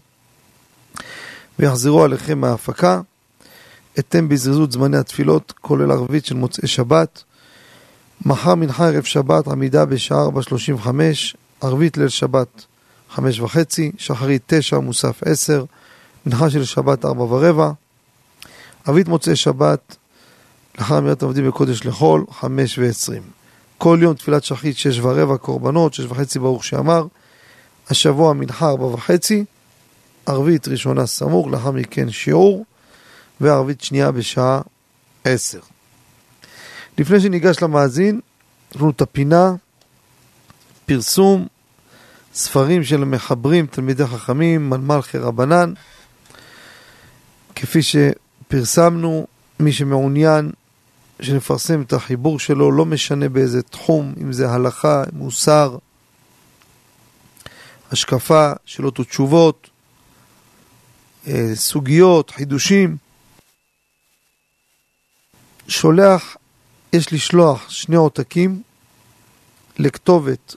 ויחזרו 1.59 2.05
עליכם 2.05 2.41
מההפקה. 2.41 3.01
אתם 3.99 4.29
בזריזות 4.29 4.73
זמני 4.73 4.97
התפילות, 4.97 5.53
כולל 5.61 5.91
ערבית 5.91 6.27
של 6.27 6.35
מוצאי 6.35 6.69
שבת. 6.69 7.23
מחר 8.27 8.55
מנחה 8.55 8.87
ערב 8.89 9.05
שבת, 9.05 9.49
עמידה 9.49 9.85
בשעה 9.85 10.27
4.35, 10.27 10.89
ערבית 11.61 11.97
ליל 11.97 12.09
שבת, 12.09 12.65
חמש 13.11 13.41
וחצי, 13.41 13.93
שחרית 13.99 14.43
תשע, 14.47 14.79
מוסף 14.79 15.23
עשר, 15.25 15.65
מנחה 16.27 16.51
של 16.51 16.65
שבת 16.65 17.05
ארבע 17.05 17.23
ורבע, 17.23 17.71
ערבית 18.85 19.09
מוצאי 19.09 19.37
שבת, 19.37 19.97
לאחר 20.79 20.99
אמירת 20.99 21.23
עובדים 21.23 21.49
בקודש 21.49 21.87
לחול, 21.87 22.25
חמש 22.31 22.79
ועשרים. 22.79 23.23
כל 23.79 23.99
יום 24.03 24.15
תפילת 24.15 24.45
שחרית 24.45 24.77
שש 24.77 24.99
ורבע, 24.99 25.37
קורבנות, 25.37 25.95
שש 25.95 26.05
וחצי 26.05 26.39
ברוך 26.39 26.65
שאמר, 26.65 27.07
השבוע 27.91 28.33
מנחה 28.33 28.69
ארבע 28.69 28.85
וחצי, 28.85 29.45
ערבית 30.29 30.69
ראשונה 30.69 31.07
סמוך, 31.07 31.49
לאחר 31.49 31.71
מכן 31.71 32.11
שיעור, 32.11 32.65
וערבית 33.41 33.81
שנייה 33.81 34.13
בשעה 34.13 34.61
עשר. 35.25 35.61
לפני 36.99 37.21
שניגש 37.21 37.63
למאזין, 37.63 38.21
יש 38.71 38.77
לנו 38.77 38.91
את 38.91 39.01
הפינה, 39.01 39.53
פרסום, 40.87 41.47
ספרים 42.35 42.85
של 42.85 43.05
מחברים, 43.05 43.67
תלמידי 43.67 44.07
חכמים, 44.07 44.71
מלמלכי 44.71 45.19
רבנן. 45.19 45.73
כפי 47.55 47.81
שפרסמנו, 47.83 49.27
מי 49.61 49.73
שמעוניין 49.73 50.51
שנפרסם 51.21 51.83
את 51.83 51.93
החיבור 51.93 52.39
שלו, 52.39 52.73
לא 52.73 52.87
משנה 52.87 53.29
באיזה 53.29 53.63
תחום, 53.63 54.15
אם 54.23 54.33
זה 54.33 54.51
הלכה, 54.51 55.05
מוסר, 55.13 55.77
השקפה, 57.93 58.53
שאלות 58.65 59.01
ותשובות, 59.01 59.71
סוגיות, 61.55 62.31
חידושים. 62.31 62.97
שולח, 65.69 66.37
יש 66.93 67.13
לשלוח 67.13 67.71
שני 67.71 67.97
עותקים 67.97 68.63
לכתובת 69.79 70.57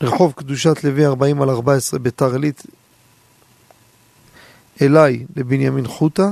רחוב 0.00 0.32
קדושת 0.36 0.84
לוי 0.84 1.06
40 1.06 1.42
על 1.42 1.50
14 1.50 2.00
ביתר 2.00 2.32
עילית 2.32 2.62
אליי 4.82 5.24
לבנימין 5.36 5.86
חוטה 5.86 6.30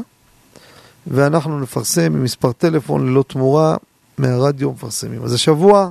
ואנחנו 1.07 1.61
נפרסם 1.61 2.13
ממספר 2.13 2.53
טלפון 2.53 3.09
ללא 3.09 3.25
תמורה 3.29 3.77
מהרדיו 4.19 4.73
מפרסמים. 4.73 5.25
אז 5.25 5.33
השבוע 5.33 5.91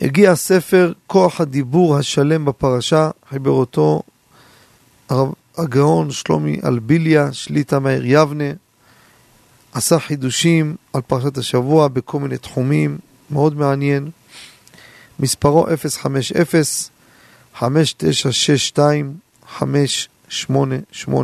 הגיע 0.00 0.30
הספר 0.30 0.92
כוח 1.06 1.40
הדיבור 1.40 1.96
השלם 1.96 2.44
בפרשה, 2.44 3.10
חיבר 3.28 3.50
אותו 3.50 4.02
הרב 5.10 5.32
הגאון 5.56 6.10
שלומי 6.10 6.60
אלביליה, 6.64 7.32
שליטה 7.32 7.78
מאיר 7.78 8.02
יבנה, 8.04 8.44
עשה 9.72 9.98
חידושים 9.98 10.76
על 10.92 11.00
פרשת 11.00 11.38
השבוע 11.38 11.88
בכל 11.88 12.20
מיני 12.20 12.38
תחומים, 12.38 12.98
מאוד 13.30 13.56
מעניין. 13.56 14.10
מספרו 15.18 15.66
050-5962-588, 17.58 17.60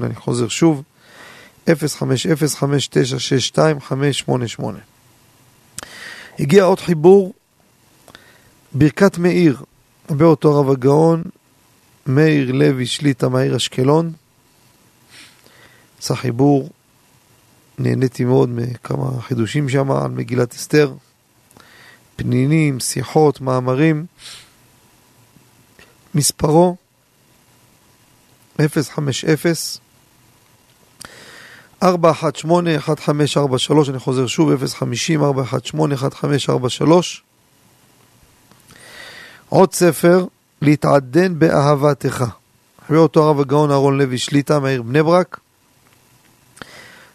אני 0.03 0.14
חוזר 0.14 0.49
שוב, 0.49 0.82
050-5962-588. 1.68 1.70
הגיע 6.39 6.64
עוד 6.64 6.80
חיבור, 6.80 7.34
ברכת 8.72 9.18
מאיר, 9.18 9.62
באותו 10.11 10.61
רב 10.61 10.70
הגאון, 10.70 11.22
מאיר 12.07 12.52
לוי 12.52 12.86
שליטה 12.86 13.28
מהעיר 13.28 13.57
אשקלון. 13.57 14.12
עשה 15.98 16.16
חיבור, 16.16 16.70
נהניתי 17.78 18.24
מאוד 18.24 18.48
מכמה 18.48 19.22
חידושים 19.22 19.68
שם 19.68 19.90
על 19.90 20.11
מגילת 20.11 20.54
אסתר. 20.54 20.94
פנינים, 22.16 22.80
שיחות, 22.80 23.40
מאמרים. 23.40 24.07
מספרו 26.14 26.76
050 28.92 29.28
418 31.82 32.74
1543, 32.76 33.88
אני 33.88 33.98
חוזר 33.98 34.26
שוב, 34.26 34.66
050 34.66 35.22
418 35.22 36.07
1543. 36.07 37.22
עוד 39.48 39.72
ספר, 39.72 40.26
להתעדן 40.66 41.38
באהבתך. 41.38 42.24
אחרי 42.84 42.96
אותו 42.96 43.24
הרב 43.24 43.40
הגאון 43.40 43.70
אהרון 43.70 43.98
לוי 43.98 44.18
שליטה 44.18 44.60
מהעיר 44.60 44.82
בני 44.82 45.02
ברק. 45.02 45.40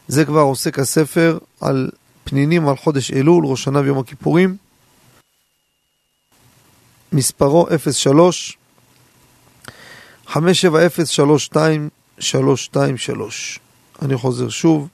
זה 0.08 0.26
כבר 0.26 0.40
עוסק 0.40 0.80
הספר 0.80 1.38
על 1.62 1.90
פנינים 2.24 2.68
על 2.68 2.78
חודש 2.78 3.12
אלול, 3.12 3.46
ראש 3.46 3.64
שנה 3.64 3.80
ויום 3.80 4.00
הכיפורים. 4.00 4.58
מספרו 7.12 7.68
03 7.92 8.58
570-32-323. 10.28 10.34
אני 14.02 14.18
חוזר 14.18 14.50
שוב, 14.50 14.88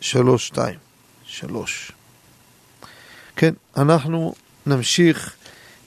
03 0.00 0.52
570 1.32 1.40
3232 1.40 1.52
3. 1.52 1.92
כן, 3.36 3.52
אנחנו 3.76 4.34
נמשיך 4.66 5.36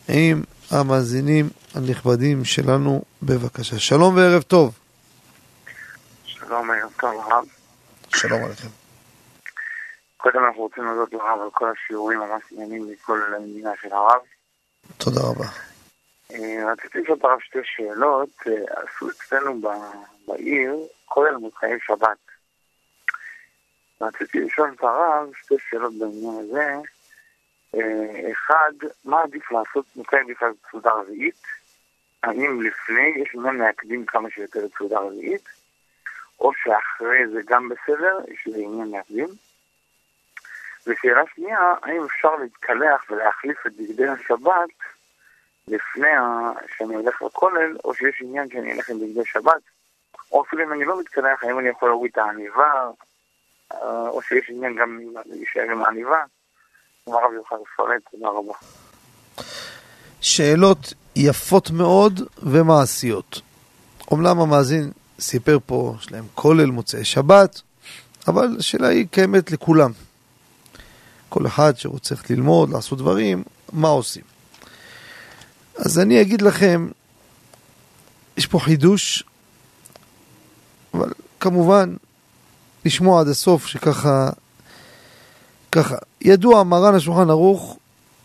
עם 0.09 0.43
המאזינים 0.71 1.45
הנכבדים 1.75 2.45
שלנו, 2.45 3.01
בבקשה. 3.23 3.79
שלום 3.79 4.15
וערב 4.15 4.41
טוב. 4.41 4.79
שלום, 6.25 6.71
ערב 6.71 6.93
טוב 6.99 7.19
הרב. 7.19 7.45
שלום 8.15 8.43
עליכם. 8.43 8.67
קודם 10.17 10.45
אנחנו 10.45 10.61
רוצים 10.61 10.83
להודות 10.83 11.13
לרב 11.13 11.41
על 11.41 11.49
כל 11.53 11.71
השיעורים 11.71 12.19
ממש 12.19 12.43
עניינים 12.51 12.87
מכל 12.91 13.21
המדינה 13.35 13.71
של 13.81 13.93
הרב. 13.93 14.21
תודה 14.97 15.21
רבה. 15.21 15.45
אה, 16.31 16.71
רציתי 16.71 16.99
לשאול 16.99 17.17
את 17.17 17.23
הרב 17.23 17.39
שתי 17.39 17.59
שאלות. 17.63 18.29
אה, 18.47 18.53
עשו 18.53 19.09
אצלנו 19.09 19.61
בעיר 20.27 20.75
כולל 21.05 21.35
מוצאי 21.35 21.69
שבת. 21.87 22.34
רציתי 24.01 24.39
לשאול 24.39 24.73
את 24.75 24.83
הרב 24.83 25.33
שתי 25.33 25.55
שאלות 25.69 25.93
בעניין 25.93 26.35
הזה. 26.39 26.75
אה, 27.75 28.31
אחד, 28.31 28.87
מה 29.05 29.21
עדיף 29.21 29.51
לעשות 29.51 29.85
מתי 29.95 30.17
עדיף 30.17 30.41
לעשות 30.41 30.57
סעודה 30.71 30.91
רביעית? 30.91 31.41
האם 32.23 32.61
לפני 32.61 33.13
יש 33.15 33.35
עניין 33.35 33.55
להקדים 33.55 34.05
כמה 34.05 34.29
שיותר 34.29 34.65
את 34.65 34.71
סעודה 34.77 34.99
רביעית? 34.99 35.49
או 36.39 36.51
שאחרי 36.53 37.27
זה 37.27 37.41
גם 37.45 37.69
בסדר, 37.69 38.19
יש 38.27 38.47
לי 38.47 38.65
עניין 38.65 38.91
להקדים. 38.91 39.27
ושאלה 40.87 41.21
שנייה, 41.35 41.73
האם 41.81 42.03
אפשר 42.05 42.35
להתקלח 42.35 43.05
ולהחליף 43.09 43.67
את 43.67 43.71
בגדי 43.75 44.07
השבת 44.07 44.69
לפני 45.67 46.07
שאני 46.77 46.95
הולך 46.95 47.21
לכולל, 47.21 47.77
או 47.83 47.93
שיש 47.93 48.21
עניין 48.21 48.49
שאני 48.49 48.73
אלך 48.73 48.89
עם 48.89 48.99
בגדי 48.99 49.25
שבת, 49.25 49.61
או 50.31 50.43
אפילו 50.43 50.63
אם 50.63 50.73
אני 50.73 50.85
לא 50.85 50.99
מתקלח, 50.99 51.43
האם 51.43 51.59
אני 51.59 51.69
יכול 51.69 51.89
להוריד 51.89 52.11
את 52.11 52.17
העניבה, 52.17 52.89
או 53.73 54.21
שיש 54.21 54.49
עניין 54.49 54.75
גם 54.75 54.99
להישאר 55.25 55.71
עם 55.71 55.83
העניבה. 55.83 56.23
הרב 57.07 57.33
יוכל 57.33 57.55
לפרט, 57.55 58.01
תודה 58.11 58.27
רבה. 58.27 58.53
שאלות 60.21 60.93
יפות 61.15 61.71
מאוד 61.71 62.21
ומעשיות. 62.43 63.41
אומנם 64.11 64.39
המאזין 64.39 64.91
סיפר 65.19 65.57
פה, 65.65 65.95
יש 65.99 66.11
להם 66.11 66.23
כולל 66.35 66.65
מוצאי 66.65 67.05
שבת, 67.05 67.61
אבל 68.27 68.55
השאלה 68.59 68.87
היא 68.87 69.07
קיימת 69.11 69.51
לכולם. 69.51 69.91
כל 71.29 71.47
אחד 71.47 71.77
שרוצה 71.77 72.15
ללמוד, 72.29 72.69
לעשות 72.69 72.99
דברים, 72.99 73.43
מה 73.73 73.87
עושים? 73.87 74.23
אז 75.75 75.99
אני 75.99 76.21
אגיד 76.21 76.41
לכם, 76.41 76.87
יש 78.37 78.45
פה 78.45 78.59
חידוש, 78.59 79.23
אבל 80.93 81.09
כמובן, 81.39 81.95
לשמוע 82.85 83.21
עד 83.21 83.27
הסוף 83.27 83.65
שככה, 83.65 84.29
ככה, 85.71 85.95
ידוע 86.21 86.63
מרן 86.63 86.95
השולחן 86.95 87.29
ערוך, 87.29 87.77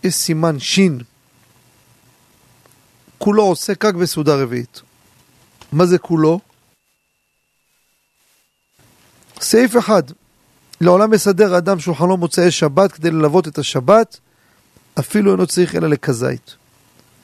יש 0.05 0.15
סימן 0.15 0.59
שין, 0.59 1.01
כולו 3.19 3.43
עוסק 3.43 3.85
רק 3.85 3.95
בסעודה 3.95 4.35
רביעית. 4.35 4.81
מה 5.73 5.87
זה 5.87 5.99
כולו? 5.99 6.41
סעיף 9.41 9.77
אחד, 9.77 10.03
לעולם 10.81 11.11
מסדר 11.11 11.55
האדם 11.55 11.81
שולחנו 11.81 12.17
מוצאי 12.17 12.51
שבת 12.51 12.93
כדי 12.93 13.11
ללוות 13.11 13.49
את 13.49 13.59
השבת, 13.59 14.19
אפילו 14.99 15.33
אינו 15.33 15.47
צריך 15.47 15.75
אלא 15.75 15.89
לכזית. 15.89 16.55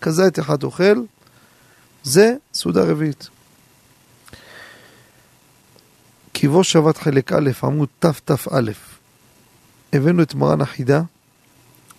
כזית 0.01 0.39
אחד 0.39 0.63
אוכל, 0.63 1.03
זה 2.03 2.35
סעודה 2.55 2.85
רביעית. 2.85 3.29
קיבו 6.39 6.65
שבת 6.65 6.97
חלק 6.97 7.33
א', 7.33 7.51
עמוד 7.63 7.89
תת"א. 7.99 8.71
הבאנו 9.93 10.23
את 10.23 10.35
מרן 10.35 10.61
החידה, 10.61 11.03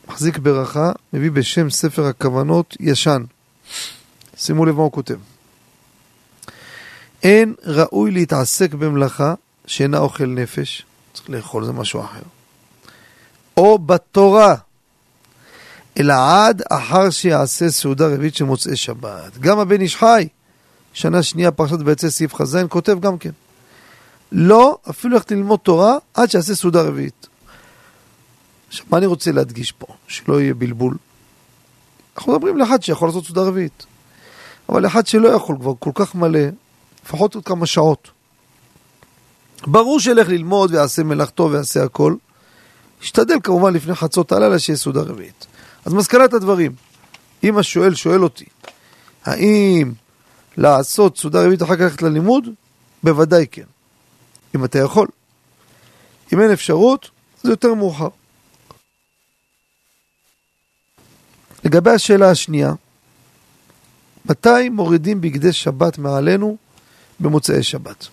מחזיק 0.08 0.38
ברכה, 0.38 0.92
מביא 1.14 1.32
בשם 1.32 1.70
ספר 1.70 2.06
הכוונות 2.06 2.78
ישן. 2.80 3.24
שימו 4.38 4.66
לב 4.66 4.76
מה 4.76 4.82
הוא 4.82 4.92
כותב. 4.92 5.16
אין 7.24 7.54
ראוי 7.64 8.12
להתעסק 8.12 8.74
במלאכה 8.74 9.34
שאינה 9.66 9.98
אוכל 9.98 10.26
נפש, 10.26 10.86
צריך 11.14 11.30
לאכול 11.30 11.66
זה 11.66 11.72
משהו 11.72 12.02
אחר, 12.02 12.24
או 13.58 13.80
בתורה, 13.80 14.56
אלא 16.00 16.14
עד 16.14 16.62
אחר 16.70 17.10
שיעשה 17.10 17.70
סעודה 17.70 18.08
רביעית 18.08 18.36
של 18.36 18.46
מוצאי 18.46 18.76
שבת. 18.76 19.38
גם 19.38 19.60
הבן 19.60 19.82
איש 19.82 19.96
חי, 19.96 20.28
שנה 20.94 21.24
שנייה 21.24 21.52
פרשת 21.52 21.78
ויצא 21.86 22.10
סעיף 22.10 22.34
חזן, 22.34 22.66
כותב 22.70 23.00
גם 23.00 23.18
כן. 23.18 23.32
לא, 24.32 24.78
אפילו 24.90 25.14
ללכת 25.14 25.32
ללמוד 25.32 25.60
תורה 25.60 25.98
עד 26.14 26.30
שיעשה 26.30 26.56
סעודה 26.56 26.82
רביעית. 26.82 27.28
עכשיו, 28.68 28.86
מה 28.92 28.98
אני 28.98 29.06
רוצה 29.06 29.32
להדגיש 29.32 29.72
פה? 29.72 29.88
שלא 30.08 30.42
יהיה 30.42 30.54
בלבול. 30.54 30.98
אנחנו 32.18 32.34
מדברים 32.34 32.58
לאחד 32.58 32.84
שיכול 32.84 33.08
לעשות 33.08 33.26
סעודה 33.26 33.42
רביעית. 33.42 33.86
אבל 34.70 34.86
אחד 34.86 35.08
שלא 35.08 35.28
יכול 35.28 35.56
כבר 35.60 35.74
כל 35.80 35.92
כך 35.94 36.16
מלא, 36.16 36.40
לפחות 37.06 37.36
עוד 37.36 37.46
כמה 37.46 37.66
שעות. 37.66 38.12
ברור 39.68 40.00
שילך 40.00 40.30
ללמוד 40.30 40.72
ויעשה 40.74 41.04
מלאכתו 41.04 41.50
ויעשה 41.52 41.84
הכל. 41.84 42.16
ישתדל 43.02 43.38
כמובן 43.44 43.74
לפני 43.74 43.96
חצות 43.96 44.32
הלילה 44.32 44.60
שיהיה 44.60 44.78
סעודה 44.78 45.02
רביעית. 45.02 45.46
אז 45.86 45.94
מסקנת 45.94 46.34
הדברים, 46.34 46.72
אם 47.44 47.58
השואל 47.58 47.96
שואל 47.96 48.24
אותי, 48.24 48.46
האם 49.26 49.94
לעשות 50.58 51.18
סעודה 51.18 51.42
רביעית 51.42 51.64
אחר 51.64 51.76
כך 51.76 51.82
ללכת 51.82 52.02
ללימוד? 52.02 52.48
בוודאי 53.04 53.46
כן. 53.52 53.77
אם 54.56 54.66
אתה 54.66 54.80
יכול. 54.80 55.08
אם 56.34 56.42
אין 56.42 56.52
אפשרות, 56.52 57.10
זה 57.44 57.52
יותר 57.52 57.74
מאוחר. 57.74 58.10
לגבי 61.64 61.92
השאלה 61.92 62.32
השנייה, 62.32 62.74
מתי 64.26 64.70
מורידים 64.72 65.22
בגדי 65.22 65.54
שבת 65.54 65.98
מעלינו 65.98 66.58
במוצאי 67.20 67.64
שבת? 67.64 68.08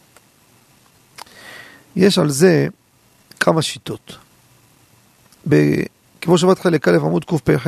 יש 1.96 2.18
על 2.18 2.30
זה 2.30 2.66
כמה 3.40 3.62
שיטות. 3.62 4.16
בכיבוש 5.46 6.40
שבת 6.40 6.58
חלק 6.58 6.88
א' 6.88 6.96
עמוד 6.96 7.24
קפ"ח, 7.24 7.66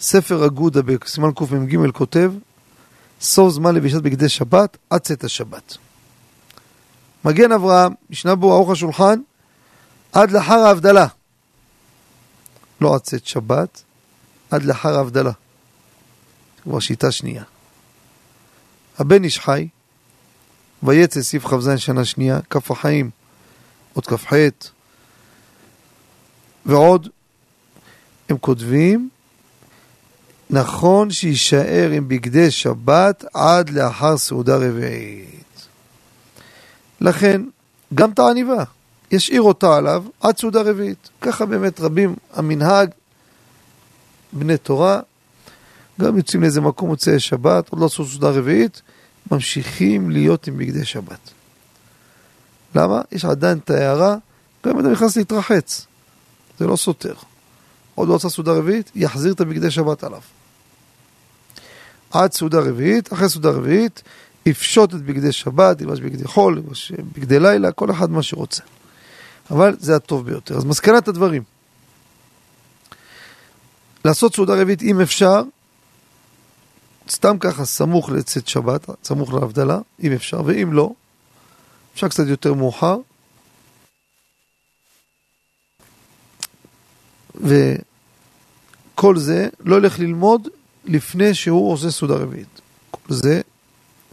ספר 0.00 0.46
אגודה 0.46 0.82
בסימן 0.82 1.32
קמ"ג 1.32 1.90
כותב, 1.90 2.32
סוף 3.20 3.52
זמן 3.52 3.74
לבישת 3.74 4.02
בגדי 4.02 4.28
שבת 4.28 4.76
עד 4.90 5.00
צאת 5.00 5.24
השבת. 5.24 5.76
מגן 7.24 7.52
אברהם, 7.52 7.92
משנה 8.10 8.34
בו 8.34 8.52
ערוך 8.52 8.70
השולחן, 8.70 9.20
עד 10.12 10.30
לאחר 10.30 10.58
ההבדלה. 10.58 11.06
לא 12.80 12.94
עד 12.94 13.00
צאת 13.00 13.26
שבת, 13.26 13.82
עד 14.50 14.62
לאחר 14.62 14.96
ההבדלה. 14.96 15.32
כבר 16.62 16.80
שיטה 16.80 17.12
שנייה. 17.12 17.42
הבן 18.98 19.24
איש 19.24 19.40
חי, 19.40 19.68
ויצא 20.82 21.22
סעיף 21.22 21.46
כ"ז 21.46 21.70
שנה 21.76 22.04
שנייה, 22.04 22.40
כף 22.50 22.70
החיים, 22.70 23.10
עוד 23.92 24.06
כ"ח, 24.06 24.32
ועוד, 26.66 27.08
הם 28.28 28.38
כותבים, 28.38 29.08
נכון 30.50 31.10
שיישאר 31.10 31.90
עם 31.94 32.08
בגדי 32.08 32.50
שבת 32.50 33.24
עד 33.34 33.70
לאחר 33.70 34.16
סעודה 34.16 34.56
רביעית. 34.56 35.47
לכן, 37.00 37.42
גם 37.94 38.10
את 38.10 38.18
העניבה, 38.18 38.64
ישאיר 39.10 39.42
אותה 39.42 39.76
עליו 39.76 40.04
עד 40.20 40.38
סעודה 40.38 40.60
רביעית. 40.60 41.08
ככה 41.20 41.46
באמת 41.46 41.80
רבים 41.80 42.16
המנהג, 42.32 42.90
בני 44.32 44.56
תורה, 44.56 45.00
גם 46.00 46.16
יוצאים 46.16 46.42
לאיזה 46.42 46.60
מקום 46.60 46.88
מוצאי 46.88 47.20
שבת, 47.20 47.68
עוד 47.68 47.80
לא 47.80 47.86
עשו 47.86 48.06
סעודה 48.06 48.30
רביעית, 48.30 48.82
ממשיכים 49.30 50.10
להיות 50.10 50.46
עם 50.46 50.58
בגדי 50.58 50.84
שבת. 50.84 51.30
למה? 52.74 53.00
יש 53.12 53.24
עדיין 53.24 53.58
את 53.58 53.70
ההערה, 53.70 54.16
גם 54.66 54.72
אם 54.72 54.80
אתה 54.80 54.88
נכנס 54.88 55.16
להתרחץ, 55.16 55.86
זה 56.58 56.66
לא 56.66 56.76
סותר. 56.76 57.14
עוד 57.94 58.08
לא 58.08 58.14
עשה 58.14 58.28
סעודה 58.28 58.52
רביעית, 58.52 58.90
יחזיר 58.94 59.32
את 59.32 59.40
הבגדי 59.40 59.70
שבת 59.70 60.04
עליו. 60.04 60.20
עד 62.10 62.32
סעודה 62.32 62.58
רביעית, 62.58 63.12
אחרי 63.12 63.28
סעודה 63.28 63.50
רביעית, 63.50 64.02
יפשוט 64.48 64.94
את 64.94 65.02
בגדי 65.02 65.32
שבת, 65.32 65.80
ילבש 65.80 66.00
בגדי 66.00 66.24
חול, 66.24 66.58
ילבש 66.58 66.92
בגדי 66.92 67.40
לילה, 67.40 67.72
כל 67.72 67.90
אחד 67.90 68.10
מה 68.10 68.22
שרוצה. 68.22 68.62
אבל 69.50 69.76
זה 69.78 69.96
הטוב 69.96 70.26
ביותר. 70.26 70.56
אז 70.56 70.64
מסקנת 70.64 71.08
הדברים, 71.08 71.42
לעשות 74.04 74.34
סעודה 74.34 74.54
רביעית 74.54 74.82
אם 74.82 75.00
אפשר, 75.00 75.42
סתם 77.10 77.38
ככה 77.40 77.64
סמוך 77.64 78.10
לצאת 78.10 78.48
שבת, 78.48 78.86
סמוך 79.04 79.34
להבדלה, 79.34 79.78
אם 80.02 80.12
אפשר, 80.12 80.42
ואם 80.44 80.72
לא, 80.72 80.90
אפשר 81.94 82.08
קצת 82.08 82.26
יותר 82.26 82.54
מאוחר. 82.54 82.96
וכל 88.94 89.16
זה 89.16 89.48
לא 89.60 89.76
ילך 89.76 89.98
ללמוד 89.98 90.48
לפני 90.84 91.34
שהוא 91.34 91.72
עושה 91.72 91.90
סעודה 91.90 92.14
רביעית. 92.14 92.60
כל 92.90 93.14
זה 93.14 93.40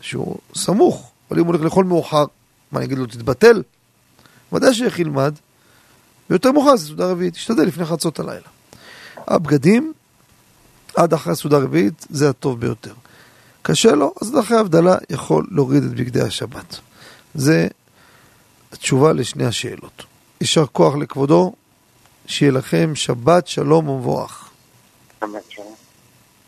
שהוא 0.06 0.38
סמוך, 0.56 1.12
אבל 1.30 1.40
אם 1.40 1.46
הוא 1.46 1.54
הולך 1.54 1.64
לאכול 1.64 1.86
מאוחר, 1.86 2.26
מה 2.72 2.80
אני 2.80 2.86
אגיד 2.86 2.98
לו, 2.98 3.06
תתבטל? 3.06 3.64
ודאי 4.54 4.74
שאיך 4.74 5.00
ילמד, 5.00 5.34
ויותר 6.30 6.52
מאוחר 6.52 6.76
זה 6.76 6.88
סעודה 6.88 7.12
רביעית, 7.12 7.34
תשתדל 7.34 7.64
לפני 7.64 7.86
חצות 7.86 8.20
הלילה. 8.20 8.48
הבגדים, 9.28 9.94
עד 10.96 11.14
אחרי 11.14 11.34
הסעודה 11.34 11.58
הרביעית, 11.58 12.06
זה 12.10 12.30
הטוב 12.30 12.60
ביותר. 12.60 12.94
קשה 13.62 13.92
לו, 13.92 14.14
אז 14.22 14.40
אחרי 14.40 14.58
ההבדלה 14.58 14.96
יכול 15.10 15.48
להוריד 15.52 15.84
את 15.84 15.92
בגדי 15.92 16.22
השבת. 16.22 16.80
זה 17.36 17.68
התשובה 18.72 19.14
לשני 19.14 19.46
השאלות. 19.46 20.04
יישר 20.42 20.66
כוח 20.66 20.96
לכבודו, 20.96 21.54
שיהיה 22.28 22.52
לכם 22.52 22.96
שבת 22.96 23.48
שלום 23.48 23.90
ומבורך. 23.90 24.50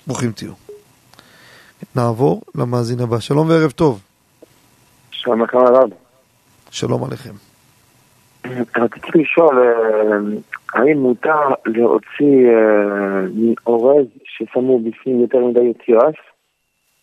ברוכים 0.07 0.31
תהיו. 0.31 0.66
נעבור 1.97 2.41
למאזין 2.55 2.99
הבא. 2.99 3.19
שלום 3.19 3.49
וערב 3.49 3.71
טוב. 3.71 4.01
שלום 5.11 5.43
לכם 5.43 5.57
הרב. 5.57 5.89
שלום 6.71 7.03
עליכם. 7.03 7.33
רציתי 8.77 9.07
לשאול, 9.15 9.59
אה, 9.59 10.17
האם 10.73 10.97
מותר 10.97 11.49
להוציא 11.65 12.49
אה, 12.49 13.53
אורז 13.67 14.05
ששמו 14.23 14.79
בפנים 14.79 15.21
יותר 15.21 15.37
מדי 15.37 15.73
תירס? 15.85 16.15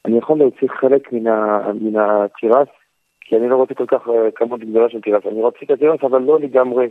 אני 0.05 0.19
יכול 0.19 0.39
להוציא 0.39 0.69
חלק 0.81 1.13
מן 1.13 1.97
התירס 1.97 2.69
כי 3.21 3.37
אני 3.37 3.49
לא 3.49 3.57
רוצה 3.57 3.75
כל 3.75 3.87
כך 3.87 4.09
אה, 4.09 4.31
כמות 4.35 4.61
גדולה 4.61 4.89
של 4.89 5.01
תירס. 5.01 5.23
אני 5.27 5.43
רוצה 5.43 5.59
את 5.63 5.71
התירס, 5.71 6.01
אבל 6.03 6.23
לא 6.23 6.41
לגמרי. 6.41 6.89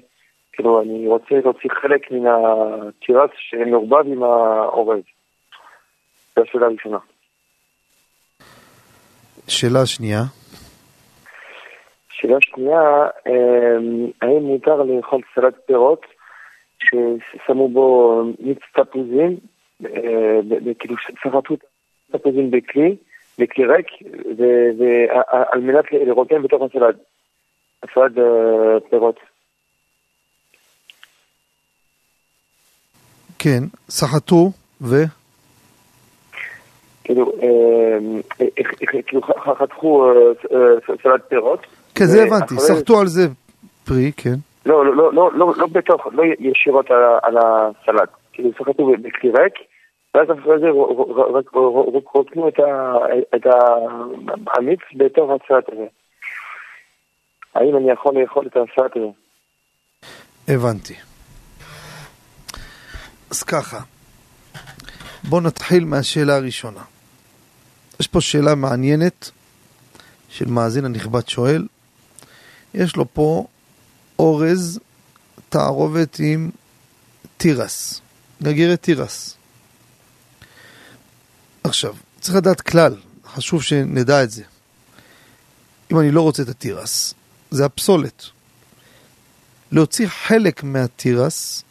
כאילו, 0.53 0.81
אני 0.81 1.07
רוצה 1.07 1.35
להוציא 1.43 1.69
חלק 1.81 2.11
מן 2.11 2.27
התירס 2.27 3.29
שמעורבב 3.37 4.07
עם 4.07 4.23
האורז. 4.23 5.03
זו 6.35 6.41
השאלה 6.41 6.65
הראשונה. 6.65 6.97
שאלה 9.47 9.85
שנייה. 9.85 10.21
שאלה 12.09 12.37
שנייה, 12.41 13.07
אמ, 13.27 14.11
האם 14.21 14.43
מותר 14.43 14.83
לאכול 14.83 15.21
סלט 15.35 15.53
פירות 15.65 16.05
ששמו 16.79 17.69
בו 17.69 18.21
מיץ 18.39 18.59
תפוזים, 18.73 19.37
אה, 19.85 20.39
כאילו 20.79 20.95
סחטו 21.23 21.55
תפוזים 22.11 22.51
בכלי, 22.51 22.95
בכלי 23.39 23.65
ריק, 23.65 23.87
על 25.51 25.59
מנת 25.59 25.85
לרותם 25.91 26.43
בתוך 26.43 26.61
הסלט, 26.61 26.95
הסלט 27.83 28.17
אה, 28.17 28.79
פירות. 28.89 29.19
כן, 33.39 33.63
סחטו, 33.89 34.51
ו... 34.81 34.95
כאילו, 37.03 37.31
אמ, 37.41 38.21
אה, 38.41 38.45
אה, 38.59 39.01
כאילו 39.05 39.21
חתכו 39.59 40.05
אה, 40.05 40.11
אה, 40.51 40.95
סלט 41.03 41.21
פירות. 41.29 41.59
כן, 41.95 42.05
זה 42.05 42.23
הבנתי, 42.23 42.55
סחטו 42.57 42.99
על 42.99 43.07
זה 43.07 43.27
פרי, 43.85 44.11
כן. 44.17 44.35
לא, 44.65 44.85
לא, 44.85 44.95
לא, 44.95 45.13
לא, 45.13 45.31
לא, 45.33 45.53
לא 45.57 45.67
בתוך, 45.71 46.07
לא 46.11 46.23
ישירות 46.39 46.91
על, 47.23 47.37
הסלט. 47.37 48.09
כאילו 48.33 48.49
סחטו 48.53 48.91
בכלי 49.01 49.29
ריק, 49.29 49.53
ואז 50.15 50.27
אחרי 50.39 50.59
זה 50.59 50.67
רק 51.33 51.53
רוקנו 52.13 52.47
את 53.35 53.45
המיץ 54.47 54.79
בתוך 54.95 55.31
הסלט 55.31 55.69
הזה. 55.71 55.85
האם 57.55 57.77
אני 57.77 57.91
יכול 57.91 58.21
לאכול 58.21 58.47
את 58.47 58.57
הסלט 58.57 58.97
הזה? 58.97 59.05
הבנתי. 60.47 60.93
אז 63.31 63.43
ככה, 63.43 63.77
בואו 65.29 65.41
נתחיל 65.41 65.85
מהשאלה 65.85 66.35
הראשונה. 66.35 66.92
יש 68.03 68.07
פה 68.07 68.21
שאלה 68.21 68.55
מעניינת 68.55 69.31
של 70.29 70.45
מאזין 70.45 70.85
הנכבד 70.85 71.27
שואל. 71.27 71.67
יש 72.73 72.95
לו 72.95 73.05
פה 73.13 73.47
אורז 74.19 74.79
תערובת 75.49 76.19
עם 76.19 76.51
תירס, 77.37 78.01
גרגירי 78.41 78.77
תירס. 78.77 79.35
עכשיו, 81.63 81.95
צריך 82.21 82.35
לדעת 82.35 82.61
כלל, 82.61 82.95
חשוב 83.33 83.63
שנדע 83.63 84.23
את 84.23 84.31
זה. 84.31 84.43
אם 85.91 85.99
אני 85.99 86.11
לא 86.11 86.21
רוצה 86.21 86.43
את 86.43 86.49
התירס, 86.49 87.13
זה 87.51 87.65
הפסולת. 87.65 88.25
להוציא 89.71 90.07
חלק 90.07 90.63
מהתירס 90.63 91.63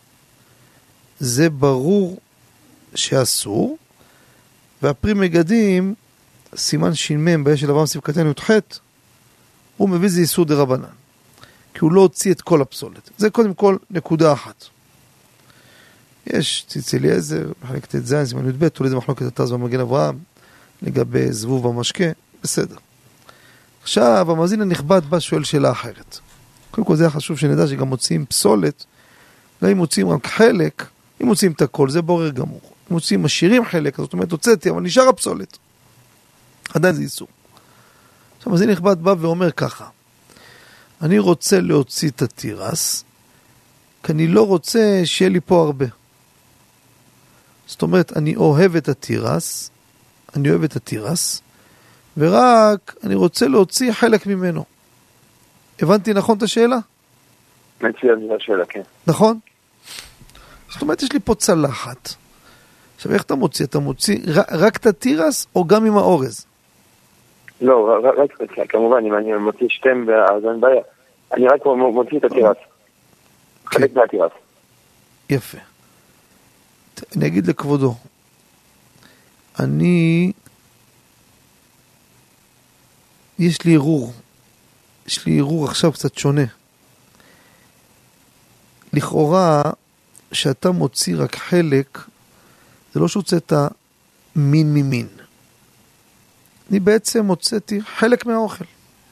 זה 1.21 1.51
ברור 1.51 2.21
שאסור, 2.95 3.79
והפרי 4.83 5.15
מגדים, 5.15 5.95
סימן 6.57 6.95
ש"מ 6.95 7.45
באש 7.45 7.61
של 7.61 7.71
אברהם 7.71 7.87
קטן 8.03 8.27
י"ח, 8.27 8.51
הוא 9.77 9.89
מביא 9.89 10.09
זה 10.09 10.21
איסור 10.21 10.45
דה 10.45 10.55
רבנן. 10.55 10.85
כי 11.75 11.79
הוא 11.81 11.93
לא 11.93 12.01
הוציא 12.01 12.33
את 12.33 12.41
כל 12.41 12.63
הפסולת. 12.63 13.11
זה 13.19 13.31
קודם 13.31 13.55
כל 13.55 13.77
נקודה 13.91 14.33
אחת. 14.33 14.65
יש 16.27 16.65
ציץ 16.69 16.95
אליעזר, 16.95 17.53
מחלקת 17.65 17.97
ט"ז, 17.97 18.15
סימן 18.25 18.49
י"ב, 18.49 18.69
תוליד 18.69 18.91
זה 18.91 18.97
מחלוקת 18.97 19.41
התז 19.41 19.53
במגן 19.53 19.81
אברהם, 19.81 20.19
לגבי 20.83 21.33
זבוב 21.33 21.69
במשקה, 21.69 22.05
בסדר. 22.43 22.77
עכשיו, 23.83 24.31
המאזין 24.31 24.63
הנכבד 24.63 25.03
בא 25.09 25.21
שואל 25.21 25.45
שאלה 25.45 25.71
אחרת. 25.71 26.19
קודם 26.71 26.87
כל 26.87 26.97
זה 26.97 27.05
היה 27.05 27.11
חשוב 27.11 27.39
שנדע 27.39 27.67
שגם 27.67 27.89
מוציאים 27.89 28.27
פסולת, 28.27 28.85
גם 29.63 29.71
אם 29.71 29.77
מוציאים 29.77 30.09
רק 30.09 30.27
חלק, 30.27 30.87
אם 31.23 31.27
מוציאים 31.27 31.53
את 31.53 31.63
הכל, 31.63 31.91
זה 31.91 32.03
בורר 32.03 32.31
גמור. 32.31 32.61
אם 32.63 32.95
מוציאים, 32.95 33.23
משאירים 33.23 33.65
חלק, 33.65 33.97
זאת 33.97 34.13
אומרת, 34.13 34.33
הוצאתי, 34.33 34.71
אבל 34.71 34.83
נשאר 34.83 35.09
הפסולת. 35.09 35.59
עדיין 36.75 36.95
זה 36.95 37.03
איסור. 37.03 37.29
עכשיו, 38.37 38.51
המאזין 38.53 38.69
הנכבד 38.69 39.03
בא 39.03 39.15
ואומר 39.19 39.51
ככה, 39.51 39.89
אני 41.03 41.19
רוצה 41.19 41.61
להוציא 41.61 42.11
את 42.11 42.23
התירס, 42.23 43.05
כי 44.03 44.13
אני 44.13 44.27
לא 44.27 44.47
רוצה 44.47 45.01
שיהיה 45.05 45.29
לי 45.29 45.41
פה 45.41 45.63
הרבה. 45.63 45.87
זאת 47.67 47.83
אומרת, 47.83 48.17
אני 48.17 48.37
אוהב 48.37 48.77
את 48.77 48.89
התירס, 48.89 49.71
אני 50.37 50.51
אוהב 50.51 50.65
את 50.65 50.77
התירס, 50.77 51.43
ורק 52.17 52.95
אני 53.05 53.15
רוצה 53.15 53.49
להוציא 53.49 53.93
חלק 53.93 54.27
ממנו. 54.27 54.65
הבנתי 55.83 56.13
נכון 56.13 56.39
את 56.39 56.43
השאלה? 56.43 56.79
מצוין, 57.81 58.27
זו 58.29 58.35
השאלה, 58.37 58.65
כן. 58.67 58.83
נכון? 59.07 59.39
זאת 60.73 60.83
אומרת, 60.83 61.03
יש 61.03 61.13
לי 61.13 61.21
פה 61.21 61.35
צלחת. 61.35 62.15
עכשיו, 62.97 63.13
איך 63.13 63.23
אתה 63.23 63.35
מוציא? 63.35 63.67
אתה 63.67 63.79
מוציא 63.79 64.19
רק 64.51 64.77
את 64.77 64.87
התירס 64.87 65.47
או 65.55 65.65
גם 65.65 65.87
עם 65.87 65.97
האורז? 65.97 66.47
לא, 67.63 68.01
רק, 68.19 68.31
כמובן, 68.69 69.05
אם 69.07 69.15
אני 69.15 69.33
מוציא 69.33 69.67
שתיהם, 69.71 70.09
אז 70.11 70.45
אין 70.45 70.61
בעיה. 70.61 70.83
אני 71.33 71.49
רק 71.49 71.67
מוציא 71.67 72.19
את 72.19 72.25
התירס. 72.25 72.57
חלק 73.67 73.95
מהתירס. 73.95 74.33
יפה. 75.31 75.59
אני 77.17 77.27
אגיד 77.27 77.47
לכבודו, 77.47 77.95
אני... 79.61 80.33
יש 83.39 83.65
לי 83.65 83.75
ערעור. 83.75 84.13
יש 85.07 85.27
לי 85.27 85.39
ערעור 85.39 85.65
עכשיו 85.65 85.93
קצת 85.93 86.19
שונה. 86.19 86.45
לכאורה, 88.93 89.63
שאתה 90.33 90.71
מוציא 90.71 91.17
רק 91.19 91.37
חלק, 91.37 91.99
זה 92.93 93.01
לא 93.01 93.09
שהוצאת 93.09 93.53
מין 94.37 94.75
ממין. 94.75 95.09
אני 96.73 96.81
בעצם 96.81 97.27
הוצאתי 97.27 97.81
חלק 97.97 98.27
מהאוכל. 98.27 98.65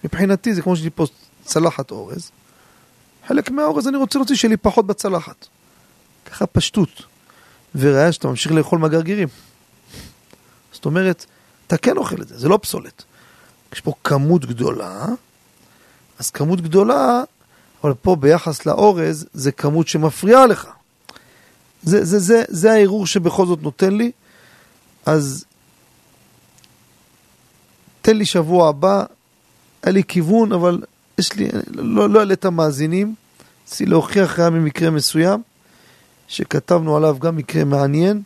מבחינתי 0.04 0.54
זה 0.54 0.62
כמו 0.62 0.76
שיש 0.76 0.84
לי 0.84 0.90
פה 0.90 1.06
צלחת 1.44 1.90
אורז. 1.90 2.30
חלק 3.26 3.50
מהאורז 3.50 3.88
אני 3.88 3.96
רוצה 3.96 4.18
להוציא 4.18 4.36
שיהיה 4.36 4.50
לי 4.50 4.56
פחות 4.56 4.86
בצלחת. 4.86 5.46
ככה 6.26 6.46
פשטות. 6.46 6.88
וראיה 7.74 8.12
שאתה 8.12 8.28
ממשיך 8.28 8.52
לאכול 8.52 8.78
מהגרגירים. 8.78 9.28
זאת 10.72 10.84
אומרת, 10.84 11.26
אתה 11.66 11.76
כן 11.76 11.96
אוכל 11.96 12.22
את 12.22 12.28
זה, 12.28 12.38
זה 12.38 12.48
לא 12.48 12.58
פסולת. 12.62 13.02
יש 13.72 13.80
פה 13.80 13.92
כמות 14.04 14.44
גדולה, 14.44 15.06
אז 16.18 16.30
כמות 16.30 16.60
גדולה, 16.60 17.22
אבל 17.84 17.94
פה 17.94 18.16
ביחס 18.16 18.66
לאורז, 18.66 19.26
זה 19.32 19.52
כמות 19.52 19.88
שמפריעה 19.88 20.46
לך. 20.46 20.66
זה, 21.82 22.04
זה, 22.04 22.18
זה, 22.18 22.42
זה 22.48 22.72
הערעור 22.72 23.06
שבכל 23.06 23.46
זאת 23.46 23.62
נותן 23.62 23.92
לי, 23.92 24.10
אז 25.06 25.44
תן 28.02 28.16
לי 28.16 28.26
שבוע 28.26 28.68
הבא, 28.68 29.04
היה 29.82 29.92
לי 29.92 30.04
כיוון, 30.04 30.52
אבל 30.52 30.82
יש 31.18 31.32
לי, 31.32 31.48
לא, 31.70 32.10
לא 32.10 32.20
אעלה 32.20 32.34
את 32.34 32.44
המאזינים, 32.44 33.14
רציתי 33.66 33.90
להוכיח 33.90 34.38
היה 34.38 34.50
ממקרה 34.50 34.90
מסוים, 34.90 35.42
שכתבנו 36.28 36.96
עליו 36.96 37.16
גם 37.18 37.36
מקרה 37.36 37.64
מעניין, 37.64 38.22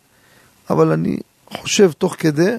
אבל 0.69 0.91
אני 0.91 1.17
חושב 1.49 1.91
תוך 1.91 2.15
כדי, 2.19 2.55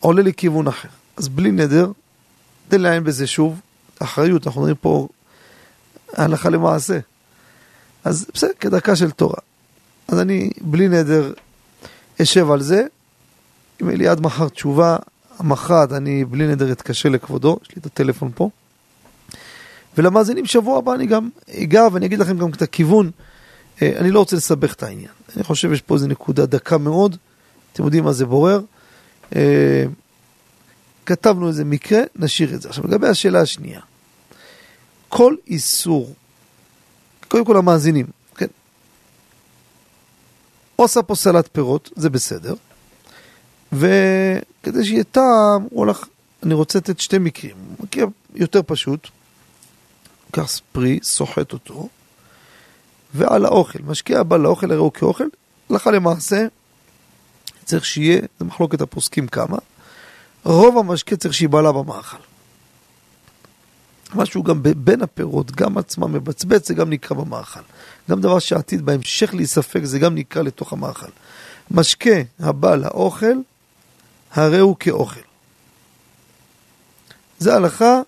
עולה 0.00 0.22
לי 0.22 0.34
כיוון 0.34 0.68
אחר. 0.68 0.88
אז 1.16 1.28
בלי 1.28 1.50
נדר, 1.50 1.90
תן 2.68 2.80
לעיין 2.80 3.04
בזה 3.04 3.26
שוב, 3.26 3.60
אחריות, 3.98 4.46
אנחנו 4.46 4.60
מדברים 4.60 4.76
פה 4.80 5.08
הלכה 6.12 6.50
למעשה. 6.50 6.98
אז 8.04 8.26
בסדר, 8.34 8.52
כדרכה 8.60 8.96
של 8.96 9.10
תורה. 9.10 9.38
אז 10.08 10.18
אני, 10.18 10.50
בלי 10.60 10.88
נדר, 10.88 11.32
אשב 12.22 12.50
על 12.50 12.62
זה. 12.62 12.86
אם 13.82 13.88
יהיה 13.88 13.98
לי 13.98 14.08
עד 14.08 14.20
מחר 14.20 14.48
תשובה, 14.48 14.96
מחרת 15.40 15.92
אני 15.92 16.24
בלי 16.24 16.46
נדר 16.46 16.72
אתקשר 16.72 17.08
לכבודו, 17.08 17.58
יש 17.62 17.68
לי 17.68 17.80
את 17.80 17.86
הטלפון 17.86 18.30
פה. 18.34 18.50
ולמאזינים 19.98 20.46
שבוע 20.46 20.78
הבא 20.78 20.94
אני 20.94 21.06
גם 21.06 21.28
אגע 21.62 21.88
ואני 21.92 22.06
אגיד 22.06 22.18
לכם 22.18 22.38
גם 22.38 22.50
את 22.50 22.62
הכיוון. 22.62 23.10
אה, 23.82 23.92
אני 23.96 24.10
לא 24.10 24.18
רוצה 24.18 24.36
לסבך 24.36 24.74
את 24.74 24.82
העניין. 24.82 25.10
אני 25.36 25.44
חושב 25.44 25.70
שיש 25.70 25.82
פה 25.82 25.94
איזו 25.94 26.06
נקודה 26.06 26.46
דקה 26.46 26.78
מאוד. 26.78 27.16
אתם 27.72 27.84
יודעים 27.84 28.04
מה 28.04 28.12
זה 28.12 28.26
בורר. 28.26 28.60
אה, 29.36 29.84
כתבנו 31.06 31.48
איזה 31.48 31.64
מקרה, 31.64 32.00
נשאיר 32.16 32.54
את 32.54 32.62
זה. 32.62 32.68
עכשיו, 32.68 32.86
לגבי 32.86 33.08
השאלה 33.08 33.40
השנייה. 33.40 33.80
כל 35.08 35.34
איסור, 35.46 36.14
קודם 37.28 37.44
כל 37.44 37.56
המאזינים, 37.56 38.06
כן? 38.36 38.46
עושה 40.76 41.02
פה 41.02 41.14
סלט 41.14 41.48
פירות, 41.52 41.90
זה 41.96 42.10
בסדר. 42.10 42.54
וכדי 43.74 44.84
שיהיה 44.84 45.04
טעם, 45.04 45.62
הוא 45.70 45.70
הולך, 45.70 46.04
אני 46.42 46.54
רוצה 46.54 46.78
לתת 46.78 47.00
שתי 47.00 47.18
מקרים. 47.18 47.56
מקרה 47.80 48.06
יותר 48.34 48.60
פשוט, 48.66 49.08
לוקח 50.26 50.60
פרי, 50.72 50.98
סוחט 51.02 51.52
אותו, 51.52 51.88
ועל 53.14 53.44
האוכל, 53.44 53.78
משקיע 53.86 54.20
הבא 54.20 54.36
לאוכל, 54.36 54.70
הרי 54.70 54.80
הוא 54.80 54.92
כאוכל, 54.92 55.24
הלכה 55.70 55.90
למעשה, 55.90 56.46
צריך 57.64 57.84
שיהיה, 57.84 58.20
זה 58.38 58.44
מחלוקת 58.44 58.80
הפוסקים 58.80 59.26
כמה, 59.26 59.56
רוב 60.44 60.78
המשקה 60.78 61.16
צריך 61.16 61.34
שיבלע 61.34 61.72
במאכל. 61.72 62.16
משהו 64.14 64.42
גם 64.42 64.62
בין 64.76 65.02
הפירות, 65.02 65.50
גם 65.50 65.78
עצמם 65.78 66.12
מבצבץ, 66.12 66.68
זה 66.68 66.74
גם 66.74 66.90
נקרא 66.90 67.16
במאכל. 67.16 67.60
גם 68.10 68.20
דבר 68.20 68.38
שעתיד 68.38 68.86
בהמשך 68.86 69.34
להיספק, 69.34 69.84
זה 69.84 69.98
גם 69.98 70.14
נקרא 70.14 70.42
לתוך 70.42 70.72
המאכל. 70.72 71.10
משקה 71.70 72.16
הבא 72.40 72.74
לאוכל, 72.74 73.34
הרי 74.34 74.58
הוא 74.58 74.76
כאוכל. 74.80 75.20
זה 77.38 77.54
הלכה, 77.54 78.00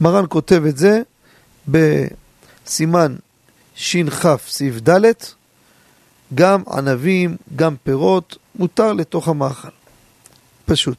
מרן 0.00 0.24
כותב 0.28 0.62
את 0.68 0.76
זה 0.76 1.02
בסימן 1.68 3.16
שכ 3.74 4.26
סעיף 4.48 4.74
ד', 4.88 5.12
גם 6.34 6.62
ענבים, 6.72 7.36
גם 7.56 7.76
פירות, 7.82 8.36
מותר 8.54 8.92
לתוך 8.92 9.28
המאכל. 9.28 9.68
פשוט. 10.64 10.98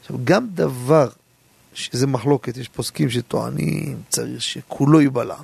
עכשיו, 0.00 0.16
גם 0.24 0.46
דבר 0.54 1.08
שזה 1.74 2.06
מחלוקת, 2.06 2.56
יש 2.56 2.68
פוסקים 2.68 3.10
שטוענים, 3.10 4.02
צריך 4.08 4.42
שכולו 4.42 5.00
ייבלע. 5.00 5.36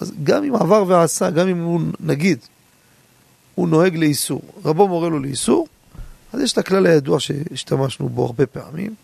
אז 0.00 0.12
גם 0.24 0.44
אם 0.44 0.54
עבר 0.54 0.84
ועשה, 0.88 1.30
גם 1.30 1.48
אם 1.48 1.58
הוא, 1.58 1.80
נגיד, 2.00 2.38
הוא 3.54 3.68
נוהג 3.68 3.96
לאיסור, 3.96 4.42
רבו 4.64 4.88
מורה 4.88 5.08
לו 5.08 5.18
לאיסור, 5.18 5.68
אז 6.32 6.40
יש 6.40 6.52
את 6.52 6.58
הכלל 6.58 6.86
הידוע 6.86 7.20
שהשתמשנו 7.20 8.08
בו 8.08 8.26
הרבה 8.26 8.46
פעמים, 8.46 8.94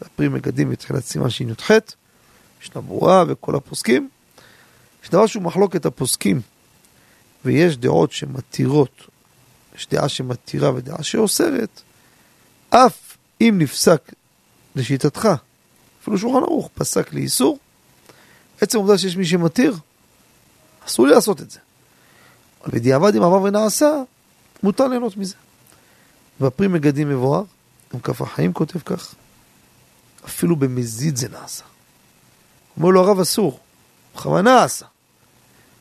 הפרי 0.00 0.28
מגדים 0.28 0.70
בתחילת 0.70 1.04
סימן 1.04 1.30
שי"ח, 1.30 1.70
יש 2.62 2.70
ברורה 2.70 3.24
וכל 3.28 3.56
הפוסקים. 3.56 4.08
יש 5.04 5.10
דבר 5.10 5.26
שהוא 5.26 5.42
מחלוקת 5.42 5.86
הפוסקים, 5.86 6.40
ויש 7.44 7.76
דעות 7.76 8.12
שמתירות, 8.12 9.06
יש 9.76 9.88
דעה 9.90 10.08
שמתירה 10.08 10.74
ודעה 10.74 11.02
שאוסרת, 11.02 11.80
אף 12.70 13.16
אם 13.40 13.54
נפסק 13.58 14.12
לשיטתך, 14.76 15.28
אפילו 16.02 16.18
שולחן 16.18 16.42
ערוך 16.42 16.70
פסק 16.74 17.12
לאיסור, 17.12 17.58
עצם 18.60 18.78
העובדה 18.78 18.98
שיש 18.98 19.16
מי 19.16 19.24
שמתיר, 19.24 19.76
אסור 20.86 21.06
לי 21.06 21.14
לעשות 21.14 21.40
את 21.40 21.50
זה. 21.50 21.58
אבל 22.64 22.70
בדיעבד 22.72 23.16
אם 23.16 23.22
עבר 23.22 23.42
ונעשה, 23.42 23.92
מותר 24.62 24.88
ליהנות 24.88 25.16
מזה. 25.16 25.34
והפרי 26.40 26.68
מגדים 26.68 27.08
מבואר, 27.08 27.44
גם 27.94 28.00
כף 28.00 28.22
החיים 28.22 28.52
כותב 28.52 28.78
כך, 28.78 29.14
אפילו 30.24 30.56
במזיד 30.56 31.16
זה 31.16 31.28
נעשה. 31.28 31.64
אומר 32.76 32.90
לו 32.90 33.00
הרב 33.00 33.20
אסור, 33.20 33.60
בכוונה 34.14 34.64
עשה. 34.64 34.86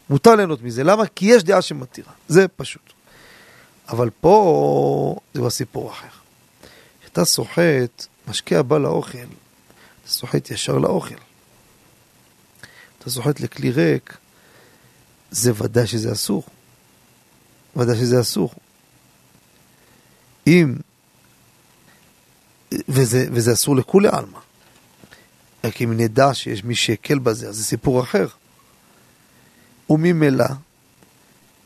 מותר 0.10 0.36
ליהנות 0.36 0.62
מזה, 0.62 0.84
למה? 0.84 1.08
כי 1.08 1.26
יש 1.26 1.43
דעה 1.43 1.62
שמתירה, 1.62 2.12
זה 2.28 2.47
פשוט. 2.47 2.93
אבל 3.89 4.10
פה 4.22 5.16
זה 5.34 5.49
סיפור 5.49 5.91
אחר. 5.91 6.08
כשאתה 7.02 7.26
סוחט, 7.26 8.06
משקיע 8.28 8.62
בא 8.62 8.78
לאוכל, 8.78 9.18
אתה 9.18 10.12
סוחט 10.12 10.52
ישר 10.52 10.78
לאוכל. 10.78 11.16
אתה 12.99 13.10
סוחט 13.10 13.39
לכלי 13.39 13.72
ריק, 13.72 14.18
זה 15.32 15.52
ודאי 15.56 15.88
שזה 15.88 16.12
אסור. 16.12 16.43
ודאי 17.76 17.95
שזה 17.95 18.22
אסור. 18.22 18.54
אם... 20.48 20.76
וזה, 22.89 23.28
וזה 23.32 23.54
אסור 23.54 23.76
לכולי 23.76 24.08
עלמא. 24.12 24.39
רק 25.64 25.82
אם 25.82 25.98
נדע 25.98 26.34
שיש 26.34 26.64
מי 26.64 26.76
שהקל 26.76 27.20
בזה, 27.20 27.48
אז 27.48 27.56
זה 27.56 27.64
סיפור 27.64 28.02
אחר. 28.02 28.28
וממילא, 29.89 30.46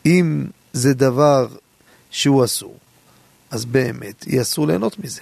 אם 0.06 0.46
זה 0.74 0.94
דבר 0.94 1.48
שהוא 2.12 2.46
אסור, 2.46 2.78
אז 3.52 3.66
באמת 3.66 4.28
יהיה 4.28 4.42
אסור 4.42 4.68
ליהנות 4.68 5.00
מזה. 5.00 5.22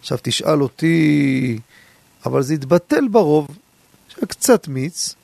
עכשיו 0.00 0.18
תשאל 0.22 0.62
אותי, 0.62 1.58
אבל 2.26 2.42
זה 2.42 2.54
יתבטל 2.54 3.08
ברוב, 3.08 3.48
יש 4.08 4.14
קצת 4.28 4.68
מיץ, 4.68 5.14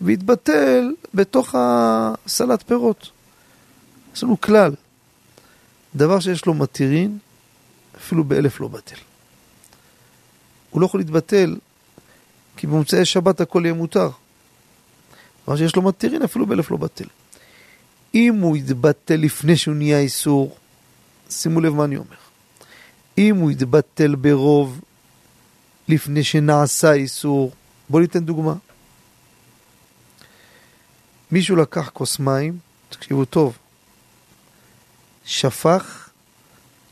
ויתבטל 0.00 0.94
בתוך 1.14 1.54
הסלט 1.58 2.62
פירות. 2.66 3.10
יש 4.14 4.22
לנו 4.22 4.40
כלל, 4.40 4.74
דבר 5.96 6.20
שיש 6.20 6.46
לו 6.46 6.54
מתירין, 6.54 7.18
אפילו 7.96 8.24
באלף 8.24 8.60
לא 8.60 8.68
בטל. 8.68 8.96
הוא 10.70 10.80
לא 10.80 10.86
יכול 10.86 11.00
להתבטל, 11.00 11.56
כי 12.56 12.66
במוצאי 12.66 13.04
שבת 13.04 13.40
הכל 13.40 13.62
יהיה 13.64 13.74
מותר. 13.74 14.10
דבר 15.44 15.56
שיש 15.56 15.76
לו 15.76 15.82
מתירין, 15.82 16.22
אפילו 16.22 16.46
באלף 16.46 16.70
לא 16.70 16.76
בטל. 16.76 17.04
אם 18.14 18.40
הוא 18.40 18.56
יתבטל 18.56 19.16
לפני 19.16 19.56
שהוא 19.56 19.74
נהיה 19.74 19.98
איסור, 19.98 20.56
שימו 21.30 21.60
לב 21.60 21.74
מה 21.74 21.84
אני 21.84 21.96
אומר. 21.96 22.16
אם 23.18 23.36
הוא 23.36 23.50
יתבטל 23.50 24.14
ברוב 24.14 24.80
לפני 25.88 26.24
שנעשה 26.24 26.92
איסור, 26.92 27.52
בואו 27.88 28.02
ניתן 28.02 28.24
דוגמה. 28.24 28.54
מישהו 31.32 31.56
לקח 31.56 31.90
כוס 31.92 32.18
מים, 32.18 32.58
תקשיבו 32.88 33.24
טוב, 33.24 33.58
שפך 35.26 36.08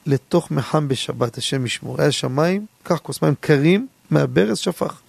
לתוך 0.07 0.51
מחם 0.51 0.89
בשבת, 0.89 1.39
השם 1.39 1.67
ישמור. 1.67 2.01
היה 2.01 2.13
שם 2.13 2.37
מים, 2.37 2.67
קח 2.83 2.99
כוס 2.99 3.23
מים 3.23 3.35
קרים 3.41 3.87
מהברז, 4.11 4.59
שפך. 4.59 5.01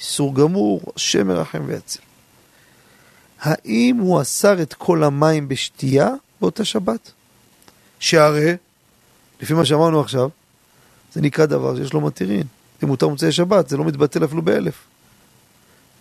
איסור 0.00 0.34
גמור, 0.34 0.92
השם 0.96 1.26
מרחם 1.26 1.62
ויציל. 1.66 2.02
האם 3.40 3.96
הוא 3.96 4.22
אסר 4.22 4.62
את 4.62 4.74
כל 4.74 5.04
המים 5.04 5.48
בשתייה 5.48 6.08
באותה 6.40 6.64
שבת? 6.64 7.12
שהרי, 8.00 8.56
לפי 9.40 9.54
מה 9.54 9.64
שאמרנו 9.64 10.00
עכשיו, 10.00 10.28
זה 11.12 11.20
נקרא 11.20 11.46
דבר 11.46 11.76
שיש 11.76 11.92
לו 11.92 12.00
מתירין. 12.00 12.46
אם 12.82 12.88
מותר 12.88 13.08
מוצאי 13.08 13.32
שבת, 13.32 13.68
זה 13.68 13.76
לא 13.76 13.84
מתבטל 13.84 14.24
אפילו 14.24 14.42
באלף. 14.42 14.74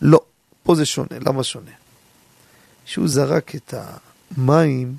לא, 0.01 0.21
פה 0.63 0.75
זה 0.75 0.85
שונה. 0.85 1.19
למה 1.25 1.43
שונה? 1.43 1.71
שהוא 2.85 3.07
זרק 3.07 3.55
את 3.55 3.73
המים, 4.37 4.95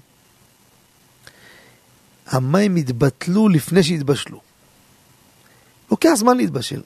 המים 2.27 2.77
התבטלו 2.77 3.49
לפני 3.49 3.83
שהתבשלו. 3.83 4.41
לוקח 5.91 6.11
זמן 6.15 6.37
להתבשל. 6.37 6.83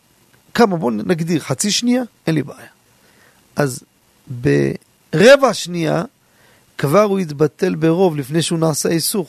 כמה? 0.55 0.77
בואו 0.77 0.91
נגדיר, 0.91 1.41
חצי 1.41 1.71
שנייה? 1.71 2.03
אין 2.27 2.35
לי 2.35 2.43
בעיה. 2.43 2.69
אז 3.57 3.83
ברבע 4.27 5.55
שנייה 5.55 6.05
כבר 6.79 7.03
הוא 7.03 7.19
התבטל 7.19 7.75
ברוב 7.75 8.17
לפני 8.17 8.43
שהוא 8.43 8.59
נעשה 8.59 8.89
איסור. 8.89 9.27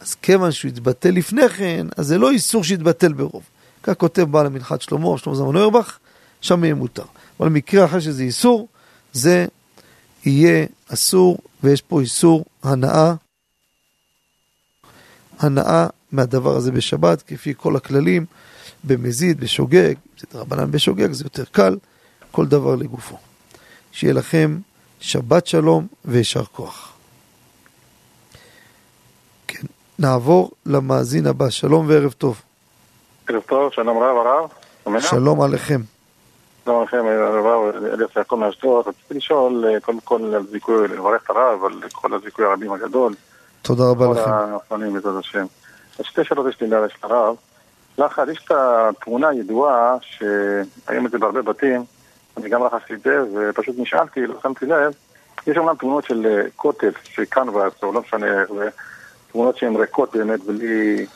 אז 0.00 0.14
כיוון 0.14 0.52
שהוא 0.52 0.68
התבטל 0.68 1.10
לפני 1.10 1.48
כן, 1.48 1.86
אז 1.96 2.06
זה 2.06 2.18
לא 2.18 2.30
איסור 2.30 2.64
שהתבטל 2.64 3.12
ברוב. 3.12 3.42
כך 3.82 3.94
כותב 3.94 4.22
בעל 4.22 4.46
המנחת 4.46 4.82
שלמה, 4.82 5.18
שלמה 5.18 5.36
זמן 5.36 5.56
אוירבך, 5.56 5.98
שם 6.40 6.64
יהיה 6.64 6.74
מותר. 6.74 7.04
אבל 7.40 7.48
במקרה 7.48 7.84
אחר 7.84 8.00
שזה 8.00 8.22
איסור, 8.22 8.68
זה 9.12 9.46
יהיה 10.24 10.66
אסור, 10.88 11.38
ויש 11.62 11.82
פה 11.82 12.00
איסור 12.00 12.44
הנאה, 12.62 13.14
הנאה 15.40 15.86
מהדבר 16.12 16.56
הזה 16.56 16.72
בשבת, 16.72 17.22
כפי 17.22 17.54
כל 17.56 17.76
הכללים, 17.76 18.26
במזיד, 18.84 19.40
בשוגג, 19.40 19.94
זה 20.18 20.38
רבנן 20.38 20.70
בשוגג, 20.70 21.12
זה 21.12 21.24
יותר 21.24 21.44
קל, 21.44 21.76
כל 22.30 22.46
דבר 22.46 22.74
לגופו. 22.76 23.16
שיהיה 23.92 24.14
לכם 24.14 24.58
שבת 25.00 25.46
שלום 25.46 25.86
ויישר 26.04 26.44
כוח. 26.44 26.92
כן, 29.48 29.66
נעבור 29.98 30.50
למאזין 30.66 31.26
הבא, 31.26 31.50
שלום 31.50 31.88
וערב 31.88 32.12
טוב. 32.12 32.42
ערב 33.28 33.42
טוב, 33.42 33.72
שלום 33.72 33.98
רב 33.98 34.16
הרב. 34.16 34.50
שלום 35.00 35.40
עליכם. 35.40 35.80
שלום 36.64 36.82
לכם, 36.82 37.04
הרב 37.06 37.74
אליאס 37.92 38.10
יעקב 38.16 38.36
מאשדוד. 38.36 38.88
רציתי 38.88 39.14
לשאול, 39.14 39.64
אה, 39.68 39.80
קודם 39.80 40.00
כל 40.00 40.34
על 40.34 40.46
זיכוי, 40.50 40.88
לברך 40.88 41.22
את 41.24 41.30
הרב 41.30 41.64
על 41.64 41.90
כל 41.92 42.14
הזיכוי 42.14 42.44
הרבים 42.44 42.72
הגדול. 42.72 43.14
תודה 43.62 43.84
רבה 43.90 44.06
לכם. 44.10 44.22
כל 44.24 44.30
האופנים 44.30 44.92
בעזרת 44.92 45.20
השם. 45.20 45.46
שתי 46.02 46.24
שאלות 46.24 46.46
יש 46.48 46.60
לי 46.60 46.68
להרש 46.68 46.92
לרב. 47.04 47.36
לאחד, 47.98 48.28
יש 48.28 48.44
את 48.44 48.50
התמונה 48.50 49.28
הידועה, 49.28 49.96
שהיום 50.00 51.06
את 51.06 51.10
זה 51.10 51.18
בהרבה 51.18 51.42
בתים, 51.42 51.84
אני 52.36 52.48
גם 52.48 52.62
רכשתי 52.62 52.94
את 52.94 53.00
זה, 53.00 53.22
ופשוט 53.34 53.74
נשאלתי, 53.78 54.26
לא 54.26 54.34
שמתי 54.42 54.66
לב, 54.66 54.92
יש 55.46 55.56
אומנם 55.56 55.74
תמונות 55.76 56.04
של 56.04 56.26
אה, 56.26 56.50
קוטב, 56.56 56.92
של 57.04 57.24
קנבס, 57.24 57.82
או 57.82 57.92
לא 57.92 58.00
משנה, 58.00 58.26
תמונות 59.32 59.56
שהן 59.56 59.76
ריקות 59.76 60.16
באמת, 60.16 60.40
בלי 60.40 61.06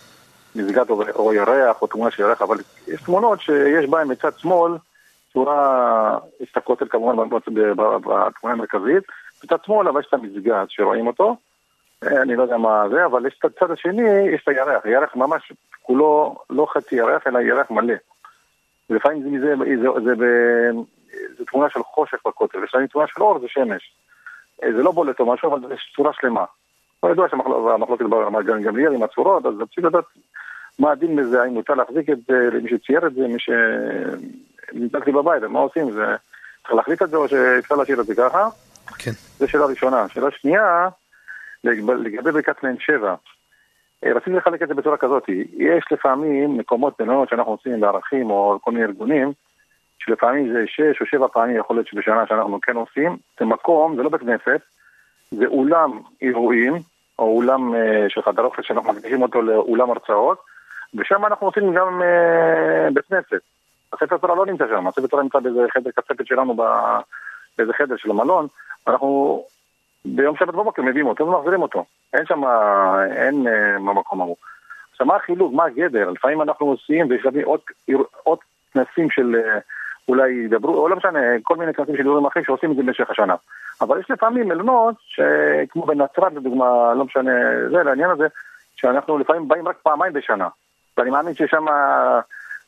מסגד 0.54 0.90
או, 0.90 1.02
או 1.14 1.34
ירח, 1.34 1.82
או 1.82 1.86
תמונה 1.86 2.10
של 2.10 2.22
ירח, 2.22 2.42
אבל 2.42 2.56
יש 2.88 3.02
תמונות 3.02 3.40
שיש 3.40 3.86
בהן 3.90 4.12
מצד 4.12 4.38
שמאל, 4.38 4.72
צורה, 5.32 6.18
יש 6.40 6.48
את 6.52 6.56
הכותל 6.56 6.86
כמובן 6.90 7.28
בתמונה 7.28 8.54
המרכזית, 8.54 9.04
מצד 9.44 9.56
שמאל 9.66 9.88
אבל 9.88 10.00
יש 10.00 10.06
את 10.08 10.14
המסגד 10.14 10.64
שרואים 10.68 11.06
אותו, 11.06 11.36
אני 12.22 12.36
לא 12.36 12.42
יודע 12.42 12.56
מה 12.56 12.84
זה, 12.90 13.06
אבל 13.06 13.26
יש 13.26 13.38
את 13.38 13.44
הצד 13.44 13.70
השני, 13.70 14.08
יש 14.34 14.42
את 14.42 14.48
הירח, 14.48 14.86
ירח 14.86 15.16
ממש 15.16 15.52
כולו 15.82 16.36
לא 16.50 16.66
חצי 16.70 16.96
ירח, 16.96 17.26
אלא 17.26 17.38
ירח 17.38 17.70
מלא. 17.70 17.94
ולפעמים 18.90 19.22
זה, 19.22 19.38
זה, 19.40 19.64
זה, 19.82 19.88
זה, 20.04 20.14
זה, 20.14 20.70
זה 21.38 21.44
תמונה 21.44 21.70
של 21.70 21.82
חושך 21.82 22.18
בכותל, 22.26 22.58
ולפעמים 22.58 22.86
תמונה 22.86 23.08
של 23.08 23.22
אור 23.22 23.38
זה 23.38 23.46
שמש. 23.48 23.94
אה, 24.62 24.72
זה 24.72 24.82
לא 24.82 24.92
בולט 24.92 25.20
או 25.20 25.32
משהו, 25.32 25.50
אבל 25.50 25.72
יש 25.72 25.92
צורה 25.96 26.12
שלמה. 26.12 26.44
לא 27.02 27.10
ידוע 27.10 27.28
שהמחלוקת 27.28 28.04
במגן 28.04 28.62
גמליאל 28.62 28.94
עם 28.94 29.02
הצורות, 29.02 29.46
אז 29.46 29.54
רציתי 29.60 29.80
לדעת 29.80 30.04
מה 30.78 30.90
הדין 30.90 31.16
בזה, 31.16 31.42
האם 31.42 31.52
מותר 31.54 31.74
להחזיק 31.74 32.10
את 32.10 32.18
זה, 32.28 32.48
למי 32.52 32.70
שצייר 32.70 33.06
את 33.06 33.14
זה, 33.14 33.20
מי 33.20 33.38
שנדלקתי 33.38 35.12
בבית, 35.12 35.42
מה 35.42 35.58
עושים? 35.58 35.90
זה... 35.90 36.04
צריך 36.62 36.74
להחליט 36.74 37.02
את 37.02 37.10
זה 37.10 37.16
או 37.16 37.28
שאפשר 37.28 37.74
להשאיר 37.74 38.00
את 38.00 38.06
זה 38.06 38.14
ככה? 38.14 38.48
כן. 38.98 39.10
זו 39.38 39.48
שאלה 39.48 39.66
ראשונה. 39.66 40.08
שאלה 40.08 40.30
שנייה, 40.30 40.88
לגבי 41.64 42.32
ברכת 42.32 42.62
מעין 42.62 42.76
שבע. 42.78 43.14
אה, 44.04 44.12
רציתי 44.12 44.36
לחלק 44.36 44.62
את 44.62 44.68
זה 44.68 44.74
בצורה 44.74 44.96
כזאת, 44.96 45.28
יש 45.56 45.84
לפעמים 45.90 46.58
מקומות 46.58 46.94
בינונות 46.98 47.28
שאנחנו 47.28 47.52
עושים 47.52 47.80
בערכים 47.80 48.30
או 48.30 48.58
כל 48.60 48.70
מיני 48.70 48.84
ארגונים, 48.84 49.32
שלפעמים 49.98 50.52
זה 50.52 50.64
שש 50.66 51.00
או 51.00 51.06
שבע 51.06 51.28
פעמים 51.28 51.56
יכול 51.56 51.76
להיות 51.76 51.86
שבשנה 51.86 52.26
שאנחנו 52.26 52.60
כן 52.60 52.76
עושים, 52.76 53.16
זה 53.40 53.44
מקום, 53.44 53.96
זה 53.96 54.02
לא 54.02 54.08
בית 54.08 54.20
כנסת, 54.20 54.60
זה 55.30 55.46
אולם 55.46 56.00
אירועים, 56.22 56.74
או 57.18 57.36
אולם 57.36 57.74
uh, 57.74 57.76
של 58.08 58.22
חדר 58.22 58.42
אופס 58.42 58.64
שאנחנו 58.64 58.92
מקדישים 58.92 59.22
אותו 59.22 59.42
לאולם 59.42 59.90
הרצאות, 59.90 60.38
ושם 60.94 61.26
אנחנו 61.26 61.46
עושים 61.46 61.74
גם 61.74 62.02
uh, 62.02 62.94
בית 62.94 63.04
כנסת. 63.04 63.42
הספר 63.92 64.16
תורה 64.16 64.34
לא 64.34 64.46
נמצא 64.46 64.64
שם, 64.68 64.86
הספר 64.86 65.06
תורה 65.06 65.22
נמצא 65.22 65.38
באיזה 65.38 65.60
חדר 65.74 65.90
כספת 65.90 66.26
שלנו, 66.26 66.56
באיזה 67.58 67.72
חדר 67.72 67.96
של 67.96 68.10
המלון, 68.10 68.46
אנחנו 68.86 69.44
ביום 70.04 70.36
שבת 70.36 70.54
בבוקר 70.54 70.82
מביאים 70.82 71.06
אותו 71.06 71.26
ומחזירים 71.26 71.62
אותו. 71.62 71.84
אין 72.12 72.26
שם, 72.26 72.42
אין 73.16 73.46
במקום 73.76 74.20
ההוא. 74.20 74.36
עכשיו 74.90 75.06
מה 75.06 75.16
החילוק, 75.16 75.52
מה 75.52 75.64
הגדר? 75.64 76.10
לפעמים 76.10 76.42
אנחנו 76.42 76.66
עושים 76.66 77.10
ויש 77.10 77.26
עוד, 77.44 77.60
עוד 78.22 78.38
כנסים 78.72 79.10
של 79.10 79.34
uh, 79.34 79.60
אולי 80.08 80.32
ידברו, 80.32 80.74
או 80.74 80.88
לא 80.88 80.96
משנה, 80.96 81.18
כל 81.42 81.56
מיני 81.56 81.74
כנסים 81.74 81.96
של 81.96 82.02
דברים 82.02 82.26
אחרים 82.26 82.44
שעושים 82.44 82.70
את 82.70 82.76
זה 82.76 82.82
במשך 82.82 83.10
השנה. 83.10 83.34
אבל 83.80 84.00
יש 84.00 84.10
לפעמים 84.10 84.48
מלונות, 84.48 84.94
כמו 85.68 85.86
בנצרת 85.86 86.32
לדוגמה, 86.34 86.94
לא 86.94 87.04
משנה, 87.04 87.32
זה 87.70 87.82
לעניין 87.82 88.10
הזה, 88.10 88.26
שאנחנו 88.76 89.18
לפעמים 89.18 89.48
באים 89.48 89.68
רק 89.68 89.76
פעמיים 89.82 90.12
בשנה. 90.12 90.48
ואני 90.96 91.10
מאמין 91.10 91.34
ששם 91.34 91.64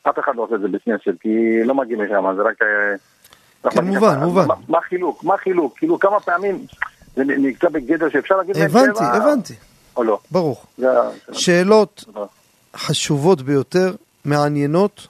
אף 0.03 0.19
אחד 0.19 0.35
לא 0.35 0.41
עושה 0.41 0.55
את 0.55 0.61
זה 0.61 0.67
בכנסת, 0.67 1.21
כי 1.21 1.63
לא 1.63 1.73
מגיעים 1.75 2.01
לשם, 2.01 2.35
זה 2.35 2.41
רק... 2.41 2.61
אה, 2.61 3.71
כן, 3.71 3.85
מובן, 3.85 4.19
מובן. 4.19 4.43
מה 4.69 4.77
החילוק? 4.77 5.23
מה 5.23 5.33
החילוק? 5.33 5.77
כאילו 5.77 5.99
כמה 5.99 6.19
פעמים 6.19 6.55
זה 7.17 7.23
נקצה 7.23 7.69
בגדר 7.69 8.09
שאפשר 8.09 8.37
להגיד 8.37 8.55
להם 8.55 8.65
הבנתי, 8.65 9.03
הבנתי. 9.03 9.53
או 9.95 10.03
לא? 10.03 10.19
ברוך. 10.31 10.65
שאלות 11.31 12.05
חשובות 12.75 13.41
ביותר, 13.41 13.95
מעניינות. 14.25 15.07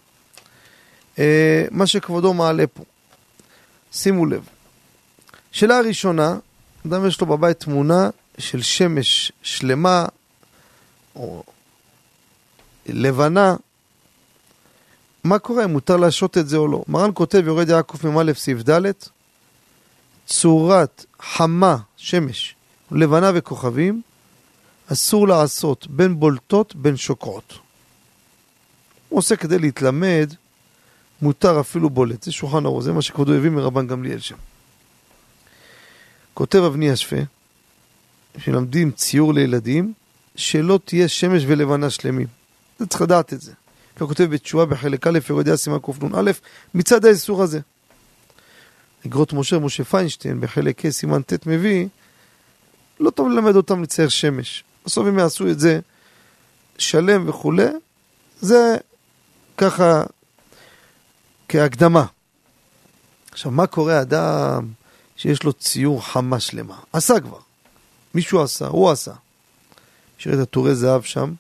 אה, 1.20 1.66
מה 1.72 1.88
שכבודו 1.88 2.34
מעלה 2.34 2.68
פה. 2.68 2.84
שימו 3.91 4.26
לב. 4.26 4.47
שאלה 5.51 5.80
ראשונה, 5.80 6.38
אדם 6.88 7.08
יש 7.08 7.22
לו 7.22 7.28
בבית 7.28 7.60
תמונה 7.60 8.10
של 8.38 8.62
שמש 8.62 9.32
שלמה 9.41 10.05
או 11.16 11.43
לבנה, 12.86 13.55
מה 15.24 15.39
קורה 15.39 15.64
אם 15.66 15.70
מותר 15.70 15.97
להשעות 15.97 16.38
את 16.38 16.47
זה 16.47 16.58
או 16.58 16.68
לא? 16.68 16.84
מרן 16.88 17.10
כותב 17.14 17.43
יורד 17.45 17.70
יעקב 17.70 18.08
מ"א 18.08 18.34
סעיף 18.34 18.70
ד' 18.70 18.91
צורת 20.26 21.05
חמה, 21.20 21.78
שמש, 21.98 22.56
לבנה 22.91 23.32
וכוכבים, 23.36 24.02
אסור 24.93 25.28
לעשות 25.28 25.88
בין 25.88 26.20
בולטות 26.20 26.76
בין 26.76 26.98
שוקעות. 26.98 27.60
הוא 29.10 29.20
עושה 29.20 29.36
כדי 29.36 29.60
להתלמד, 29.60 30.34
מותר 31.22 31.60
אפילו 31.60 31.89
בולט. 31.89 32.24
זה 32.24 32.32
שולחן 32.32 32.66
אור, 32.66 32.82
זה 32.82 32.93
מה 32.93 33.02
שכבודו 33.02 33.34
הביא 33.34 33.50
מרבן 33.50 33.88
גמליאל 33.88 34.20
שם. 34.20 34.36
כותב 36.34 36.60
אבני 36.60 36.91
השפה, 36.91 37.16
שלמדים 38.38 38.91
ציור 38.91 39.34
לילדים, 39.34 39.93
שלא 40.36 40.80
תהיה 40.86 41.08
שמש 41.08 41.43
ולבנה 41.48 41.89
שלמים. 41.89 42.28
אתה 42.76 42.86
צריך 42.86 43.02
לדעת 43.02 43.34
את 43.34 43.41
זה. 43.41 43.52
כך 43.95 44.06
כותב 44.06 44.24
בתשובה 44.24 44.66
בחלק 44.66 45.08
א', 45.08 45.20
ירודיה 45.30 45.58
סימן 45.58 45.78
קנ"א, 45.80 46.32
מצד 46.74 47.06
האיסור 47.06 47.43
הזה. 47.43 47.60
אגרות 49.06 49.34
משה, 49.34 49.60
משה 49.60 49.84
פיינשטיין, 49.84 50.41
בחלק 50.41 50.86
ה' 50.86 50.91
סימן 50.91 51.22
ט' 51.22 51.48
מביא, 51.48 51.88
לא 53.00 53.10
טוב 53.10 53.30
ללמד 53.30 53.56
אותם 53.56 53.84
לצייר 53.84 54.10
שמש. 54.10 54.64
בסוף 54.86 55.08
הם 55.08 55.20
יעשו 55.20 55.50
את 55.50 55.60
זה 55.60 55.80
שלם 56.78 57.30
וכולי, 57.30 57.68
זה 58.39 58.78
ככה 59.58 60.04
כהקדמה. 61.50 62.06
עכשיו, 63.32 63.52
מה 63.52 63.68
קורה 63.68 64.02
אדם 64.02 64.68
שיש 65.16 65.43
לו 65.43 65.54
ציור 65.54 66.06
חמה 66.06 66.39
שלמה? 66.39 66.80
עשה 66.93 67.20
כבר. 67.20 67.39
מישהו 68.16 68.41
עשה, 68.41 68.68
הוא 68.68 68.91
עשה. 68.91 69.14
השאיר 70.20 70.34
את 70.34 70.39
הטורי 70.39 70.76
זהב 70.76 71.02
שם, 71.02 71.34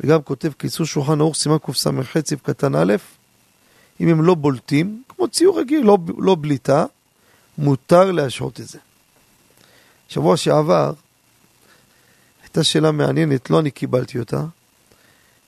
וגם 0.00 0.22
כותב 0.22 0.52
קיצור 0.52 0.86
שולחן 0.86 1.20
ערוך 1.20 1.36
סימן 1.36 1.56
קס"ח 1.58 2.20
ציב 2.20 2.38
קטן 2.42 2.74
א', 2.74 2.94
אם 4.00 4.08
הם 4.08 4.22
לא 4.22 4.34
בולטים, 4.34 5.02
כמו 5.16 5.28
ציור 5.28 5.60
רגיל, 5.60 5.84
לא, 5.84 5.98
לא 6.18 6.36
בליטה, 6.40 6.86
מותר 7.58 8.12
להשעות 8.12 8.60
את 8.60 8.68
זה. 8.68 8.78
שבוע 10.08 10.36
שעבר 10.36 10.92
הייתה 12.42 12.64
שאלה 12.64 12.92
מעניינת, 12.92 13.50
לא 13.50 13.60
אני 13.60 13.70
קיבלתי 13.70 14.18
אותה, 14.18 14.44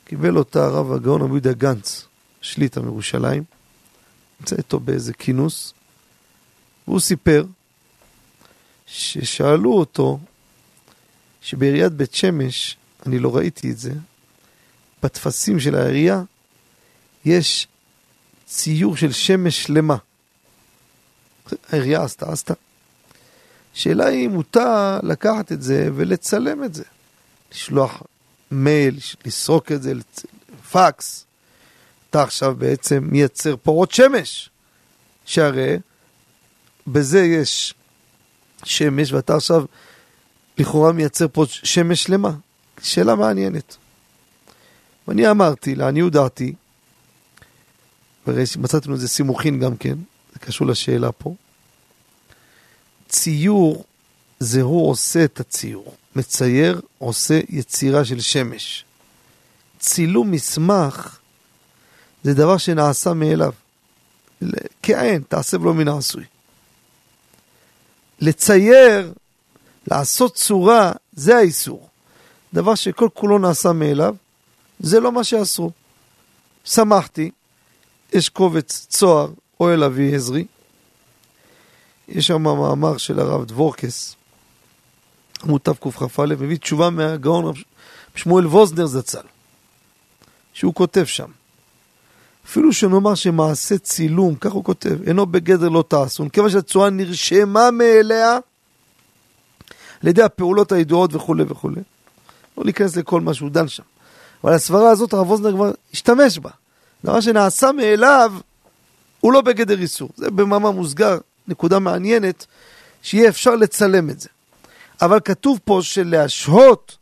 קיבל 0.05 0.37
אותה 0.37 0.65
הרב 0.65 0.93
הגאון 0.93 1.21
רבי 1.21 1.33
יהודה 1.33 1.53
גנץ, 1.53 2.07
שליטה 2.41 2.81
מירושלים, 2.81 3.45
נמצא 4.41 4.57
איתו 4.57 4.81
באיזה 4.81 5.13
כינוס, 5.13 5.75
והוא 6.89 7.01
סיפר 7.01 7.45
ששאלו 8.87 9.73
אותו 9.73 10.19
שבעיריית 11.41 11.93
בית 11.93 12.15
שמש, 12.15 12.77
אני 13.07 13.19
לא 13.19 13.37
ראיתי 13.37 13.71
את 13.71 13.79
זה, 13.79 13.93
בטפסים 15.03 15.61
של 15.61 15.75
העירייה 15.75 16.23
יש 17.25 17.69
ציור 18.49 18.97
של 18.97 19.13
שמש 19.13 19.63
שלמה. 19.63 19.97
העירייה 21.69 22.03
עשתה, 22.03 22.33
עשתה. 22.33 22.55
שאלה 23.75 24.07
היא 24.07 24.27
אם 24.27 24.31
מותר 24.31 25.01
לקחת 25.03 25.53
את 25.53 25.63
זה 25.63 25.89
ולצלם 25.95 26.65
את 26.65 26.75
זה. 26.75 26.85
לשלוח 27.53 28.03
מייל, 28.51 28.99
לסרוק 29.25 29.73
את 29.73 29.83
זה, 29.83 29.93
פקס. 30.71 31.27
אתה 32.11 32.23
עכשיו 32.23 32.55
בעצם 32.55 33.09
מייצר 33.11 33.57
פורות 33.57 33.93
שמש. 33.93 34.51
שהרי 35.25 35.79
בזה 36.87 37.21
יש 37.21 37.75
שמש, 38.65 39.13
ואתה 39.13 39.37
עכשיו 39.37 39.65
לכאורה 40.59 40.93
מייצר 40.93 41.27
פה 41.33 41.45
שמש 41.49 42.03
שלמה. 42.03 42.31
שאלה 42.83 43.15
מעניינת. 43.15 43.77
ואני 45.09 45.31
אמרתי, 45.31 45.75
לעניות 45.75 46.13
דעתי, 46.13 46.55
ומצאתי 48.29 48.91
לזה 48.91 49.09
סימוכין 49.09 49.61
גם 49.61 49.77
כן, 49.77 49.95
זה 50.33 50.39
קשור 50.39 50.67
לשאלה 50.67 51.13
פה, 51.13 51.35
ציור 53.09 53.85
זה 54.41 54.63
הוא 54.63 54.91
עושה 54.91 55.25
את 55.25 55.41
הציור, 55.41 55.95
מצייר 56.17 56.81
עושה 56.99 57.41
יצירה 57.49 58.05
של 58.05 58.21
שמש. 58.21 58.85
צילום 59.79 60.31
מסמך 60.31 61.19
זה 62.23 62.35
דבר 62.35 62.57
שנעשה 62.57 63.15
מאליו. 63.15 63.53
כעין, 64.83 65.23
תעשה 65.29 65.57
ולא 65.61 65.75
מן 65.75 65.89
העשוי. 65.89 66.25
לצייר, 68.21 69.13
לעשות 69.91 70.35
צורה, 70.35 70.93
זה 71.13 71.37
האיסור. 71.37 71.89
דבר 72.55 72.75
שכל 72.75 73.09
כולו 73.15 73.39
נעשה 73.39 73.73
מאליו, 73.73 74.15
זה 74.81 75.01
לא 75.01 75.13
מה 75.13 75.25
שאסרו. 75.25 75.71
שמחתי, 76.65 77.31
יש 78.13 78.29
קובץ 78.29 78.87
צוהר, 78.91 79.29
אוהל 79.61 79.85
אבי 79.85 80.15
עזרי, 80.15 80.45
יש 82.09 82.27
שם 82.27 82.43
מאמר 82.43 82.97
של 82.97 83.21
הרב 83.21 83.45
דבורקס, 83.45 84.17
עמוד 85.45 85.61
תקכ"א, 85.61 86.23
מביא 86.23 86.57
תשובה 86.57 86.91
מהגאון 86.91 87.53
שמואל 88.15 88.47
ווזנר 88.47 88.87
זצ"ל, 88.87 89.27
שהוא 90.53 90.75
כותב 90.75 91.05
שם. 91.05 91.31
אפילו 92.47 92.73
שנאמר 92.73 93.15
שמעשה 93.15 93.79
צילום, 93.79 94.35
כך 94.35 94.53
הוא 94.53 94.65
כותב, 94.65 95.03
אינו 95.07 95.27
בגדר 95.27 95.69
לא 95.69 95.85
תעשון, 95.89 96.29
כיוון 96.29 96.51
שהצורה 96.51 96.91
נרשמה 96.91 97.71
מאליה 97.71 98.39
על 100.03 100.09
ידי 100.09 100.23
הפעולות 100.23 100.73
הידועות 100.73 101.15
וכולי 101.15 101.45
וכולי. 101.49 101.81
לא 102.59 102.65
להיכנס 102.65 102.97
לכל 102.97 103.21
מה 103.21 103.35
שהוא 103.35 103.51
דן 103.51 103.69
שם. 103.69 103.83
אבל 104.45 104.53
הסברה 104.53 104.91
הזאת 104.91 105.13
הרב 105.13 105.31
ווזנר 105.31 105.53
כבר 105.53 105.73
השתמש 105.93 106.39
בה. 106.39 106.51
דבר 107.05 107.21
שנעשה 107.21 107.73
מאליו 107.73 108.33
הוא 109.21 109.33
לא 109.33 109.41
בגדר 109.41 109.81
איסור. 109.81 110.11
זה 110.17 110.31
במאמר 110.31 110.71
מוסגר, 110.71 111.19
נקודה 111.49 111.79
מעניינת, 111.79 112.47
שיהיה 113.03 113.29
אפשר 113.29 113.57
לצלם 113.57 114.11
את 114.11 114.21
זה. 114.21 114.29
אבל 115.03 115.21
כתוב 115.25 115.59
פה 115.65 115.81
שלהשהות 115.83 116.97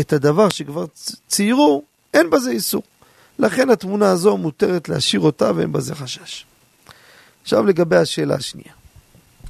את 0.00 0.12
הדבר 0.12 0.48
שכבר 0.48 0.84
ציירו, 1.28 1.82
אין 2.14 2.30
בזה 2.30 2.50
איסור. 2.50 2.82
לכן 3.38 3.70
התמונה 3.70 4.10
הזו 4.10 4.36
מותרת 4.36 4.88
להשאיר 4.88 5.20
אותה 5.20 5.50
ואין 5.54 5.72
בזה 5.72 5.94
חשש. 5.94 6.44
עכשיו 7.42 7.66
לגבי 7.66 7.96
השאלה 7.96 8.34
השנייה, 8.34 8.72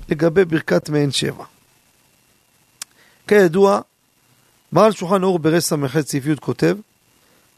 לגבי 0.09 0.45
ברכת 0.45 0.89
מעין 0.89 1.11
שבע. 1.11 1.45
כידוע, 3.29 3.81
מרן 4.73 4.93
שולחן 4.93 5.23
אור 5.23 5.39
ברס 5.39 5.73
ס"ח 5.73 6.01
סעיף 6.01 6.27
י' 6.27 6.37
כותב 6.41 6.77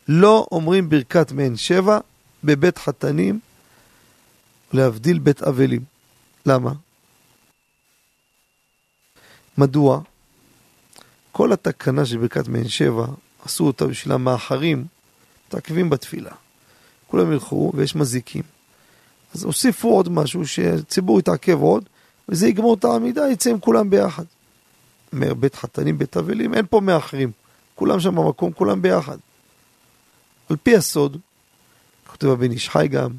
לא 0.09 0.47
אומרים 0.53 0.89
ברכת 0.89 1.33
מעין 1.33 1.57
שבע 1.57 1.99
בבית 2.45 2.79
חתנים, 2.79 3.41
להבדיל 4.73 5.19
בית 5.19 5.43
אבלים. 5.43 5.85
למה? 6.47 6.73
מדוע? 9.59 10.01
כל 11.33 11.53
התקנה 11.53 12.07
של 12.07 12.19
ברכת 12.19 12.49
מעין 12.49 12.69
שבע, 12.69 13.07
עשו 13.45 13.67
אותה 13.67 13.87
בשביל 13.87 14.13
המאחרים, 14.13 14.85
מתעכבים 15.49 15.91
בתפילה. 15.91 16.31
כולם 17.07 17.33
ילכו 17.33 17.73
ויש 17.75 17.97
מזיקים. 17.97 18.43
אז 19.35 19.45
הוסיפו 19.45 19.89
עוד 19.89 20.09
משהו 20.09 20.47
שהציבור 20.47 21.19
יתעכב 21.19 21.59
עוד, 21.61 21.85
וזה 22.29 22.49
יגמור 22.49 22.75
את 22.75 22.85
העמידה, 22.85 23.29
יצא 23.29 23.51
עם 23.51 23.61
כולם 23.61 23.91
ביחד. 23.91 24.25
אומר 25.13 25.35
בית 25.35 25.55
חתנים, 25.55 25.99
בית 25.99 26.17
אבלים, 26.17 26.55
אין 26.55 26.67
פה 26.71 26.81
מאחרים. 26.81 27.31
כולם 27.75 28.01
שם 28.01 28.15
במקום, 28.15 28.53
כולם 28.53 28.83
ביחד. 28.83 29.17
על 30.51 30.57
פי 30.63 30.77
הסוד, 30.77 31.17
כותב 32.07 32.29
הבן 32.29 32.53
איש 32.53 32.69
חי 32.69 32.89
גם, 32.89 33.11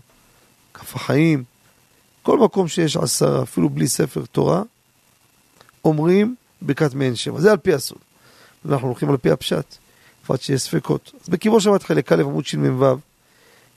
כף 0.73 0.95
החיים, 0.95 1.43
כל 2.23 2.39
מקום 2.39 2.67
שיש 2.67 2.97
עשרה, 2.97 3.43
אפילו 3.43 3.69
בלי 3.69 3.87
ספר 3.87 4.25
תורה, 4.31 4.63
אומרים 5.85 6.35
ברכת 6.61 6.93
מעין 6.93 7.15
שבע. 7.15 7.39
זה 7.41 7.51
על 7.51 7.57
פי 7.57 7.73
הסוד. 7.73 7.97
אנחנו 8.69 8.87
הולכים 8.87 9.09
על 9.09 9.17
פי 9.17 9.31
הפשט, 9.31 9.75
בפרט 10.23 10.41
שיש 10.41 10.61
ספקות. 10.61 11.11
אז 11.23 11.29
בקיבו 11.29 11.61
שבת 11.61 11.83
חלק 11.83 12.11
א' 12.11 12.21
עמוד 12.21 12.45
שמ"ו, 12.45 12.95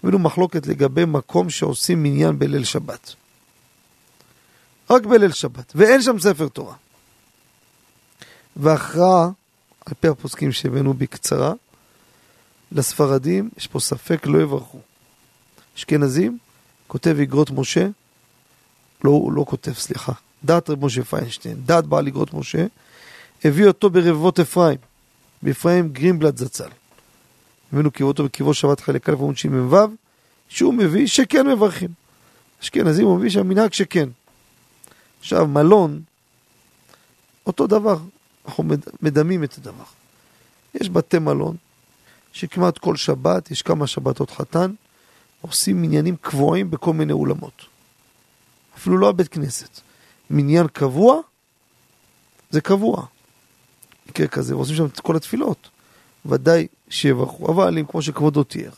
הבאנו 0.02 0.18
מחלוקת 0.18 0.66
לגבי 0.66 1.05
מקום 1.05 1.51
שעושים 1.51 2.02
מניין 2.02 2.39
בליל 2.39 2.64
שבת. 2.64 3.14
רק 4.90 5.06
בליל 5.06 5.32
שבת, 5.32 5.72
ואין 5.74 6.02
שם 6.02 6.18
ספר 6.18 6.48
תורה. 6.48 6.74
והכרעה, 8.56 9.28
על 9.86 9.94
פי 10.01 10.09
הפוסקים 10.09 10.52
שהבאנו 10.52 10.94
בקצרה, 10.94 11.52
לספרדים 12.72 13.51
יש 13.56 13.66
פה 13.66 13.80
ספק 13.80 14.26
לא 14.26 14.42
יברכו. 14.42 14.80
אשכנזים, 15.76 16.38
כותב 16.86 17.16
אגרות 17.22 17.51
משה, 17.51 17.86
לא, 19.05 19.10
הוא 19.10 19.32
לא 19.32 19.44
כותב, 19.48 19.72
סליחה, 19.72 20.12
דעת 20.44 20.70
רב 20.70 20.84
משה 20.84 21.05
פיינשטיין, 21.05 21.56
דעת 21.64 21.86
בעל 21.86 22.06
אגרות 22.06 22.34
משה, 22.34 22.66
הביא 23.44 23.66
אותו 23.66 23.90
ברבבות 23.90 24.40
אפרים, 24.40 24.78
באפרים 25.42 25.88
גרינבלד 25.88 26.36
זצ"ל. 26.36 26.68
הבאנו 27.72 27.90
אותו 28.01 28.24
בקיבו 28.24 28.55
שבת 28.55 28.80
חלק 28.80 29.09
א' 29.09 29.12
עמוד 29.12 29.36
שמ"ו, 29.36 29.76
שהוא 30.48 30.74
מביא 30.74 31.06
שכן 31.06 31.47
מברכים. 31.47 31.90
אשכנזים 32.62 33.06
הוא 33.06 33.18
מביא 33.18 33.30
שהמנהג 33.30 33.72
שכן. 33.72 34.09
עכשיו, 35.20 35.47
מלון, 35.47 36.02
אותו 37.47 37.66
דבר, 37.66 37.98
אנחנו 38.47 38.64
מדמים 39.02 39.44
את 39.44 39.59
הדבר. 39.59 39.84
יש 40.74 40.90
בתי 40.90 41.18
מלון, 41.18 41.56
שכמעט 42.32 42.78
כל 42.78 42.97
שבת, 42.97 43.51
יש 43.51 43.62
כמה 43.62 43.86
שבתות 43.86 44.31
חתן, 44.31 44.70
עושים 45.40 45.82
מניינים 45.82 46.16
קבועים 46.16 46.70
בכל 46.70 46.93
מיני 46.93 47.12
אולמות. 47.12 47.62
אפילו 48.77 48.98
לא 48.98 49.09
הבית 49.09 49.28
כנסת. 49.28 49.81
מניין 50.31 50.66
קבוע, 50.66 51.20
זה 52.51 52.61
קבוע. 52.61 53.07
מקרה 54.09 54.27
כזה, 54.27 54.57
ועושים 54.57 54.77
שם 54.77 54.86
את 54.86 55.01
כל 55.01 55.16
התפילות. 55.16 55.69
ודאי 56.27 56.66
שיברכו, 56.89 57.52
אבל 57.52 57.78
אם 57.78 57.85
כמו 57.86 58.02
שכבודו 58.02 58.44
תיאר. 58.44 58.70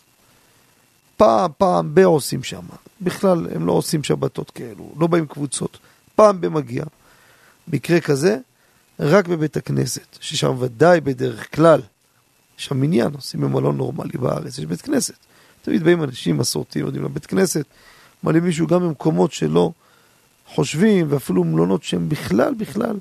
פעם, 1.17 1.51
פעם 1.59 1.95
ב- 1.95 1.99
עושים 1.99 2.43
שם. 2.43 2.63
בכלל, 3.01 3.47
הם 3.55 3.67
לא 3.67 3.73
עושים 3.73 4.05
שבתות 4.05 4.51
כאלו, 4.51 4.93
לא 5.01 5.07
באים 5.07 5.27
קבוצות. 5.27 5.79
פעם 6.15 6.41
במגיע. 6.41 6.85
מקרה 7.69 8.01
כזה, 8.01 8.39
רק 9.01 9.29
בבית 9.29 9.57
הכנסת, 9.57 10.17
ששם 10.21 10.55
ודאי 10.59 11.01
בדרך 11.01 11.57
כלל, 11.57 11.81
יש 12.59 12.65
שם 12.65 12.81
מניין, 12.81 13.15
עושים 13.15 13.41
במלון 13.41 13.77
נורמלי 13.77 14.19
בארץ, 14.19 14.59
יש 14.59 14.67
בית 14.67 14.81
כנסת. 14.81 15.15
תמיד 15.63 15.83
באים 15.83 16.03
אנשים 16.03 16.39
מסורתיים, 16.39 16.87
יודעים 16.87 17.05
לבית 17.05 17.27
כנסת, 17.27 17.65
מעלים 18.23 18.45
מישהו 18.45 18.67
גם 18.67 18.81
במקומות 18.81 19.33
שלא 19.33 19.73
חושבים, 20.47 21.07
ואפילו 21.09 21.45
מלונות 21.45 21.83
שהם 21.83 22.09
בכלל, 22.09 22.55
בכלל, 22.55 22.97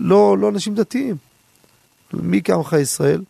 לא, 0.00 0.38
לא 0.38 0.48
אנשים 0.48 0.74
דתיים. 0.74 1.16
מי 2.12 2.40
כעמך 2.44 2.76
ישראל? 2.80 3.22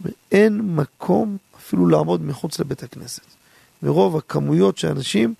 ואין 0.00 0.60
מקום 0.60 1.36
אפילו 1.58 1.86
לעמוד 1.86 2.22
מחוץ 2.22 2.60
לבית 2.60 2.82
הכנסת. 2.82 3.22
מרוב 3.82 4.16
הכמויות 4.16 4.78
של 4.78 4.88
אנשים 4.88 5.34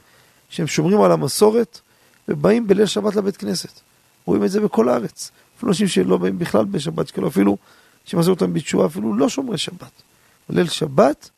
שהם 0.49 0.67
שומרים 0.67 1.01
על 1.01 1.13
המסורת 1.13 1.81
ובאים 2.29 2.67
בליל 2.67 2.87
שבת 2.87 3.17
לבית 3.17 3.37
כנסת. 3.37 3.81
רואים 4.25 4.45
את 4.45 4.51
זה 4.51 4.61
בכל 4.61 4.89
הארץ. 4.89 5.31
אפילו 5.57 5.71
אנשים 5.71 5.89
שלא 5.89 6.17
באים 6.17 6.39
בכלל 6.39 6.65
בשבת, 6.65 7.09
שכאילו 7.09 7.29
אפילו, 7.29 7.57
שמעשו 8.11 8.31
אותם 8.31 8.53
בתשובה, 8.53 8.87
אפילו 8.87 9.15
לא 9.15 9.29
שומרי 9.29 9.59
שבת. 9.59 10.03
בליל 10.49 10.69
שבת 10.69 11.31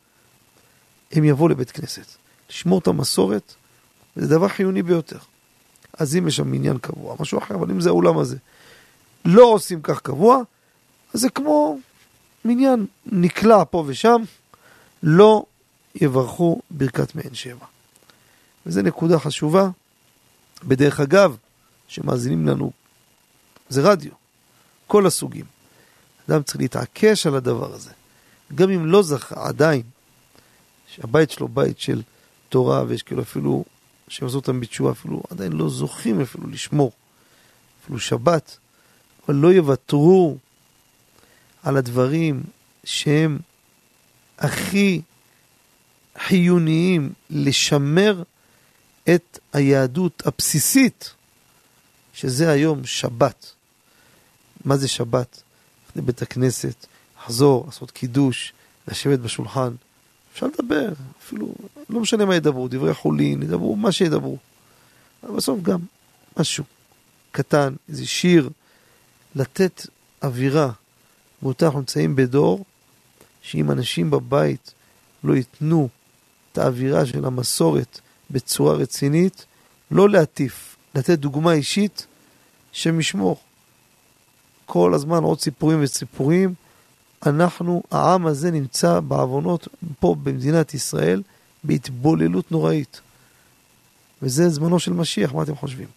הם 1.11 1.23
יבואו 1.23 1.47
לבית 1.49 1.71
כנסת. 1.71 2.05
לשמור 2.49 2.79
את 2.79 2.87
המסורת, 2.87 3.53
זה 4.15 4.27
דבר 4.27 4.47
חיוני 4.47 4.83
ביותר. 4.83 5.17
אז 5.97 6.15
אם 6.15 6.27
יש 6.27 6.35
שם 6.35 6.51
מניין 6.51 6.77
קבוע, 6.77 7.15
משהו 7.19 7.37
אחר, 7.39 7.55
אבל 7.55 7.71
אם 7.71 7.81
זה 7.81 7.89
האולם 7.89 8.17
הזה, 8.17 8.37
לא 9.25 9.43
עושים 9.43 9.81
כך 9.81 10.01
קבוע, 10.01 10.41
אז 11.13 11.21
זה 11.21 11.29
כמו 11.29 11.79
מניין 12.45 12.85
נקלע 13.05 13.63
פה 13.69 13.83
ושם, 13.87 14.21
לא 15.03 15.45
יברכו 15.95 16.61
ברכת 16.71 17.15
מעין 17.15 17.33
שבע. 17.33 17.65
וזו 18.65 18.81
נקודה 18.81 19.19
חשובה. 19.19 19.69
בדרך 20.63 20.99
אגב, 20.99 21.37
שמאזינים 21.87 22.47
לנו, 22.47 22.71
זה 23.69 23.81
רדיו, 23.81 24.11
כל 24.87 25.07
הסוגים. 25.07 25.52
אדם 26.29 26.43
צריך 26.43 26.57
להתעקש 26.57 27.27
על 27.27 27.35
הדבר 27.35 27.73
הזה. 27.73 27.91
גם 28.55 28.69
אם 28.69 28.85
לא 28.85 29.03
זכה 29.03 29.47
עדיין, 29.47 29.81
שהבית 30.87 31.31
שלו 31.31 31.47
בית 31.47 31.79
של 31.79 32.01
תורה, 32.49 32.83
ויש 32.87 33.03
כאילו 33.03 33.21
אפילו, 33.21 33.65
שעשו 34.07 34.35
אותם 34.35 34.59
בתשובה, 34.59 34.91
אפילו 34.91 35.23
עדיין 35.29 35.51
לא 35.51 35.69
זוכים 35.69 36.21
אפילו 36.21 36.47
לשמור, 36.47 36.91
אפילו 37.83 37.99
שבת, 37.99 38.57
אבל 39.25 39.35
לא 39.35 39.53
יוותרו 39.53 40.37
על 41.63 41.77
הדברים 41.77 42.43
שהם 42.83 43.39
הכי 44.39 45.01
חיוניים 46.17 47.13
לשמר 47.29 48.23
את 49.15 49.39
היהדות 49.53 50.23
הבסיסית, 50.25 51.13
שזה 52.13 52.49
היום 52.49 52.85
שבת. 52.85 53.51
מה 54.65 54.77
זה 54.77 54.87
שבת? 54.87 55.42
לבית 55.95 56.21
הכנסת, 56.21 56.85
לחזור, 57.17 57.63
לעשות 57.65 57.91
קידוש, 57.91 58.53
לשבת 58.87 59.19
בשולחן. 59.19 59.73
אפשר 60.33 60.47
לדבר, 60.47 60.89
אפילו, 61.23 61.53
לא 61.89 61.99
משנה 61.99 62.25
מה 62.25 62.35
ידברו, 62.35 62.67
דברי 62.67 62.93
חולין, 62.93 63.43
ידברו 63.43 63.75
מה 63.75 63.91
שידברו. 63.91 64.37
אבל 65.23 65.35
בסוף 65.35 65.61
גם 65.61 65.79
משהו 66.37 66.63
קטן, 67.31 67.73
איזה 67.89 68.05
שיר, 68.05 68.49
לתת 69.35 69.87
אווירה. 70.23 70.71
ואותה 71.43 71.65
אנחנו 71.65 71.79
נמצאים 71.79 72.15
בדור 72.15 72.65
שאם 73.41 73.71
אנשים 73.71 74.11
בבית 74.11 74.73
לא 75.23 75.33
ייתנו 75.33 75.89
את 76.51 76.57
האווירה 76.57 77.05
של 77.05 77.25
המסורת 77.25 77.99
בצורה 78.31 78.73
רצינית, 78.73 79.45
לא 79.91 80.09
להטיף, 80.09 80.75
לתת 80.95 81.19
דוגמה 81.19 81.53
אישית 81.53 82.07
שמשמור. 82.71 83.41
כל 84.73 84.93
הזמן 84.93 85.23
עוד 85.23 85.39
סיפורים 85.39 85.79
וסיפורים. 85.83 86.53
אנחנו, 87.25 87.83
העם 87.91 88.25
הזה 88.25 88.51
נמצא 88.51 88.99
בעוונות 88.99 89.67
פה 89.99 90.15
במדינת 90.23 90.73
ישראל 90.73 91.23
בהתבוללות 91.63 92.51
נוראית. 92.51 93.01
וזה 94.21 94.49
זמנו 94.49 94.79
של 94.79 94.93
משיח, 94.93 95.33
מה 95.33 95.43
אתם 95.43 95.55
חושבים? 95.55 95.87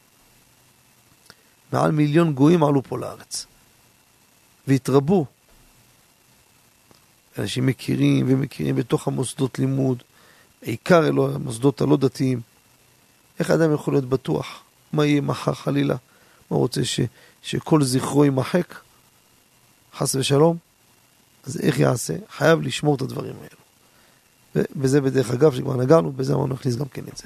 מעל 1.73 1.93
מיליון 1.93 2.33
גויים 2.33 2.65
עלו 2.65 2.83
פה 2.83 2.99
לארץ. 2.99 3.47
והתרבו. 4.69 5.27
אנשים 7.39 7.67
מכירים 7.67 8.27
ומכירים 8.29 8.77
בתוך 8.77 9.09
המוסדות 9.09 9.59
לימוד, 9.59 10.03
בעיקר 10.63 11.07
אלו 11.07 11.35
המוסדות 11.35 11.81
הלא 11.81 11.97
דתיים. 11.97 12.41
איך 13.39 13.51
אדם 13.51 13.75
יכול 13.75 13.95
להיות 13.95 14.09
בטוח? 14.09 14.63
מה 14.93 15.07
יהיה 15.07 15.21
מחר 15.21 15.55
חלילה? 15.55 15.97
מה 16.51 16.57
רוצה 16.57 16.85
ש, 16.85 17.01
שכל 17.47 17.83
זכרו 17.83 18.25
יימחק? 18.25 18.75
חס 19.97 20.15
ושלום? 20.15 20.57
אז 21.47 21.61
איך 21.61 21.79
יעשה? 21.79 22.15
חייב 22.37 22.61
לשמור 22.61 22.95
את 22.95 23.03
הדברים 23.03 23.35
האלו. 23.35 24.67
וזה 24.77 25.01
בדרך 25.01 25.31
אגב, 25.31 25.55
שכבר 25.55 25.77
נגענו, 25.77 26.13
בזה 26.13 26.35
אמרנו 26.35 26.55
נכניס 26.55 26.77
גם 26.77 26.85
כן 26.91 27.03
את 27.13 27.17
זה. 27.17 27.25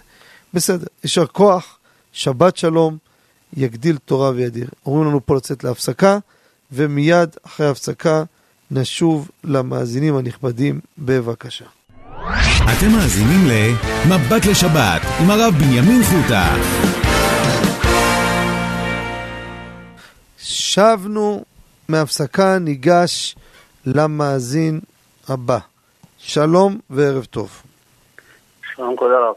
בסדר, 0.55 0.87
יישר 1.05 1.27
כוח, 1.27 1.79
שבת 2.13 2.57
שלום, 2.57 2.99
יגדיל 3.57 3.99
תורה 3.99 4.31
וידיר. 4.31 4.69
אומרים 4.87 5.09
לנו 5.09 5.27
פה 5.27 5.37
לצאת 5.37 5.65
להפסקה, 5.65 6.19
ומיד 6.73 7.29
אחרי 7.47 7.67
ההפסקה 7.67 8.23
נשוב 8.71 9.29
למאזינים 9.45 10.17
הנכבדים, 10.17 10.81
בבקשה. 10.99 11.65
אתם 12.79 12.91
מאזינים 12.93 13.47
ל"מבט 13.47 14.47
לשבת" 14.47 15.03
עם 15.21 15.31
הרב 15.31 15.55
בנימין 15.55 16.03
חוטה. 16.05 16.57
שבנו 20.43 21.45
מהפסקה, 21.89 22.59
ניגש 22.61 23.37
למאזין 23.87 24.81
הבא. 25.29 25.59
שלום 26.19 26.79
וערב 26.91 27.25
טוב. 27.25 27.63
שלום 28.75 28.97
כבוד 28.97 29.11
הרב. 29.11 29.35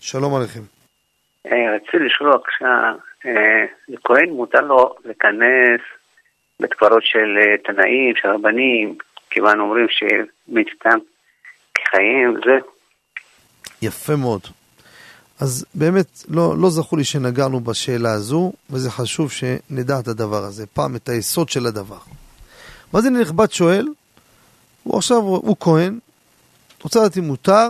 שלום 0.00 0.34
עליכם. 0.34 0.60
אה, 1.46 1.76
רציתי 1.76 1.96
לשאול 1.98 2.32
בבקשה, 2.32 2.92
אה, 3.26 3.64
לכהן 3.88 4.30
מותר 4.30 4.60
לו 4.60 4.94
לכנס 5.04 5.80
בית 6.60 6.72
קברות 6.74 7.02
של 7.04 7.38
אה, 7.38 7.58
תנאים, 7.64 8.14
של 8.16 8.28
רבנים, 8.28 8.98
כיוון 9.30 9.60
אומרים 9.60 9.86
שמצוותם 9.90 10.98
כחיים, 11.74 12.34
זה. 12.44 12.58
יפה 13.82 14.16
מאוד. 14.16 14.40
אז 15.40 15.64
באמת 15.74 16.24
לא, 16.28 16.58
לא 16.58 16.70
זכור 16.70 16.98
לי 16.98 17.04
שנגענו 17.04 17.60
בשאלה 17.60 18.12
הזו, 18.12 18.52
וזה 18.70 18.90
חשוב 18.90 19.30
שנדע 19.30 19.98
את 19.98 20.08
הדבר 20.08 20.44
הזה, 20.44 20.66
פעם 20.66 20.96
את 20.96 21.08
היסוד 21.08 21.48
של 21.48 21.66
הדבר. 21.66 21.98
מה 22.92 23.00
זה 23.02 23.10
נכבד 23.10 23.52
שואל, 23.52 23.88
הוא 24.82 24.98
עכשיו, 24.98 25.16
הוא 25.16 25.56
כהן, 25.60 25.98
רוצה 26.82 27.00
לדעת 27.00 27.18
אם 27.18 27.24
מותר 27.24 27.68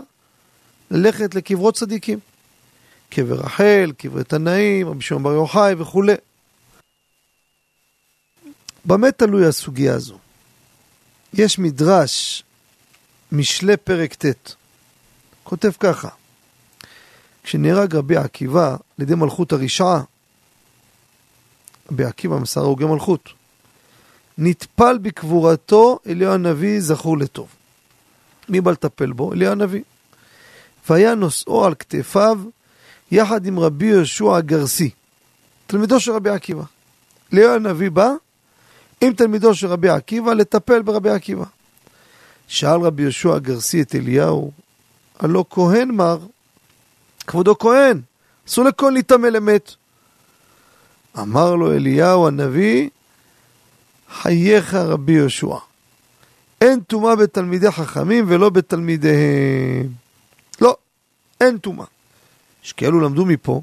ללכת 0.91 1.35
לקברות 1.35 1.75
צדיקים. 1.75 2.19
קבר 3.09 3.35
רחל, 3.35 3.93
קברי 3.99 4.25
תנאים, 4.25 4.89
רבי 4.89 5.03
שמעון 5.03 5.23
בר 5.23 5.33
יוחאי 5.33 5.75
וכולי. 5.79 6.15
במה 8.85 9.13
תלוי 9.13 9.47
הסוגיה 9.47 9.95
הזו? 9.95 10.19
יש 11.35 11.59
מדרש, 11.59 12.43
משלי 13.33 13.77
פרק 13.77 14.15
ט', 14.15 14.55
כותב 15.45 15.71
ככה: 15.81 16.09
כשנהרג 17.47 17.97
רבי 17.97 18.17
עקיבא 18.17 18.71
על 18.71 19.03
ידי 19.03 19.15
מלכות 19.15 19.53
הרשעה, 19.53 20.03
רבי 21.93 22.05
עקיבא 22.05 22.39
מסר 22.39 22.61
הרוגי 22.61 22.85
מלכות, 22.85 23.29
נטפל 24.39 24.99
בקבורתו 24.99 25.99
אליהו 26.07 26.33
הנביא 26.33 26.81
זכור 26.81 27.19
לטוב. 27.19 27.49
מי 28.49 28.61
בא 28.61 28.71
לטפל 28.71 29.13
בו? 29.13 29.33
אליהו 29.33 29.53
הנביא. 29.53 29.83
והיה 30.89 31.15
נושאו 31.15 31.65
על 31.65 31.75
כתפיו 31.75 32.41
יחד 33.11 33.47
עם 33.47 33.59
רבי 33.59 33.87
יהושע 33.87 34.37
הגרסי, 34.37 34.91
תלמידו 35.67 36.01
של 36.01 36.13
רבי 36.13 36.31
עקיבא. 36.31 36.65
אליהו 37.33 37.55
הנביא 37.55 37.91
בא 37.91 38.11
עם 39.01 39.13
תלמידו 39.13 39.55
של 39.55 39.67
רבי 39.67 39.89
עקיבא 39.89 40.33
לטפל 40.33 40.83
ברבי 40.83 41.11
עקיבא. 41.11 41.45
שאל 42.49 42.81
רבי 42.81 43.03
יהושע 43.03 43.35
הגרסי 43.35 43.83
את 43.83 43.95
אליהו, 43.95 44.53
הלא 45.19 45.45
כהן 45.51 45.91
מר, 45.91 46.19
כבודו 47.27 47.59
כהן, 47.59 48.01
אסור 48.49 48.65
לכהן 48.65 48.93
להיטמא 48.93 49.27
למת. 49.27 49.75
אמר 51.19 51.55
לו 51.55 51.73
אליהו 51.73 52.27
הנביא, 52.27 52.89
חייך 54.11 54.75
רבי 54.75 55.13
יהושע, 55.13 55.57
אין 56.61 56.81
טומאה 56.81 57.17
בתלמידי 57.17 57.71
חכמים 57.71 58.25
ולא 58.29 58.51
בתלמידיהם. 58.51 59.89
לא, 60.61 60.77
אין 61.41 61.59
טומאה. 61.59 61.87
יש 62.65 62.73
כאלו 62.73 63.01
למדו 63.01 63.27
מפה, 63.27 63.63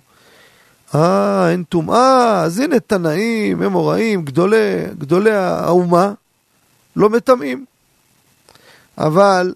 אה, 0.96 1.50
אין 1.50 1.64
טומאה, 1.64 2.42
אז 2.42 2.60
הנה 2.60 2.80
תנאים, 2.80 3.64
אמוראים, 3.64 4.26
גדולי, 4.26 4.86
גדולי 4.98 5.32
האומה, 5.32 6.14
לא 6.96 7.10
מטמאים. 7.10 7.66
אבל 8.98 9.54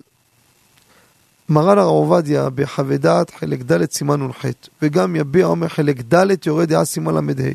מרן 1.50 1.78
הרב 1.78 1.88
עובדיה 1.88 2.50
בחווה 2.50 2.98
דעת 2.98 3.30
חלק 3.30 3.62
ד' 3.62 3.92
סימן 3.92 4.24
נ"ח 4.24 4.46
וגם 4.82 5.16
יביע 5.16 5.46
אומר 5.46 5.68
חלק 5.68 6.14
ד' 6.14 6.46
יורד 6.46 6.70
דעה 6.70 6.86
סימן 6.86 7.14
ל"ה. 7.14 7.52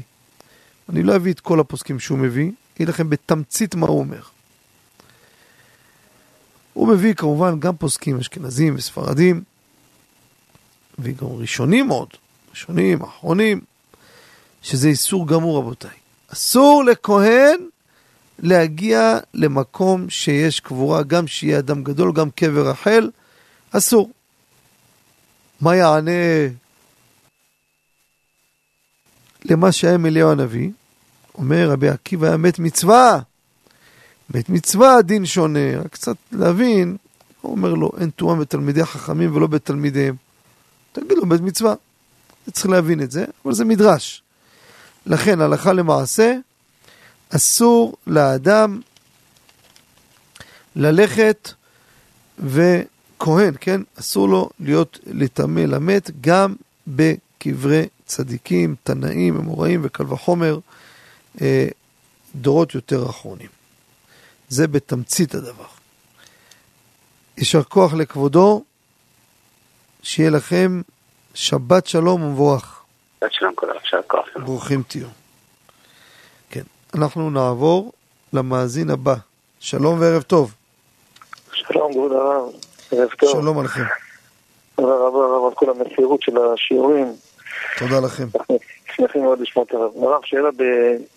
אני 0.89 1.03
לא 1.03 1.17
אביא 1.17 1.33
את 1.33 1.41
כל 1.41 1.61
הפוסקים 1.61 1.99
שהוא 1.99 2.19
מביא, 2.19 2.51
אגיד 2.77 2.89
לכם 2.89 3.11
בתמצית 3.11 3.75
מה 3.75 3.87
הוא 3.87 3.99
אומר. 3.99 4.21
הוא 6.73 6.89
מביא 6.89 7.15
כמובן 7.15 7.61
גם 7.61 7.77
פוסקים 7.77 8.19
אשכנזים 8.19 8.75
וספרדים, 8.77 9.43
וגם 10.99 11.29
ראשונים 11.29 11.87
מאוד, 11.87 12.09
ראשונים, 12.51 13.03
אחרונים, 13.03 13.61
שזה 14.63 14.89
איסור 14.89 15.27
גמור 15.27 15.59
רבותיי. 15.59 15.91
אסור 16.33 16.85
לכהן 16.85 17.61
להגיע 18.39 19.19
למקום 19.35 20.11
שיש 20.11 20.61
קבורה, 20.61 21.03
גם 21.03 21.27
שיהיה 21.27 21.59
אדם 21.59 21.85
גדול, 21.85 22.13
גם 22.13 22.31
קבר 22.31 22.69
רחל, 22.69 23.11
אסור. 23.73 24.11
מה 25.61 25.77
יענה 25.77 26.11
למה 29.45 29.73
שהיה 29.73 29.97
אליהו 30.07 30.31
הנביא? 30.31 30.71
אומר 31.35 31.71
רבי 31.71 31.89
עקיבא 31.89 32.27
היה 32.27 32.37
מת 32.37 32.59
מצווה. 32.59 33.21
מת 34.31 34.49
מצווה 34.49 35.03
דין 35.03 35.27
שונה, 35.27 35.79
רק 35.79 35.93
קצת 35.93 36.17
להבין, 36.33 36.97
הוא 37.41 37.53
אומר 37.53 37.75
לו, 37.75 37.93
אין 38.01 38.11
תאום 38.17 38.41
בתלמידי 38.41 38.81
החכמים 38.81 39.37
ולא 39.37 39.47
בתלמידיהם. 39.47 40.17
תגיד 40.93 41.13
לו, 41.13 41.27
מת 41.27 41.41
מצווה. 41.41 41.75
צריך 42.53 42.67
להבין 42.67 43.03
את 43.03 43.11
זה, 43.11 43.25
אבל 43.45 43.55
זה 43.55 43.65
מדרש. 43.65 44.23
לכן, 45.07 45.41
הלכה 45.41 45.73
למעשה, 45.73 46.35
אסור 47.37 47.97
לאדם 48.07 48.81
ללכת 50.77 51.53
וכהן, 53.23 53.55
כן? 53.61 53.81
אסור 54.01 54.29
לו 54.29 54.51
להיות 54.61 54.99
לטמא 55.07 55.61
למת 55.61 56.11
גם 56.21 56.55
בקברי 56.87 57.87
צדיקים, 58.07 58.75
תנאים, 58.83 59.37
אמוראים 59.37 59.81
וקל 59.85 60.13
וחומר 60.13 60.59
אה, 61.41 61.69
דורות 62.35 62.75
יותר 62.75 63.11
אחרונים. 63.11 63.49
זה 64.49 64.67
בתמצית 64.69 65.35
הדבר. 65.35 65.67
יישר 67.39 67.63
כוח 67.63 67.95
לכבודו, 67.95 68.63
שיהיה 70.03 70.31
לכם 70.31 70.83
שבת 71.35 71.87
שלום 71.87 72.23
ומבורך. 72.23 72.83
שבת 73.21 73.33
שלום 73.33 73.55
כבודו, 73.57 73.73
יישר 73.85 74.01
כוח. 74.07 74.27
ברוכים 74.37 74.83
תהיו. 74.89 75.09
כן, 76.51 76.63
אנחנו 76.95 77.31
נעבור 77.31 77.93
למאזין 78.33 78.91
הבא. 78.91 79.15
שלום 79.61 80.01
וערב 80.01 80.23
טוב. 80.23 80.55
שלום, 81.53 81.93
כבוד 81.93 82.13
הרב. 82.13 82.72
ערב 82.93 83.11
טוב. 83.11 83.31
שלום 83.31 83.59
עליכם. 83.59 83.83
תודה 84.75 84.95
רבה 84.95 85.19
רב 85.19 85.45
על 85.45 85.55
כל 85.55 85.71
המסירות 85.71 86.23
של 86.23 86.33
השיעורים. 86.39 87.07
תודה 87.79 88.01
לכם. 88.05 88.25
שמחים 88.97 89.23
מאוד 89.23 89.41
לשמוע 89.41 89.65
את 89.65 89.75
הרב. 89.75 90.05
הרב, 90.05 90.21
שאלה 90.25 90.49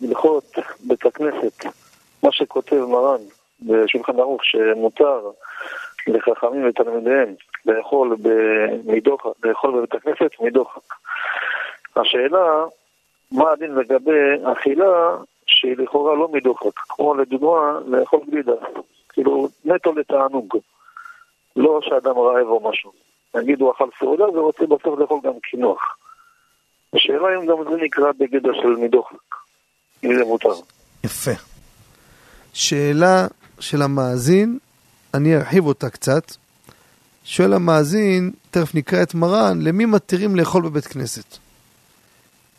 בהלכות 0.02 0.56
בית 0.80 1.06
הכנסת, 1.06 1.66
מה 2.24 2.32
שכותב 2.32 2.76
מרן 2.76 3.22
בשולחן 3.62 4.20
ערוך 4.20 4.42
שמותר 4.46 5.20
לחכמים 6.08 6.70
ותלמידיהם 6.70 7.34
לאכול 7.66 8.16
מדוחק, 8.86 9.30
לאכול 9.44 9.72
בבית 9.72 9.96
הכנסת 9.96 10.32
מדוחק. 10.42 10.94
השאלה, 11.96 12.66
מה 13.32 13.52
הדין 13.52 13.76
לגבי 13.76 14.20
אכילה 14.44 15.16
שהיא 15.46 15.78
לכאורה 15.78 16.16
לא 16.16 16.28
מדוחק, 16.28 16.80
כמו 16.90 17.16
לדוגמה 17.16 17.80
לאכול 17.88 18.20
גלידה, 18.32 18.56
כאילו 19.10 19.48
נטו 19.66 19.94
לתענוג, 19.94 20.58
לא 21.56 21.80
שאדם 21.84 22.18
רעב 22.18 22.48
או 22.48 22.70
משהו. 22.70 22.92
נגיד 23.36 23.62
הוא 23.62 23.72
אכל 23.72 23.90
סעודה 24.00 24.24
ורוצה 24.24 24.64
בסוף 24.66 25.00
לאכול 25.00 25.20
גם 25.24 25.34
קינוח. 25.44 25.82
השאלה 26.94 27.28
אם 27.36 27.46
גם 27.46 27.56
זה 27.72 27.84
נקרא 27.84 28.12
בגדר 28.20 28.54
של 28.62 28.68
מדוחק, 28.68 29.16
אם 30.04 30.16
זה 30.16 30.26
מותר. 30.26 30.54
יפה. 31.04 31.32
שאלה 32.54 33.28
של 33.60 33.82
המאזין, 33.82 34.60
אני 35.14 35.36
ארחיב 35.36 35.66
אותה 35.66 35.90
קצת. 35.90 36.24
שואל 37.24 37.54
המאזין, 37.54 38.32
תכף 38.52 38.76
נקרא 38.76 39.04
את 39.04 39.14
מרן, 39.14 39.62
למי 39.62 39.86
מתירים 39.86 40.36
לאכול 40.36 40.64
בבית 40.64 40.86
כנסת? 40.86 41.38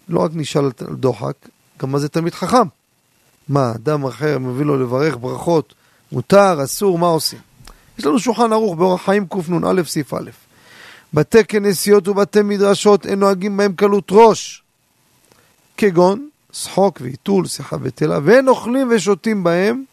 לא 0.09 0.21
רק 0.21 0.31
נשאל 0.35 0.65
על 0.65 0.71
דוחק, 0.97 1.37
גם 1.83 1.93
מה 1.93 1.99
זה 1.99 2.09
תלמיד 2.09 2.35
חכם. 2.35 2.69
מה, 3.49 3.73
אדם 3.77 4.05
אחר 4.05 4.39
מביא 4.39 4.65
לו 4.67 4.83
לברך 4.83 5.17
ברכות, 5.17 5.75
מותר, 6.13 6.65
אסור, 6.65 6.99
מה 6.99 7.07
עושים? 7.07 7.39
יש 7.99 8.07
לנו 8.07 8.19
שולחן 8.19 8.53
ערוך 8.53 8.75
באורח 8.75 9.05
חיים 9.05 9.27
קנ"א 9.27 9.83
סעיף 9.87 10.15
א'. 10.15 10.31
בתי 11.15 11.45
כנסיות 11.45 12.09
ובתי 12.09 12.43
מדרשות 12.43 13.07
אין 13.07 13.19
נוהגים 13.19 13.57
בהם 13.57 13.73
קלות 13.73 14.09
ראש, 14.11 14.63
כגון 15.77 16.29
שחוק 16.53 16.99
ועיתול, 17.01 17.47
שיחה 17.47 17.77
בטלה, 17.77 18.19
ואין 18.25 18.49
אוכלים 18.49 18.89
ושותים 18.91 19.45
בהם 19.45 19.85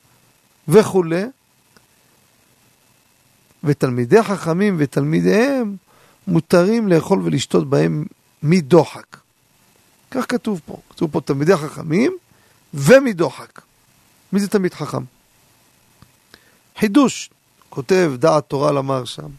וכולי. 0.67 1.23
ותלמידי 3.63 4.23
חכמים 4.23 4.75
ותלמידיהם 4.79 5.75
מותרים 6.27 6.87
לאכול 6.87 7.19
ולשתות 7.23 7.69
בהם 7.69 8.05
מדוחק. 8.43 9.17
כך 10.11 10.25
כתוב 10.29 10.61
פה. 10.65 10.77
כתוב 10.89 11.11
פה 11.11 11.21
תלמידי 11.21 11.57
חכמים 11.57 12.17
ומדוחק. 12.73 13.61
מי 14.33 14.39
זה 14.39 14.47
תלמיד 14.47 14.73
חכם? 14.73 15.03
חידוש, 16.77 17.29
כותב 17.73 18.11
דעת 18.19 18.43
תורה 18.47 18.71
למר 18.71 19.05
שם. 19.05 19.29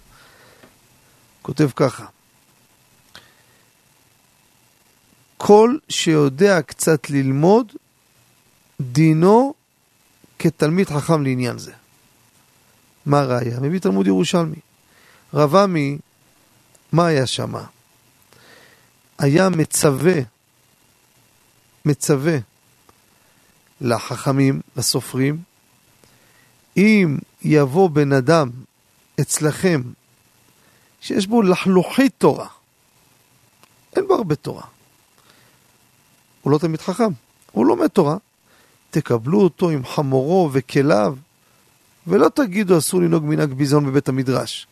כותב 1.42 1.70
ככה: 1.76 2.06
כל 5.36 5.76
שיודע 5.88 6.62
קצת 6.62 7.10
ללמוד, 7.10 7.72
דינו 8.80 9.54
כתלמיד 10.38 10.88
חכם 10.88 11.22
לעניין 11.22 11.58
זה. 11.58 11.72
מה 13.06 13.20
הראיה? 13.20 13.60
מביא 13.60 13.78
תלמוד 13.78 14.06
ירושלמי. 14.06 14.60
רב 15.34 15.56
עמי, 15.56 15.98
מה 16.92 17.06
היה 17.06 17.26
שמה? 17.26 17.64
היה 19.18 19.48
מצווה, 19.48 20.20
מצווה 21.84 22.36
לחכמים, 23.80 24.60
לסופרים, 24.76 25.42
אם 26.76 27.18
יבוא 27.42 27.90
בן 27.90 28.12
אדם 28.12 28.50
אצלכם 29.20 29.82
שיש 31.00 31.26
בו 31.26 31.42
לחלוכית 31.42 32.12
תורה, 32.18 32.46
אין 33.96 34.06
בו 34.08 34.14
הרבה 34.14 34.34
תורה, 34.34 34.62
הוא 36.42 36.52
לא 36.52 36.58
תמיד 36.58 36.80
חכם, 36.80 37.10
הוא 37.52 37.66
לומד 37.66 37.86
תורה, 37.86 38.16
תקבלו 38.90 39.40
אותו 39.40 39.70
עם 39.70 39.84
חמורו 39.84 40.50
וכליו, 40.52 41.16
ולא 42.06 42.28
תגידו 42.28 42.78
אסור 42.78 43.00
לנהוג 43.00 43.24
מנהג 43.24 43.52
ביזיון 43.52 43.86
בבית 43.86 44.08
המדרש. 44.08 44.66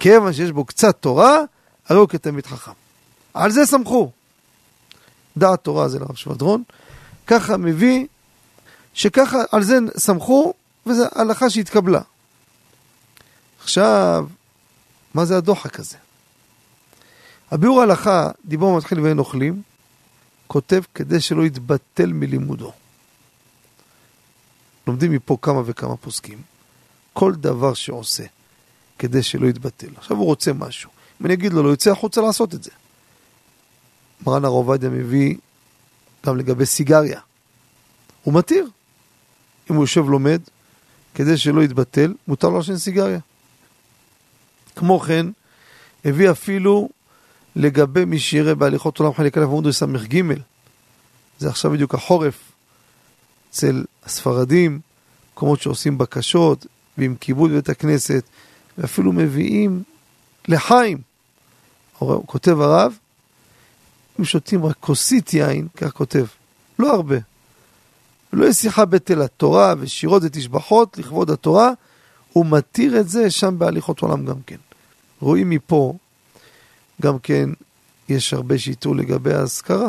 כיוון 0.00 0.32
שיש 0.32 0.50
בו 0.50 0.64
קצת 0.64 0.96
תורה, 1.00 1.38
הרי 1.88 1.98
הוא 1.98 2.08
כתלמיד 2.08 2.46
חכם. 2.46 2.72
על 3.34 3.50
זה 3.50 3.66
סמכו. 3.66 4.10
דעת 5.36 5.64
תורה 5.64 5.88
זה 5.88 5.98
לרב 5.98 6.14
שבדרון, 6.14 6.62
ככה 7.26 7.56
מביא, 7.56 8.06
שככה 8.94 9.38
על 9.52 9.62
זה 9.62 9.78
סמכו, 9.96 10.54
וזו 10.88 11.04
הלכה 11.14 11.50
שהתקבלה. 11.50 12.00
עכשיו, 13.60 14.26
מה 15.14 15.24
זה 15.24 15.36
הדוחק 15.36 15.80
הזה? 15.80 15.96
הביאור 17.50 17.80
ההלכה, 17.80 18.30
דיבור 18.44 18.76
מתחיל 18.76 19.00
ואין 19.00 19.18
אוכלים, 19.18 19.62
כותב 20.46 20.82
כדי 20.94 21.20
שלא 21.20 21.42
יתבטל 21.42 22.12
מלימודו. 22.12 22.72
לומדים 24.86 25.12
מפה 25.12 25.36
כמה 25.42 25.62
וכמה 25.66 25.96
פוסקים. 25.96 26.42
כל 27.12 27.34
דבר 27.34 27.74
שעושה 27.74 28.24
כדי 28.98 29.22
שלא 29.22 29.46
יתבטל. 29.46 29.88
עכשיו 29.96 30.16
הוא 30.16 30.26
רוצה 30.26 30.52
משהו. 30.52 30.90
אם 31.20 31.26
אני 31.26 31.34
אגיד 31.34 31.52
לו, 31.52 31.62
לא 31.62 31.68
יוצא 31.68 31.90
החוצה 31.90 32.20
לעשות 32.20 32.54
את 32.54 32.62
זה. 32.62 32.70
מרן 34.26 34.44
הרב 34.44 34.54
עובדיה 34.54 34.90
מביא 34.90 35.36
גם 36.26 36.36
לגבי 36.36 36.66
סיגריה. 36.66 37.20
הוא 38.22 38.34
מתיר. 38.34 38.68
אם 39.70 39.74
הוא 39.76 39.82
יושב 39.82 40.08
לומד, 40.08 40.40
כדי 41.18 41.36
שלא 41.36 41.62
יתבטל, 41.62 42.14
מותר 42.28 42.48
לעשן 42.48 42.76
סיגריה. 42.76 43.18
כמו 44.76 45.00
כן, 45.00 45.26
הביא 46.04 46.30
אפילו 46.30 46.88
לגבי 47.56 48.04
מי 48.04 48.18
שיראה 48.18 48.54
בהליכות 48.54 48.98
עולם 48.98 49.14
חלק 49.14 49.38
א' 49.38 49.42
עמוד 49.42 49.70
ס"ג, 49.70 50.22
זה 51.38 51.48
עכשיו 51.48 51.70
בדיוק 51.70 51.94
החורף, 51.94 52.52
אצל 53.50 53.84
הספרדים, 54.04 54.80
מקומות 55.32 55.60
שעושים 55.60 55.98
בקשות, 55.98 56.66
ועם 56.98 57.14
כיבוד 57.20 57.50
בית 57.50 57.68
הכנסת, 57.68 58.24
ואפילו 58.78 59.12
מביאים 59.12 59.82
לחיים. 60.48 60.98
כותב 62.26 62.60
הרב, 62.60 62.98
אם 64.20 64.24
שותים 64.24 64.64
רק 64.64 64.76
כוסית 64.80 65.34
יין, 65.34 65.68
כך 65.76 65.92
כותב, 65.92 66.24
לא 66.78 66.94
הרבה. 66.94 67.16
לא 68.32 68.46
יש 68.46 68.56
שיחה 68.56 68.84
בתל 68.84 69.22
התורה 69.22 69.74
ושירות 69.78 70.22
ותשבחות 70.24 70.98
לכבוד 70.98 71.30
התורה, 71.30 71.72
הוא 72.32 72.46
מתיר 72.46 73.00
את 73.00 73.08
זה 73.08 73.30
שם 73.30 73.58
בהליכות 73.58 74.00
עולם 74.00 74.24
גם 74.24 74.36
כן. 74.46 74.56
רואים 75.20 75.50
מפה, 75.50 75.94
גם 77.02 77.18
כן, 77.18 77.50
יש 78.08 78.34
הרבה 78.34 78.58
שיטור 78.58 78.96
לגבי 78.96 79.34
האזכרה, 79.34 79.88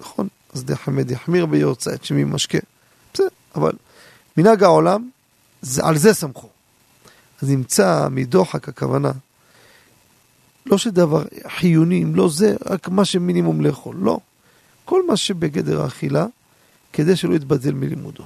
נכון? 0.00 0.28
אז 0.54 0.64
דחמד 0.64 1.10
יחמיר 1.10 1.46
ביורצה 1.46 1.94
את 1.94 2.04
שמי 2.04 2.24
משקה. 2.24 2.58
בסדר, 3.14 3.28
אבל 3.54 3.72
מנהג 4.36 4.62
העולם, 4.62 5.08
זה, 5.62 5.84
על 5.84 5.98
זה 5.98 6.14
סמכו. 6.14 6.48
אז 7.42 7.50
נמצא 7.50 8.08
מדוחק 8.10 8.68
הכוונה, 8.68 9.12
לא 10.66 10.78
שדבר 10.78 11.22
חיוני, 11.48 12.02
אם 12.02 12.14
לא 12.14 12.28
זה, 12.28 12.56
רק 12.66 12.88
מה 12.88 13.04
שמינימום 13.04 13.60
לאכול, 13.60 13.96
לא. 13.98 14.18
כל 14.84 15.06
מה 15.06 15.16
שבגדר 15.16 15.82
האכילה, 15.82 16.26
כדי 16.96 17.16
שלא 17.16 17.34
יתבדל 17.34 17.72
מלימודו. 17.72 18.24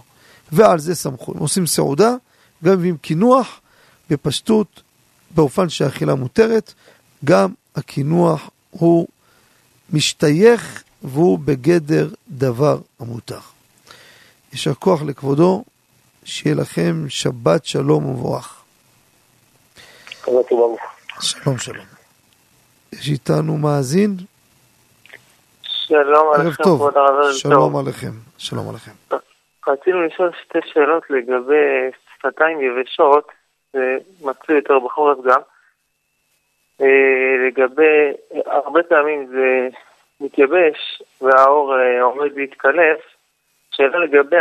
ועל 0.52 0.78
זה 0.78 0.94
סמכו. 0.94 1.32
הם 1.32 1.38
עושים 1.38 1.66
סעודה, 1.66 2.14
גם 2.64 2.72
מביאים 2.72 2.96
קינוח, 2.96 3.60
בפשטות, 4.10 4.82
באופן 5.30 5.68
שהאכילה 5.68 6.14
מותרת, 6.14 6.74
גם 7.24 7.52
הקינוח 7.76 8.50
הוא 8.70 9.08
משתייך 9.92 10.82
והוא 11.02 11.38
בגדר 11.38 12.08
דבר 12.28 12.80
המותר. 13.00 13.38
יישר 14.52 14.74
כוח 14.74 15.02
לכבודו, 15.02 15.64
שיהיה 16.24 16.54
לכם 16.54 17.04
שבת 17.08 17.64
שלום 17.64 18.06
ומבורך. 18.06 18.60
שלום 21.20 21.58
שלום. 21.58 21.86
יש 22.92 23.08
איתנו 23.08 23.58
מאזין? 23.58 24.16
שלום 25.90 26.32
עליכם, 26.34 26.62
כבוד 26.62 26.96
הרב 26.96 27.14
ערב 27.14 27.22
טוב. 27.22 27.32
שלום 27.32 27.76
עליכם, 27.76 28.10
שלום 28.38 28.68
עליכם. 28.68 28.90
רצינו 29.68 30.02
לשאול 30.02 30.30
שתי 30.42 30.58
שאלות 30.72 31.10
לגבי 31.10 31.90
שפתיים 32.14 32.60
יבשות, 32.60 33.28
זה 33.72 33.96
מצוי 34.20 34.56
יותר 34.56 34.78
בחורף 34.78 35.18
גם. 35.24 35.40
אה, 36.80 37.46
לגבי, 37.46 38.12
הרבה 38.46 38.82
פעמים 38.82 39.26
זה 39.26 39.68
מתייבש 40.20 41.02
והאור 41.20 41.74
אה, 41.78 42.02
עומד 42.02 42.32
להתקלף. 42.36 43.00
שאלה 43.70 43.98
לגבי 43.98 44.36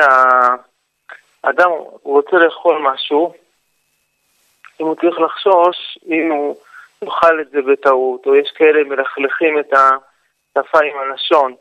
האדם, 1.43 1.69
הוא 1.69 2.15
רוצה 2.15 2.37
לאכול 2.37 2.77
משהו, 2.93 3.33
אם 4.81 4.85
הוא 4.85 4.95
צריך 4.95 5.19
לחשוש, 5.19 5.97
אם 6.07 6.31
הוא 6.31 6.55
יאכל 7.01 7.41
את 7.41 7.49
זה 7.49 7.61
בטעות, 7.61 8.25
או 8.25 8.35
יש 8.35 8.51
כאלה 8.55 8.83
מלכלכים 8.83 9.59
את 9.59 9.73
השפה 10.59 10.79
עם 10.85 10.97
הלשון. 10.99 11.55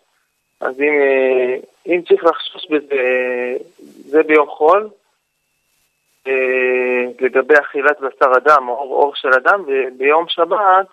אז 0.61 0.81
אם, 0.81 0.93
אה, 1.01 1.57
אם 1.87 2.03
צריך 2.09 2.25
לחשוש 2.25 2.67
בזה, 2.71 2.97
זה 4.09 4.23
ביום 4.23 4.49
חול, 4.49 4.89
אה, 6.27 6.33
לגבי 7.21 7.55
אכילת 7.61 8.01
בשר 8.01 8.33
אדם, 8.37 8.69
או 8.69 8.75
אור, 8.75 9.13
של 9.15 9.29
אדם, 9.29 9.65
וביום 9.67 10.25
שבת, 10.29 10.87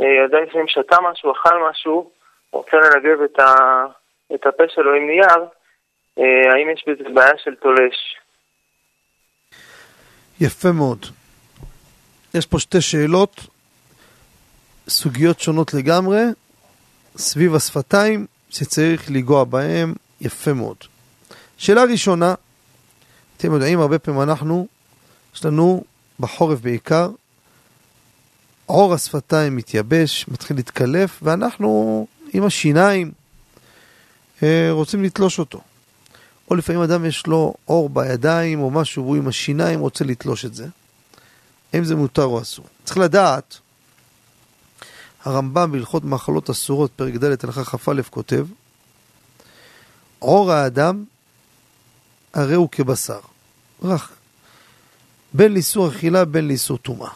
אה, 0.00 0.24
אדם 0.24 0.42
לפעמים 0.42 0.68
שתה 0.68 0.96
משהו, 1.10 1.32
אכל 1.32 1.68
משהו, 1.70 2.10
רוצה 2.52 2.76
לנגב 2.76 3.22
את, 3.22 3.38
ה, 3.38 3.54
את 4.34 4.46
הפה 4.46 4.64
שלו 4.68 4.94
עם 4.94 5.06
נייר, 5.06 5.44
האם 6.52 6.70
יש 6.70 6.84
בזה 6.86 7.08
בעיה 7.14 7.38
של 7.44 7.54
תולש? 7.54 8.16
יפה 10.40 10.68
מאוד. 10.72 11.06
יש 12.34 12.46
פה 12.46 12.58
שתי 12.58 12.80
שאלות, 12.80 13.40
סוגיות 14.88 15.40
שונות 15.40 15.74
לגמרי, 15.74 16.20
סביב 17.16 17.54
השפתיים, 17.54 18.26
שצריך 18.50 19.10
לנגוע 19.10 19.44
בהם 19.44 19.94
יפה 20.20 20.52
מאוד. 20.52 20.76
שאלה 21.56 21.84
ראשונה, 21.84 22.34
אתם 23.36 23.52
יודעים, 23.52 23.80
הרבה 23.80 23.98
פעמים 23.98 24.22
אנחנו, 24.22 24.66
יש 25.34 25.44
לנו, 25.44 25.84
בחורף 26.20 26.60
בעיקר, 26.60 27.10
עור 28.66 28.94
השפתיים 28.94 29.56
מתייבש, 29.56 30.28
מתחיל 30.28 30.56
להתקלף, 30.56 31.20
ואנחנו 31.22 32.06
עם 32.32 32.44
השיניים 32.44 33.12
אה, 34.42 34.68
רוצים 34.70 35.04
לתלוש 35.04 35.38
אותו. 35.38 35.60
או 36.50 36.54
לפעמים 36.54 36.82
אדם 36.82 37.04
יש 37.04 37.26
לו 37.26 37.54
עור 37.64 37.88
בידיים 37.88 38.60
או 38.60 38.70
משהו, 38.70 39.04
והוא 39.04 39.16
עם 39.16 39.28
השיניים 39.28 39.80
רוצה 39.80 40.04
לתלוש 40.04 40.44
את 40.44 40.54
זה. 40.54 40.66
האם 41.72 41.84
זה 41.84 41.96
מותר 41.96 42.24
או 42.24 42.42
אסור? 42.42 42.64
צריך 42.84 42.98
לדעת, 42.98 43.58
הרמב"ם 45.24 45.72
בהלכות 45.72 46.04
מחלות 46.04 46.50
אסורות, 46.50 46.90
פרק 46.96 47.14
ד' 47.14 47.44
הלכה 47.44 47.64
כ"א 47.64 48.02
כותב, 48.10 48.46
עור 50.18 50.52
האדם 50.52 51.04
הרי 52.34 52.54
הוא 52.54 52.68
כבשר, 52.72 53.20
רך, 53.82 54.12
בין 55.32 55.52
לאיסור 55.52 55.88
אכילה 55.88 56.24
בין 56.24 56.48
לאיסור 56.48 56.78
טומאה. 56.78 57.10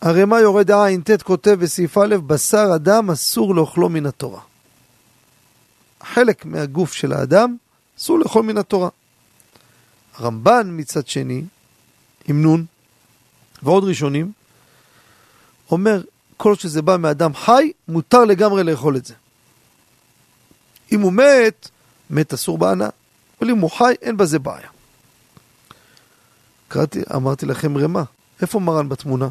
הרי 0.00 0.24
מה 0.24 0.40
יורד 0.40 0.70
העין 0.70 1.00
ט' 1.00 1.22
כותב 1.22 1.56
בסעיף 1.60 1.98
א', 1.98 2.16
בשר 2.26 2.66
אדם 2.74 3.10
אסור 3.10 3.54
לאכלו 3.54 3.88
מן 3.88 4.06
התורה. 4.06 4.40
חלק 6.02 6.44
מהגוף 6.44 6.92
של 6.92 7.12
האדם 7.12 7.56
אסור 7.98 8.18
לאכול 8.18 8.42
מן 8.42 8.58
התורה. 8.58 8.88
הרמב"ן 10.14 10.68
מצד 10.72 11.06
שני, 11.06 11.44
עם 12.24 12.42
נון, 12.42 12.64
ועוד 13.62 13.84
ראשונים, 13.84 14.32
אומר, 15.70 16.02
כל 16.42 16.54
שזה 16.54 16.82
בא 16.82 16.96
מאדם 16.96 17.34
חי, 17.34 17.72
מותר 17.88 18.24
לגמרי 18.24 18.64
לאכול 18.64 18.96
את 18.96 19.04
זה. 19.04 19.14
אם 20.92 21.00
הוא 21.00 21.12
מת, 21.12 21.68
מת 22.10 22.34
אסור 22.34 22.58
בענה, 22.58 22.88
אבל 23.40 23.50
אם 23.50 23.58
הוא 23.58 23.70
חי, 23.70 23.94
אין 24.02 24.16
בזה 24.16 24.38
בעיה. 24.38 24.68
קראתי, 26.68 27.02
אמרתי 27.14 27.46
לכם 27.46 27.78
רמה, 27.78 28.02
איפה 28.42 28.60
מרן 28.60 28.88
בתמונה? 28.88 29.28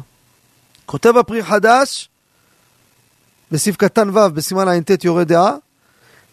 כותב 0.86 1.16
הפרי 1.16 1.42
חדש, 1.42 2.08
בסעיף 3.50 3.76
קטן 3.76 4.10
ו', 4.10 4.28
בסימן 4.34 4.68
ע"ט 4.68 5.04
יורה 5.04 5.24
דעה, 5.24 5.54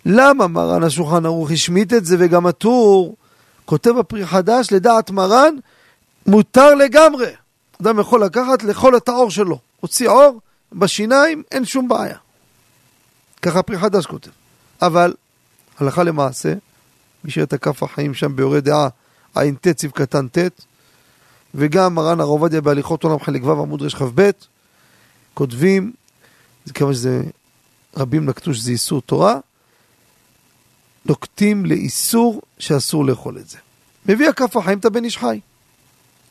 למה 0.06 0.48
מרן 0.48 0.84
השולחן 0.84 1.26
ערוך 1.26 1.52
השמיט 1.52 1.94
את 1.94 2.06
זה 2.06 2.16
וגם 2.20 2.48
הטור, 2.48 3.16
כותב 3.66 3.98
הפרי 3.98 4.26
חדש, 4.26 4.72
לדעת 4.72 5.12
מרן, 5.12 5.56
מותר 6.26 6.76
לגמרי. 6.76 7.32
אדם 7.82 8.00
יכול 8.00 8.24
לקחת, 8.24 8.64
לאכול 8.64 8.98
את 8.98 9.10
העור 9.10 9.32
שלו. 9.32 9.60
הוציא 9.80 10.10
עור, 10.10 10.40
בשיניים 10.74 11.44
אין 11.52 11.66
שום 11.66 11.88
בעיה. 11.88 12.18
ככה 13.42 13.64
פרי 13.64 13.80
חדש 13.80 14.06
כותב. 14.06 14.32
אבל, 14.82 15.14
הלכה 15.80 16.04
למעשה, 16.04 16.54
מי 17.24 17.32
הכף 17.52 17.84
החיים 17.84 18.14
שם 18.14 18.36
ביורה 18.36 18.60
דעה, 18.60 18.88
ע"ט 19.36 19.68
ציב 19.68 19.92
קטן 19.92 20.28
ט', 20.28 20.38
וגם 21.56 21.96
מרן 21.96 22.20
הרב 22.20 22.30
עובדיה 22.30 22.62
בהליכות 22.62 23.04
עולם 23.04 23.20
חלק 23.20 23.44
ו' 23.44 23.52
עמוד 23.52 23.82
רכ"ב, 23.82 24.30
כותבים, 25.34 25.94
כמה 26.74 26.94
שזה, 26.94 27.24
רבים 27.98 28.26
נקטו 28.26 28.54
שזה 28.54 28.72
איסור 28.72 29.02
תורה, 29.02 29.40
נוקטים 31.06 31.66
לאיסור 31.66 32.42
שאסור 32.60 33.06
לאכול 33.06 33.38
את 33.38 33.50
זה. 33.50 33.58
מביא 34.06 34.30
הכף 34.30 34.58
החיים 34.58 34.80
את 34.80 34.86
הבן 34.86 35.04
איש 35.04 35.18
חי. 35.18 35.40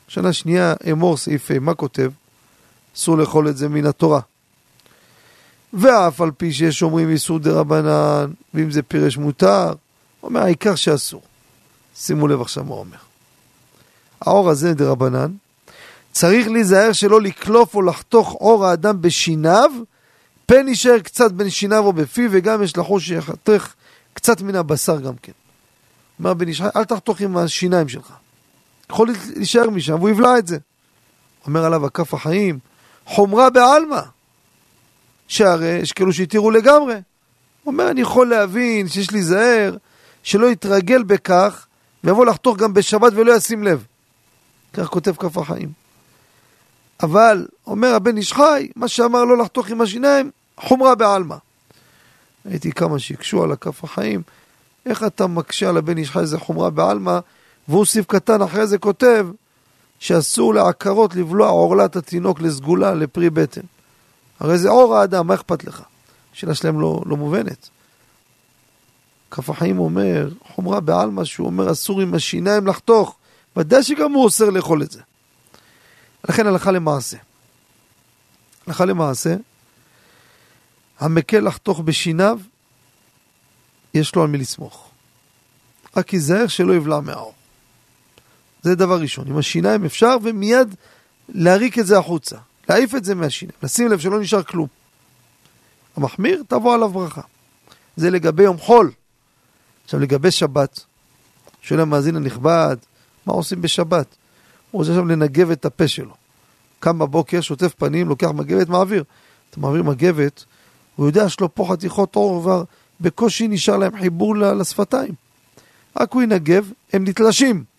שנה 0.09 0.33
שנייה 0.33 0.75
אמור 0.93 1.17
סעיף 1.17 1.51
מה 1.51 1.75
כותב? 1.75 2.11
אסור 2.97 3.19
לאכול 3.19 3.49
את 3.49 3.57
זה 3.57 3.69
מן 3.69 3.87
התורה. 3.87 4.21
ואף 5.73 6.21
על 6.21 6.31
פי 6.31 6.53
שיש 6.53 6.83
אומרים 6.83 7.11
איסור 7.11 7.39
דה 7.39 7.53
רבנן, 7.53 8.33
ואם 8.55 8.71
זה 8.71 8.83
פירש 8.83 9.17
מותר, 9.17 9.73
אומר 10.23 10.41
העיקר 10.41 10.75
שאסור. 10.75 11.23
שימו 11.97 12.29
לב 12.29 12.41
עכשיו 12.41 12.65
מה 12.65 12.75
אומר. 12.75 12.97
האור 14.21 14.51
הזה 14.51 14.75
דה 14.75 14.91
רבנן, 14.91 15.33
צריך 16.13 16.49
להיזהר 16.49 16.93
שלא 16.93 17.21
לקלוף 17.21 17.75
או 17.75 17.83
לחתוך 17.83 18.33
עור 18.33 18.67
האדם 18.67 19.03
בשיניו, 19.03 19.71
פן 20.47 20.69
יישאר 20.69 20.99
קצת 20.99 21.33
בין 21.33 21.51
שיניו 21.51 21.85
או 21.85 21.93
בפיו, 21.93 22.31
וגם 22.33 22.63
יש 22.63 22.77
לחוש 22.77 23.07
שיחתך 23.07 23.75
קצת 24.13 24.41
מן 24.41 24.55
הבשר 24.55 25.01
גם 25.01 25.15
כן. 25.23 25.33
אומר 26.19 26.35
בן 26.35 26.49
ישחי, 26.49 26.69
אל 26.77 26.85
תחתוך 26.85 27.21
עם 27.21 27.37
השיניים 27.37 27.89
שלך. 27.89 28.13
יכול 28.91 29.09
להישאר 29.37 29.71
משם, 29.71 29.95
והוא 29.95 30.09
יבלע 30.09 30.39
את 30.39 30.47
זה. 30.47 30.59
אומר 31.47 31.65
עליו 31.65 31.87
הכף 31.87 32.15
החיים, 32.15 32.59
חומרה 33.07 33.51
בעלמא. 33.51 34.01
שהרי 35.29 35.79
יש 35.83 35.93
כאלו 35.93 36.13
שהתירו 36.13 36.51
לגמרי. 36.51 36.95
הוא 36.95 37.03
אומר, 37.73 37.91
אני 37.91 38.01
יכול 38.01 38.31
להבין 38.31 38.89
שיש 38.89 39.13
להיזהר, 39.13 39.77
שלא 40.23 40.47
יתרגל 40.47 41.03
בכך, 41.03 41.67
ויבוא 42.05 42.27
לחתוך 42.27 42.57
גם 42.57 42.75
בשבת 42.75 43.13
ולא 43.17 43.37
ישים 43.37 43.63
לב. 43.63 43.85
כך 44.73 44.87
כותב 44.87 45.17
כף 45.17 45.39
החיים. 45.39 45.73
אבל, 47.03 47.47
אומר 47.67 47.95
הבן 47.95 48.17
איש 48.17 48.33
חי, 48.33 48.69
מה 48.77 48.89
שאמר 48.89 49.25
לא 49.25 49.37
לחתוך 49.37 49.69
עם 49.69 49.81
השיניים, 49.81 50.31
חומרה 50.57 50.95
בעלמא. 50.95 51.37
ראיתי 52.47 52.73
כמה 52.73 52.99
שהקשו 52.99 53.43
על 53.43 53.53
הכף 53.53 53.85
החיים, 53.85 54.23
איך 54.87 55.03
אתה 55.03 55.27
מקשה 55.27 55.69
על 55.69 55.77
הבן 55.77 55.99
איש 55.99 56.11
חי 56.11 56.19
איזה 56.19 56.39
חומרה 56.39 56.71
בעלמא, 56.71 57.19
והוא 57.69 57.85
סעיף 57.85 58.07
קטן 58.07 58.43
אחרי 58.43 58.67
זה 58.67 58.79
כותב 58.79 59.27
שאסור 59.99 60.55
לעקרות 60.55 61.15
לבלוע 61.15 61.49
עורלת 61.49 61.97
התינוק 61.97 62.41
לסגולה, 62.41 62.95
לפרי 62.95 63.31
בטן. 63.31 63.61
הרי 64.41 64.59
זה 64.59 64.69
עור 64.69 64.97
האדם, 64.97 65.27
מה 65.27 65.35
אכפת 65.35 65.65
לך? 65.65 65.83
השאלה 66.35 66.55
שלהם 66.55 66.81
לא, 66.81 67.03
לא 67.07 67.17
מובנת. 67.17 67.69
כף 69.31 69.51
החיים 69.51 69.79
אומר, 69.79 70.29
חומרה 70.55 70.81
בעלמא, 70.81 71.25
שהוא 71.25 71.47
אומר 71.47 71.73
אסור 71.73 72.01
עם 72.01 72.15
השיניים 72.15 72.67
לחתוך, 72.67 73.17
ודאי 73.57 73.83
שגם 73.83 74.13
הוא 74.13 74.25
אוסר 74.25 74.51
לאכול 74.51 74.83
את 74.83 74.91
זה. 74.91 75.01
לכן 76.29 76.47
הלכה 76.47 76.71
למעשה. 76.71 77.17
הלכה 78.67 78.85
למעשה, 78.85 79.37
המקל 81.01 81.41
לחתוך 81.41 81.81
בשיניו, 81.81 82.39
יש 83.95 84.15
לו 84.15 84.23
על 84.23 84.29
מי 84.29 84.39
לסמוך. 84.39 84.91
רק 85.97 86.13
ייזהר 86.13 86.47
שלא 86.47 86.75
יבלע 86.75 87.01
מהאור. 87.01 87.35
זה 88.67 88.75
דבר 88.75 89.01
ראשון. 89.01 89.29
עם 89.29 89.39
השיניים 89.39 89.85
אפשר, 89.85 90.17
ומיד 90.23 90.75
להריק 91.29 91.79
את 91.79 91.87
זה 91.87 91.99
החוצה. 91.99 92.37
להעיף 92.69 92.95
את 92.95 93.05
זה 93.05 93.15
מהשיניים. 93.15 93.59
לשים 93.63 93.89
לב 93.89 93.99
שלא 93.99 94.21
נשאר 94.21 94.43
כלום. 94.43 94.67
המחמיר, 95.97 96.43
תבוא 96.49 96.75
עליו 96.75 96.89
ברכה. 96.89 97.21
זה 97.97 98.11
לגבי 98.11 98.43
יום 98.43 98.59
חול. 98.59 98.91
עכשיו 99.85 100.01
לגבי 100.01 100.31
שבת, 100.31 100.85
שואל 101.63 101.81
המאזין 101.81 102.17
הנכבד, 102.17 102.77
מה 103.27 103.33
עושים 103.33 103.63
בשבת? 103.63 104.17
הוא 104.71 104.79
רוצה 104.79 104.91
עכשיו 104.91 105.05
לנגב 105.05 105.51
את 105.51 105.65
הפה 105.65 105.89
שלו. 105.89 106.15
קם 106.81 106.99
בבוקר, 106.99 107.41
שוטף 107.41 107.75
פנים, 107.75 108.09
לוקח 108.09 108.29
מגבת, 108.29 108.69
מעביר. 108.69 109.05
אתה 109.51 109.61
מעביר 109.61 109.83
מגבת, 109.83 110.45
הוא 110.97 111.07
יודע 111.07 111.29
שיש 111.29 111.41
לו 111.41 111.55
פה 111.55 111.67
חתיכות 111.73 112.15
עור 112.15 112.43
כבר, 112.43 112.65
בקושי 113.01 113.49
נשאר 113.49 113.77
להם 113.77 113.99
חיבור 113.99 114.37
לשפתיים. 114.37 115.15
רק 115.97 116.13
הוא 116.13 116.23
ינגב, 116.23 116.71
הם 116.93 117.05
נתלשים. 117.05 117.76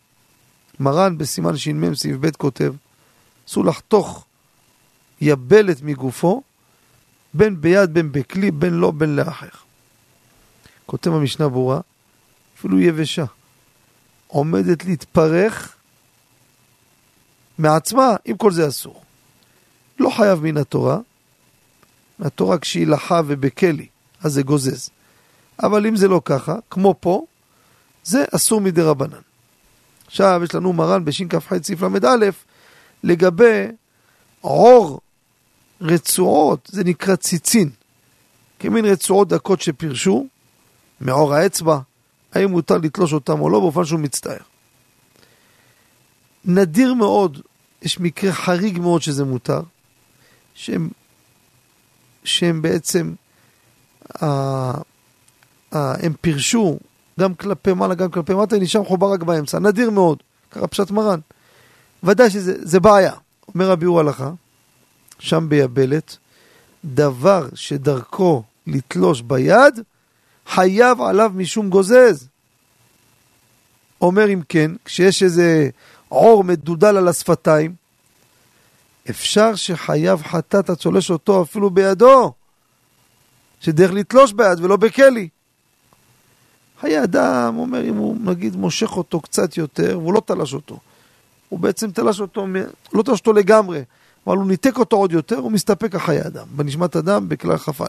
מרן 0.79 1.17
בסימן 1.17 1.57
ש"מ 1.57 1.95
סעיף 1.95 2.17
ב' 2.19 2.31
כותב, 2.31 2.73
אסור 3.47 3.65
לחתוך 3.65 4.25
יבלת 5.21 5.81
מגופו, 5.81 6.41
בין 7.33 7.61
ביד, 7.61 7.93
בין 7.93 8.11
בכלי, 8.11 8.51
בין 8.51 8.73
לא, 8.73 8.91
בין 8.91 9.15
לאחר. 9.15 9.47
כותב 10.85 11.11
המשנה 11.11 11.49
ברורה, 11.49 11.79
אפילו 12.57 12.79
יבשה, 12.79 13.25
עומדת 14.27 14.85
להתפרך 14.85 15.75
מעצמה, 17.57 18.15
אם 18.27 18.37
כל 18.37 18.51
זה 18.51 18.67
אסור. 18.67 19.03
לא 19.99 20.09
חייב 20.09 20.39
מן 20.39 20.57
התורה, 20.57 20.99
מהתורה 22.19 22.57
כשהיא 22.57 22.87
לחה 22.87 23.21
ובכלי, 23.27 23.87
אז 24.23 24.33
זה 24.33 24.43
גוזז. 24.43 24.89
אבל 25.63 25.87
אם 25.87 25.95
זה 25.95 26.07
לא 26.07 26.21
ככה, 26.25 26.55
כמו 26.69 26.95
פה, 26.99 27.25
זה 28.03 28.25
אסור 28.35 28.61
מדי 28.61 28.81
רבנן. 28.81 29.26
עכשיו 30.07 30.41
יש 30.43 30.55
לנו 30.55 30.73
מרן 30.73 31.05
בשכ"ח 31.05 31.53
סעיף 31.61 31.81
ל"א 31.81 32.29
לגבי 33.03 33.67
עור 34.41 34.99
רצועות, 35.81 36.69
זה 36.71 36.83
נקרא 36.83 37.15
ציצין, 37.15 37.69
כמין 38.59 38.85
רצועות 38.85 39.27
דקות 39.27 39.61
שפירשו 39.61 40.25
מעור 41.01 41.33
האצבע, 41.33 41.79
האם 42.33 42.49
מותר 42.49 42.77
לתלוש 42.77 43.13
אותם 43.13 43.41
או 43.41 43.49
לא, 43.49 43.59
באופן 43.59 43.85
שהוא 43.85 43.99
מצטער. 43.99 44.37
נדיר 46.45 46.93
מאוד, 46.93 47.41
יש 47.81 47.99
מקרה 47.99 48.33
חריג 48.33 48.79
מאוד 48.79 49.01
שזה 49.01 49.25
מותר, 49.25 49.61
שהם, 50.55 50.89
שהם 52.23 52.61
בעצם, 52.61 53.13
הם 55.71 56.13
פירשו 56.21 56.79
גם 57.19 57.35
כלפי 57.35 57.73
מעלה, 57.73 57.95
גם 57.95 58.11
כלפי 58.11 58.33
מטה, 58.33 58.57
נשאר 58.57 58.81
מחובר 58.81 59.13
רק 59.13 59.23
באמצע. 59.23 59.59
נדיר 59.59 59.89
מאוד, 59.89 60.23
ככה 60.51 60.67
פשט 60.67 60.91
מרן. 60.91 61.19
ודאי 62.03 62.29
שזה 62.29 62.79
בעיה. 62.79 63.13
אומר 63.55 63.69
רבי 63.69 63.85
הוא 63.85 63.99
הלכה, 63.99 64.31
שם 65.19 65.49
ביבלת, 65.49 66.17
דבר 66.85 67.47
שדרכו 67.53 68.43
לתלוש 68.67 69.21
ביד, 69.21 69.79
חייב 70.47 71.01
עליו 71.01 71.31
משום 71.35 71.69
גוזז. 71.69 72.27
אומר 74.01 74.33
אם 74.33 74.41
כן, 74.49 74.71
כשיש 74.85 75.23
איזה 75.23 75.69
עור 76.09 76.43
מדודל 76.43 76.97
על 76.97 77.07
השפתיים, 77.07 77.75
אפשר 79.09 79.55
שחייב 79.55 80.23
חטאת 80.23 80.69
הצולש 80.69 81.11
אותו 81.11 81.41
אפילו 81.41 81.69
בידו, 81.69 82.33
שדרך 83.59 83.91
לתלוש 83.91 84.33
ביד 84.33 84.59
ולא 84.59 84.77
בכלי. 84.77 85.29
חיי 86.81 87.03
אדם, 87.03 87.57
אומר, 87.57 87.83
אם 87.83 87.95
הוא 87.95 88.17
נגיד 88.23 88.55
מושך 88.55 88.97
אותו 88.97 89.19
קצת 89.19 89.57
יותר, 89.57 89.99
והוא 89.99 90.13
לא 90.13 90.21
תלש 90.25 90.53
אותו. 90.53 90.79
הוא 91.49 91.59
בעצם 91.59 91.91
תלש 91.91 92.19
אותו, 92.19 92.47
לא 92.93 93.03
תלש 93.03 93.19
אותו 93.19 93.33
לגמרי, 93.33 93.83
אבל 94.27 94.37
הוא 94.37 94.47
ניתק 94.47 94.77
אותו 94.77 94.95
עוד 94.95 95.11
יותר, 95.11 95.37
הוא 95.37 95.51
מסתפק 95.51 95.95
החיי 95.95 96.27
אדם, 96.27 96.45
בנשמת 96.55 96.95
אדם 96.95 97.29
בכלל 97.29 97.57
כ"א. 97.57 97.83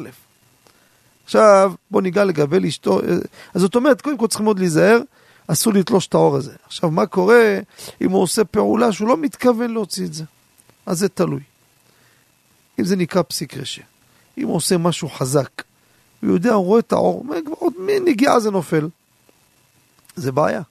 עכשיו, 1.24 1.72
בוא 1.90 2.02
ניגע 2.02 2.24
לגבי 2.24 2.60
לאשתו, 2.60 3.00
אז 3.54 3.60
זאת 3.60 3.74
אומרת, 3.74 4.00
קודם 4.00 4.18
כל 4.18 4.26
צריכים 4.26 4.44
מאוד 4.44 4.58
להיזהר, 4.58 5.00
אסור 5.46 5.72
לתלוש 5.72 6.06
את 6.06 6.14
האור 6.14 6.36
הזה. 6.36 6.52
עכשיו, 6.66 6.90
מה 6.90 7.06
קורה 7.06 7.58
אם 8.00 8.10
הוא 8.10 8.22
עושה 8.22 8.44
פעולה 8.44 8.92
שהוא 8.92 9.08
לא 9.08 9.16
מתכוון 9.16 9.70
להוציא 9.70 10.06
את 10.06 10.14
זה? 10.14 10.24
אז 10.86 10.98
זה 10.98 11.08
תלוי. 11.08 11.40
אם 12.78 12.84
זה 12.84 12.96
נקרא 12.96 13.22
פסיק 13.22 13.56
רשע. 13.56 13.82
אם 14.38 14.48
הוא 14.48 14.56
עושה 14.56 14.78
משהו 14.78 15.08
חזק, 15.08 15.62
הוא 16.20 16.32
יודע, 16.32 16.52
הוא 16.52 16.64
רואה 16.64 16.80
את 16.80 16.92
האור, 16.92 17.24
עוד 17.50 17.72
מנגיעה 17.78 18.40
זה 18.40 18.50
נופל. 18.50 18.88
זה 20.16 20.32
בעיה. 20.32 20.62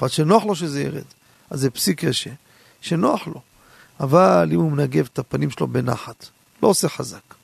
אבל 0.00 0.08
שנוח 0.08 0.44
לו 0.44 0.54
שזה 0.54 0.82
ירד. 0.82 1.04
אז 1.50 1.60
זה 1.60 1.70
פסיק 1.70 2.04
רשע, 2.04 2.30
שנוח 2.80 3.26
לו. 3.26 3.40
אבל 4.00 4.48
אם 4.52 4.60
הוא 4.60 4.72
מנגב 4.72 5.08
את 5.12 5.18
הפנים 5.18 5.50
שלו 5.50 5.66
בנחת, 5.66 6.26
לא 6.62 6.68
עושה 6.68 6.88
חזק. 6.88 7.34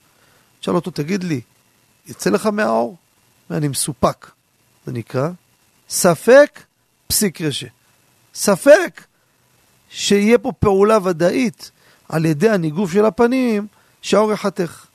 תשאל 0.61 0.75
אותו, 0.75 0.91
תגיד 0.91 1.25
לי, 1.25 1.41
יצא 2.07 2.31
לך 2.31 2.47
מהאור? 2.47 2.97
ואני 3.51 3.69
מסופק. 3.69 4.31
זה 4.87 4.93
נקרא 4.93 5.29
ספק 5.89 6.61
פסיק 7.07 7.41
רשע. 7.41 7.67
ספק 8.35 9.05
שיהיה 9.91 10.39
פה 10.39 10.53
פעולה 10.53 10.99
ודאית 11.05 11.71
על 12.09 12.25
ידי 12.25 12.51
הניגוף 12.51 12.93
של 12.93 13.05
הפנים 13.05 13.67
שהאור 14.03 14.33
יחתך. 14.33 14.87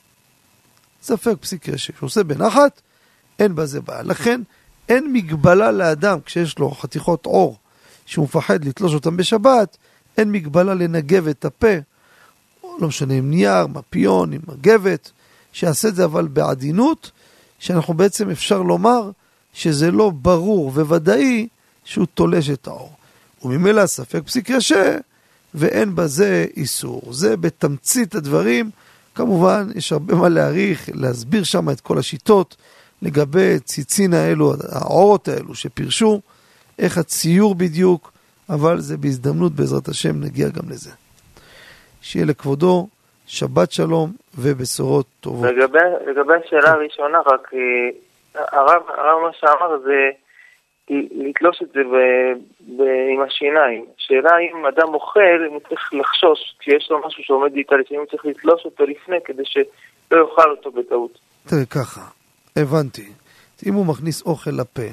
ספק 1.06 1.34
פסיק 1.40 1.68
רשע. 1.68 1.92
כשהוא 1.92 2.06
עושה 2.06 2.24
בנחת, 2.24 2.80
אין 3.38 3.54
בזה 3.54 3.80
בעיה. 3.80 4.02
לכן 4.02 4.40
אין 4.88 5.12
מגבלה 5.12 5.72
לאדם 5.72 6.18
כשיש 6.20 6.58
לו 6.58 6.70
חתיכות 6.70 7.26
עור 7.26 7.56
שהוא 8.06 8.24
מפחד 8.24 8.64
לתלוש 8.64 8.94
אותם 8.94 9.16
בשבת, 9.16 9.76
אין 10.18 10.32
מגבלה 10.32 10.74
לנגב 10.74 11.28
את 11.28 11.44
הפה, 11.44 11.74
לא 12.78 12.88
משנה 12.88 13.14
עם 13.14 13.30
נייר, 13.30 13.66
מפיון, 13.66 14.32
עם 14.32 14.40
מגבת, 14.48 15.10
שיעשה 15.52 15.88
את 15.88 15.94
זה 15.94 16.04
אבל 16.04 16.28
בעדינות, 16.28 17.10
שאנחנו 17.58 17.94
בעצם 17.94 18.30
אפשר 18.30 18.62
לומר 18.62 19.10
שזה 19.52 19.90
לא 19.90 20.10
ברור 20.10 20.66
וודאי 20.66 21.48
שהוא 21.84 22.06
תולש 22.14 22.50
את 22.50 22.66
האור. 22.66 22.92
וממילא 23.44 23.86
ספק 23.86 24.22
פסיק 24.24 24.50
ישה, 24.50 24.98
ואין 25.54 25.94
בזה 25.94 26.46
איסור. 26.56 27.02
זה 27.10 27.36
בתמצית 27.36 28.14
הדברים. 28.14 28.70
כמובן, 29.16 29.62
יש 29.74 29.92
הרבה 29.92 30.14
מה 30.14 30.28
להעריך, 30.28 30.88
להסביר 30.94 31.44
שם 31.44 31.70
את 31.70 31.80
כל 31.80 31.98
השיטות 31.98 32.56
לגבי 33.02 33.58
ציצין 33.64 34.14
האלו, 34.14 34.52
האורות 34.72 35.28
האלו 35.28 35.54
שפירשו, 35.54 36.20
איך 36.78 36.98
הציור 36.98 37.54
בדיוק, 37.54 38.12
אבל 38.50 38.80
זה 38.80 38.96
בהזדמנות, 38.96 39.52
בעזרת 39.52 39.88
השם, 39.88 40.20
נגיע 40.20 40.48
גם 40.48 40.70
לזה. 40.70 40.90
שיהיה 42.00 42.26
לכבודו 42.26 42.88
שבת 43.26 43.72
שלום 43.72 44.12
ובשורות 44.38 45.06
טובות. 45.20 45.46
לגבי, 45.46 45.78
לגבי 46.06 46.34
השאלה 46.46 46.70
הראשונה, 46.70 47.18
רק 47.26 47.50
אה, 47.54 48.42
הרב, 48.52 48.82
הרב 48.88 49.22
מה 49.22 49.30
שאמר 49.40 49.78
זה 49.84 50.10
לתלוש 50.90 51.62
את 51.62 51.68
זה 51.74 51.80
ב, 51.80 51.96
ב, 52.76 52.82
עם 53.14 53.22
השיניים. 53.22 53.84
שאלה 53.96 54.30
אם 54.38 54.66
אדם 54.66 54.94
אוכל, 54.94 55.46
אם 55.48 55.52
הוא 55.52 55.60
צריך 55.68 55.94
לחשוש, 55.94 56.56
כשיש 56.58 56.90
לו 56.90 57.06
משהו 57.06 57.22
שעומד 57.22 57.52
להתעלש, 57.54 57.92
אם 57.92 57.96
הוא 57.96 58.06
צריך 58.06 58.26
לתלוש 58.26 58.64
אותו 58.64 58.84
לפני 58.86 59.16
כדי 59.24 59.42
שלא 59.44 60.18
יאכל 60.20 60.50
אותו 60.50 60.70
בטעות. 60.70 61.18
תראה, 61.46 61.66
ככה, 61.70 62.00
הבנתי. 62.56 63.08
אם 63.66 63.74
הוא 63.74 63.86
מכניס 63.86 64.22
אוכל 64.22 64.50
לפה, 64.50 64.88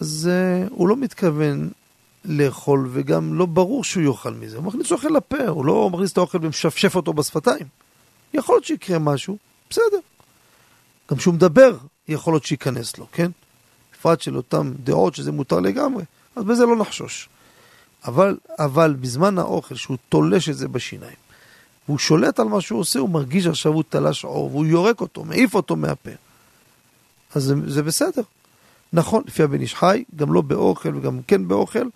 אז 0.00 0.30
uh, 0.30 0.68
הוא 0.70 0.88
לא 0.88 0.96
מתכוון 0.96 1.70
לאכול, 2.24 2.88
וגם 2.90 3.34
לא 3.34 3.46
ברור 3.46 3.84
שהוא 3.84 4.02
יאכל 4.02 4.30
מזה. 4.30 4.56
הוא 4.56 4.64
מכניס 4.64 4.92
אוכל 4.92 5.08
לפה, 5.08 5.46
הוא 5.48 5.64
לא 5.64 5.90
מכניס 5.92 6.12
את 6.12 6.18
האוכל 6.18 6.38
ומשפשף 6.42 6.96
אותו 6.96 7.12
בשפתיים. 7.12 7.66
יכול 8.34 8.54
להיות 8.54 8.64
שיקרה 8.64 8.98
משהו, 8.98 9.36
בסדר. 9.70 9.98
גם 11.10 11.16
כשהוא 11.16 11.34
מדבר, 11.34 11.70
יכול 12.08 12.32
להיות 12.32 12.44
שייכנס 12.44 12.98
לו, 12.98 13.06
כן? 13.12 13.30
בפרט 14.00 14.20
של 14.20 14.36
אותן 14.36 14.72
דעות 14.84 15.14
שזה 15.14 15.32
מותר 15.32 15.60
לגמרי, 15.60 16.04
אז 16.36 16.44
בזה 16.44 16.66
לא 16.66 16.76
נחשוש. 16.76 17.28
אבל, 18.04 18.36
אבל 18.58 18.96
בזמן 19.00 19.38
האוכל, 19.38 19.74
שהוא 19.74 19.96
תולש 20.08 20.48
את 20.48 20.56
זה 20.56 20.68
בשיניים, 20.68 21.16
והוא 21.88 21.98
שולט 21.98 22.40
על 22.40 22.48
מה 22.48 22.60
שהוא 22.60 22.80
עושה, 22.80 22.98
הוא 22.98 23.10
מרגיש 23.10 23.46
עכשיו 23.46 23.72
הוא 23.72 23.82
תלש 23.88 24.24
עור, 24.24 24.50
והוא 24.50 24.66
יורק 24.66 25.00
אותו, 25.00 25.24
מעיף 25.24 25.54
אותו 25.54 25.76
מהפה. 25.76 26.10
אז 27.34 27.42
זה, 27.42 27.54
זה 27.66 27.82
בסדר. 27.82 28.22
נכון, 28.92 29.22
לפי 29.26 29.42
הבן 29.42 29.60
איש 29.60 29.74
חי, 29.74 30.04
גם 30.16 30.32
לא 30.32 30.40
באוכל 30.40 30.96
וגם 30.96 31.20
כן 31.26 31.48
באוכל, 31.48 31.88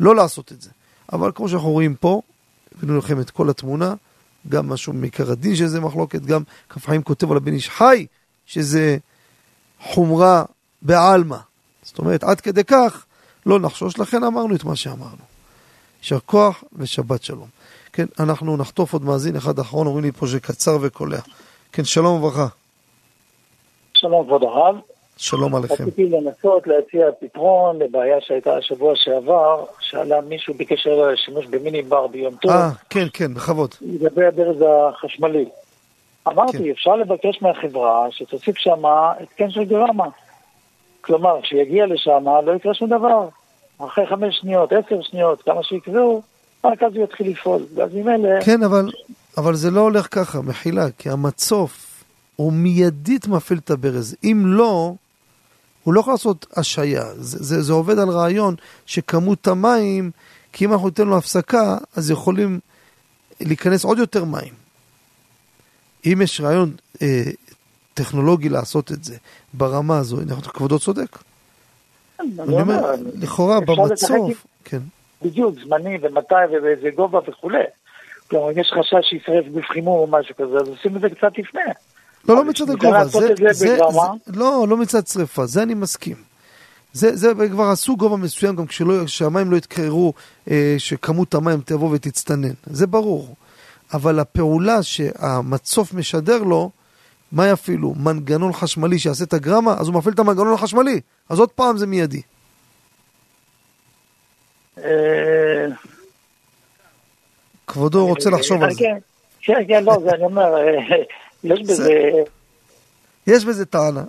לא 0.00 0.16
לעשות 0.16 0.52
את 0.52 0.62
זה. 0.62 0.70
אבל 1.12 1.30
כמו 1.34 1.48
שאנחנו 1.48 1.70
רואים 1.70 1.94
פה, 1.94 2.22
הבאנו 2.74 2.98
לכם 2.98 3.20
את 3.20 3.30
כל 3.30 3.50
התמונה, 3.50 3.94
גם 4.48 4.68
משהו 4.68 4.92
מעיקר 4.92 5.32
הדין 5.32 5.56
שזה 5.56 5.80
מחלוקת, 5.80 6.22
גם 6.22 6.42
חיים 6.70 7.02
כותב 7.02 7.30
על 7.30 7.36
הבן 7.36 7.52
איש 7.52 7.70
חי, 7.70 8.06
שזה 8.46 8.98
חומרה 9.80 10.44
בעלמא. 10.82 11.36
זאת 11.82 11.98
אומרת, 11.98 12.24
עד 12.24 12.40
כדי 12.40 12.64
כך 12.64 13.04
לא 13.46 13.60
נחשוש, 13.60 13.98
לכן 13.98 14.24
אמרנו 14.24 14.54
את 14.54 14.64
מה 14.64 14.76
שאמרנו. 14.76 15.24
יישר 16.02 16.18
כוח 16.26 16.64
ושבת 16.76 17.22
שלום. 17.22 17.48
כן, 17.92 18.06
אנחנו 18.20 18.56
נחטוף 18.56 18.92
עוד 18.92 19.04
מאזין 19.04 19.36
אחד 19.36 19.58
אחרון, 19.58 19.86
אומרים 19.86 20.04
לי 20.04 20.12
פה 20.12 20.26
שקצר 20.26 20.78
וקולע. 20.80 21.18
כן, 21.72 21.84
שלום 21.84 22.16
וברכה. 22.16 22.46
שלום 23.94 24.26
כבוד 24.26 24.42
הרב. 24.42 24.76
שלום 25.16 25.54
עליכם. 25.54 25.84
רציתי 25.84 26.08
לנסות 26.08 26.66
להציע 26.66 27.06
פתרון 27.20 27.78
לבעיה 27.78 28.16
שהייתה 28.20 28.56
השבוע 28.56 28.92
שעבר, 28.96 29.64
שעלה 29.80 30.20
מישהו 30.20 30.54
בקשר 30.54 30.90
לשימוש 30.90 31.46
במיני 31.46 31.82
בר 31.82 32.06
ביום 32.06 32.34
טוב. 32.34 32.50
אה, 32.50 32.70
כן, 32.90 33.06
כן, 33.12 33.34
בכבוד. 33.34 33.74
לגבי 33.80 34.26
הברז 34.26 34.64
החשמלי. 34.68 35.44
אמרתי, 36.28 36.58
כן. 36.58 36.70
אפשר 36.70 36.96
לבקש 36.96 37.42
מהחברה 37.42 38.06
שתוסיף 38.10 38.58
שם 38.58 38.82
התקן 38.86 39.50
של 39.50 39.64
גרמה. 39.64 40.06
כלומר, 41.04 41.40
כשיגיע 41.42 41.86
לשם 41.86 42.24
לא 42.46 42.52
יקרה 42.56 42.74
שום 42.74 42.88
דבר. 42.88 43.28
אחרי 43.78 44.06
חמש 44.06 44.38
שניות, 44.40 44.72
עשר 44.72 45.02
שניות, 45.02 45.42
כמה 45.42 45.62
שיקראו, 45.62 46.22
רק 46.64 46.82
אז 46.82 46.92
הוא 46.94 47.04
יתחיל 47.04 47.30
לפעול. 47.30 47.62
ואז 47.74 47.94
ממילא... 47.94 48.40
כן, 48.44 48.62
אבל, 48.62 48.90
אבל 49.36 49.54
זה 49.54 49.70
לא 49.70 49.80
הולך 49.80 50.08
ככה, 50.10 50.40
מחילה, 50.40 50.90
כי 50.98 51.10
המצוף 51.10 52.04
הוא 52.36 52.52
מיידית 52.52 53.28
מפעיל 53.28 53.58
את 53.64 53.70
הברז. 53.70 54.16
אם 54.24 54.42
לא, 54.46 54.94
הוא 55.84 55.94
לא 55.94 56.00
יכול 56.00 56.12
לעשות 56.12 56.46
השעיה. 56.56 57.04
זה, 57.14 57.44
זה, 57.44 57.62
זה 57.62 57.72
עובד 57.72 57.98
על 57.98 58.08
רעיון 58.08 58.54
שכמות 58.86 59.48
המים, 59.48 60.10
כי 60.52 60.64
אם 60.64 60.72
אנחנו 60.72 60.88
ניתן 60.88 61.06
לו 61.06 61.18
הפסקה, 61.18 61.76
אז 61.96 62.10
יכולים 62.10 62.60
להיכנס 63.40 63.84
עוד 63.84 63.98
יותר 63.98 64.24
מים. 64.24 64.54
אם 66.06 66.18
יש 66.22 66.40
רעיון 66.40 66.74
אה, 67.02 67.22
טכנולוגי 67.94 68.48
לעשות 68.48 68.92
את 68.92 69.04
זה 69.04 69.16
ברמה 69.54 69.98
הזו, 69.98 70.16
כבודו 70.54 70.78
צודק. 70.78 71.18
אני 72.20 72.60
אומר, 72.60 72.94
לכאורה 73.14 73.60
במצוף, 73.60 74.46
כן. 74.64 74.78
בדיוק, 75.22 75.54
זמני 75.64 75.98
ומתי 76.02 76.34
ובאיזה 76.52 76.90
גובה 76.96 77.18
וכולי. 77.28 77.64
כלומר, 78.30 78.50
אם 78.50 78.58
יש 78.58 78.72
חשש 78.78 79.10
שישרף 79.10 79.46
גוף 79.52 79.64
חימום 79.72 79.98
או 79.98 80.06
משהו 80.06 80.36
כזה, 80.36 80.56
אז 80.56 80.68
עושים 80.68 80.96
את 80.96 81.00
זה 81.00 81.10
קצת 81.10 81.38
לפני. 81.38 81.60
לא, 82.28 82.36
לא 82.36 82.44
מצד 82.44 82.70
הגובה, 82.70 83.04
זה, 83.04 83.28
זה, 83.38 83.52
זה, 83.52 83.76
לא, 84.26 84.66
לא 84.68 84.76
מצד 84.76 85.06
שרפה, 85.06 85.46
זה 85.46 85.62
אני 85.62 85.74
מסכים. 85.74 86.16
זה, 86.92 87.16
זה 87.16 87.32
כבר 87.50 87.64
עשו 87.64 87.96
גובה 87.96 88.16
מסוים 88.16 88.56
גם 88.56 88.66
כשהמים 89.06 89.50
לא 89.50 89.56
יתקררו, 89.56 90.12
אה, 90.50 90.74
שכמות 90.78 91.34
המים 91.34 91.60
תבוא 91.64 91.90
ותצטנן, 91.92 92.52
זה 92.66 92.86
ברור. 92.86 93.34
אבל 93.94 94.18
הפעולה 94.18 94.82
שהמצוף 94.82 95.94
משדר 95.94 96.42
לו, 96.42 96.70
מה 97.32 97.48
יפעילו? 97.48 97.94
מנגנון 97.96 98.52
חשמלי 98.52 98.98
שיעשה 98.98 99.24
את 99.24 99.32
הגרמה? 99.32 99.74
אז 99.78 99.88
הוא 99.88 99.94
מפעיל 99.94 100.14
את 100.14 100.18
המנגנון 100.18 100.54
החשמלי. 100.54 101.00
אז 101.28 101.38
עוד 101.38 101.50
פעם 101.50 101.76
זה 101.76 101.86
מיידי. 101.86 102.22
אה, 104.78 105.66
כבודו 107.66 108.06
רוצה 108.06 108.30
לחשוב 108.30 108.62
על 108.62 108.70
זה. 108.70 108.78
כן, 108.78 108.98
כן, 109.40 109.64
כן, 109.68 109.84
לא, 109.84 109.92
זה 110.04 110.10
אני 110.10 110.24
אומר, 110.24 110.56
אה, 110.56 110.96
יש 111.44 111.60
בזה... 111.60 112.10
יש 113.26 113.44
בזה 113.44 113.66
טענה. 113.66 114.02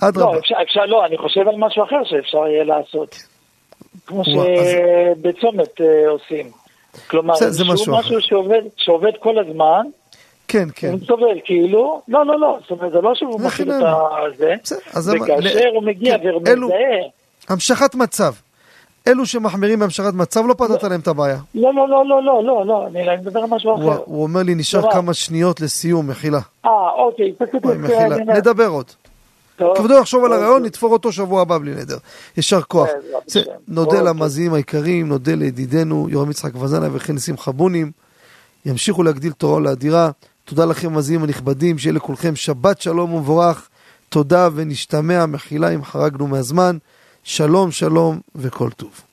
אדרבה. 0.00 0.38
לא, 0.76 0.86
לא, 0.86 1.06
אני 1.06 1.18
חושב 1.18 1.40
על 1.40 1.54
משהו 1.58 1.84
אחר 1.84 2.04
שאפשר 2.04 2.46
יהיה 2.46 2.64
לעשות. 2.64 3.16
כמו 4.06 4.22
שבצומת 4.24 5.80
אה, 5.80 6.10
עושים. 6.10 6.50
כלומר, 7.06 7.34
זה 7.36 7.64
משהו. 7.64 7.94
שעובד 8.76 9.12
כל 9.20 9.38
הזמן, 9.38 9.86
כן, 10.50 10.68
כן. 10.74 10.92
הוא 10.92 10.98
סובל, 11.06 11.40
כאילו, 11.44 12.02
לא, 12.08 12.26
לא, 12.26 12.40
לא, 12.40 12.58
זאת 12.62 12.70
אומרת, 12.70 12.92
זה 12.92 13.00
לא 13.00 13.14
שהוא 13.14 13.40
מכיל 13.40 13.72
את 13.72 13.80
זה, 14.26 15.12
וכאשר 15.16 15.68
הוא 15.74 15.82
מגיע 15.82 16.18
כן, 16.18 16.34
ומזדהה... 16.34 16.78
המשכת 17.48 17.94
מצב. 17.94 18.32
אלו 19.08 19.26
שמחמירים 19.26 19.78
בהמשכת 19.78 20.14
מצב, 20.14 20.46
לא 20.46 20.54
פתרת 20.54 20.82
להם 20.82 21.00
את 21.00 21.08
הבעיה. 21.08 21.38
לא, 21.54 21.74
לא, 21.74 21.88
לא, 21.88 22.04
לא, 22.08 22.22
לא, 22.24 22.44
לא, 22.44 22.66
לא, 22.66 22.86
אני 22.86 23.16
מדבר 23.16 23.40
על 23.40 23.46
משהו 23.46 23.74
אחר. 23.76 24.02
הוא 24.04 24.22
אומר 24.22 24.42
לי, 24.42 24.54
נשאר 24.54 24.92
כמה 24.92 25.14
שניות 25.14 25.60
לסיום, 25.60 26.10
מחילה. 26.10 26.40
אה, 26.64 26.70
אוקיי, 26.96 27.32
פשוט... 27.38 27.66
נדבר 28.26 28.66
עוד. 28.66 28.86
כבודו 29.76 29.94
יחשוב 29.94 30.24
על 30.24 30.32
הרעיון, 30.32 30.62
נתפור 30.62 30.92
אותו 30.92 31.12
שבוע 31.12 31.42
הבא 31.42 31.58
בלי 31.58 31.74
נדר. 31.74 31.96
יישר 32.36 32.62
כוח. 32.62 32.88
נודה 33.68 34.02
למאזינים 34.02 34.54
היקרים, 34.54 35.08
נודה 35.08 35.34
לידידנו 35.34 36.06
יורם 36.10 36.30
יצחק 36.30 36.54
וזנה 36.54 36.88
וכן 36.92 37.18
שמחה 37.18 37.52
בונים. 37.52 37.90
ימשיכו 38.66 39.02
להגדיל 39.02 39.32
תורה 39.32 39.56
ולאדירה. 39.56 40.10
תודה 40.50 40.64
לכם 40.64 40.92
מאזינים 40.92 41.22
הנכבדים, 41.22 41.78
שיהיה 41.78 41.92
לכולכם 41.92 42.36
שבת 42.36 42.80
שלום 42.80 43.12
ומבורך. 43.14 43.68
תודה 44.08 44.48
ונשתמע, 44.54 45.26
מחילה 45.26 45.68
אם 45.74 45.84
חרגנו 45.84 46.26
מהזמן. 46.26 46.78
שלום 47.24 47.70
שלום 47.70 48.20
וכל 48.34 48.70
טוב. 48.70 49.09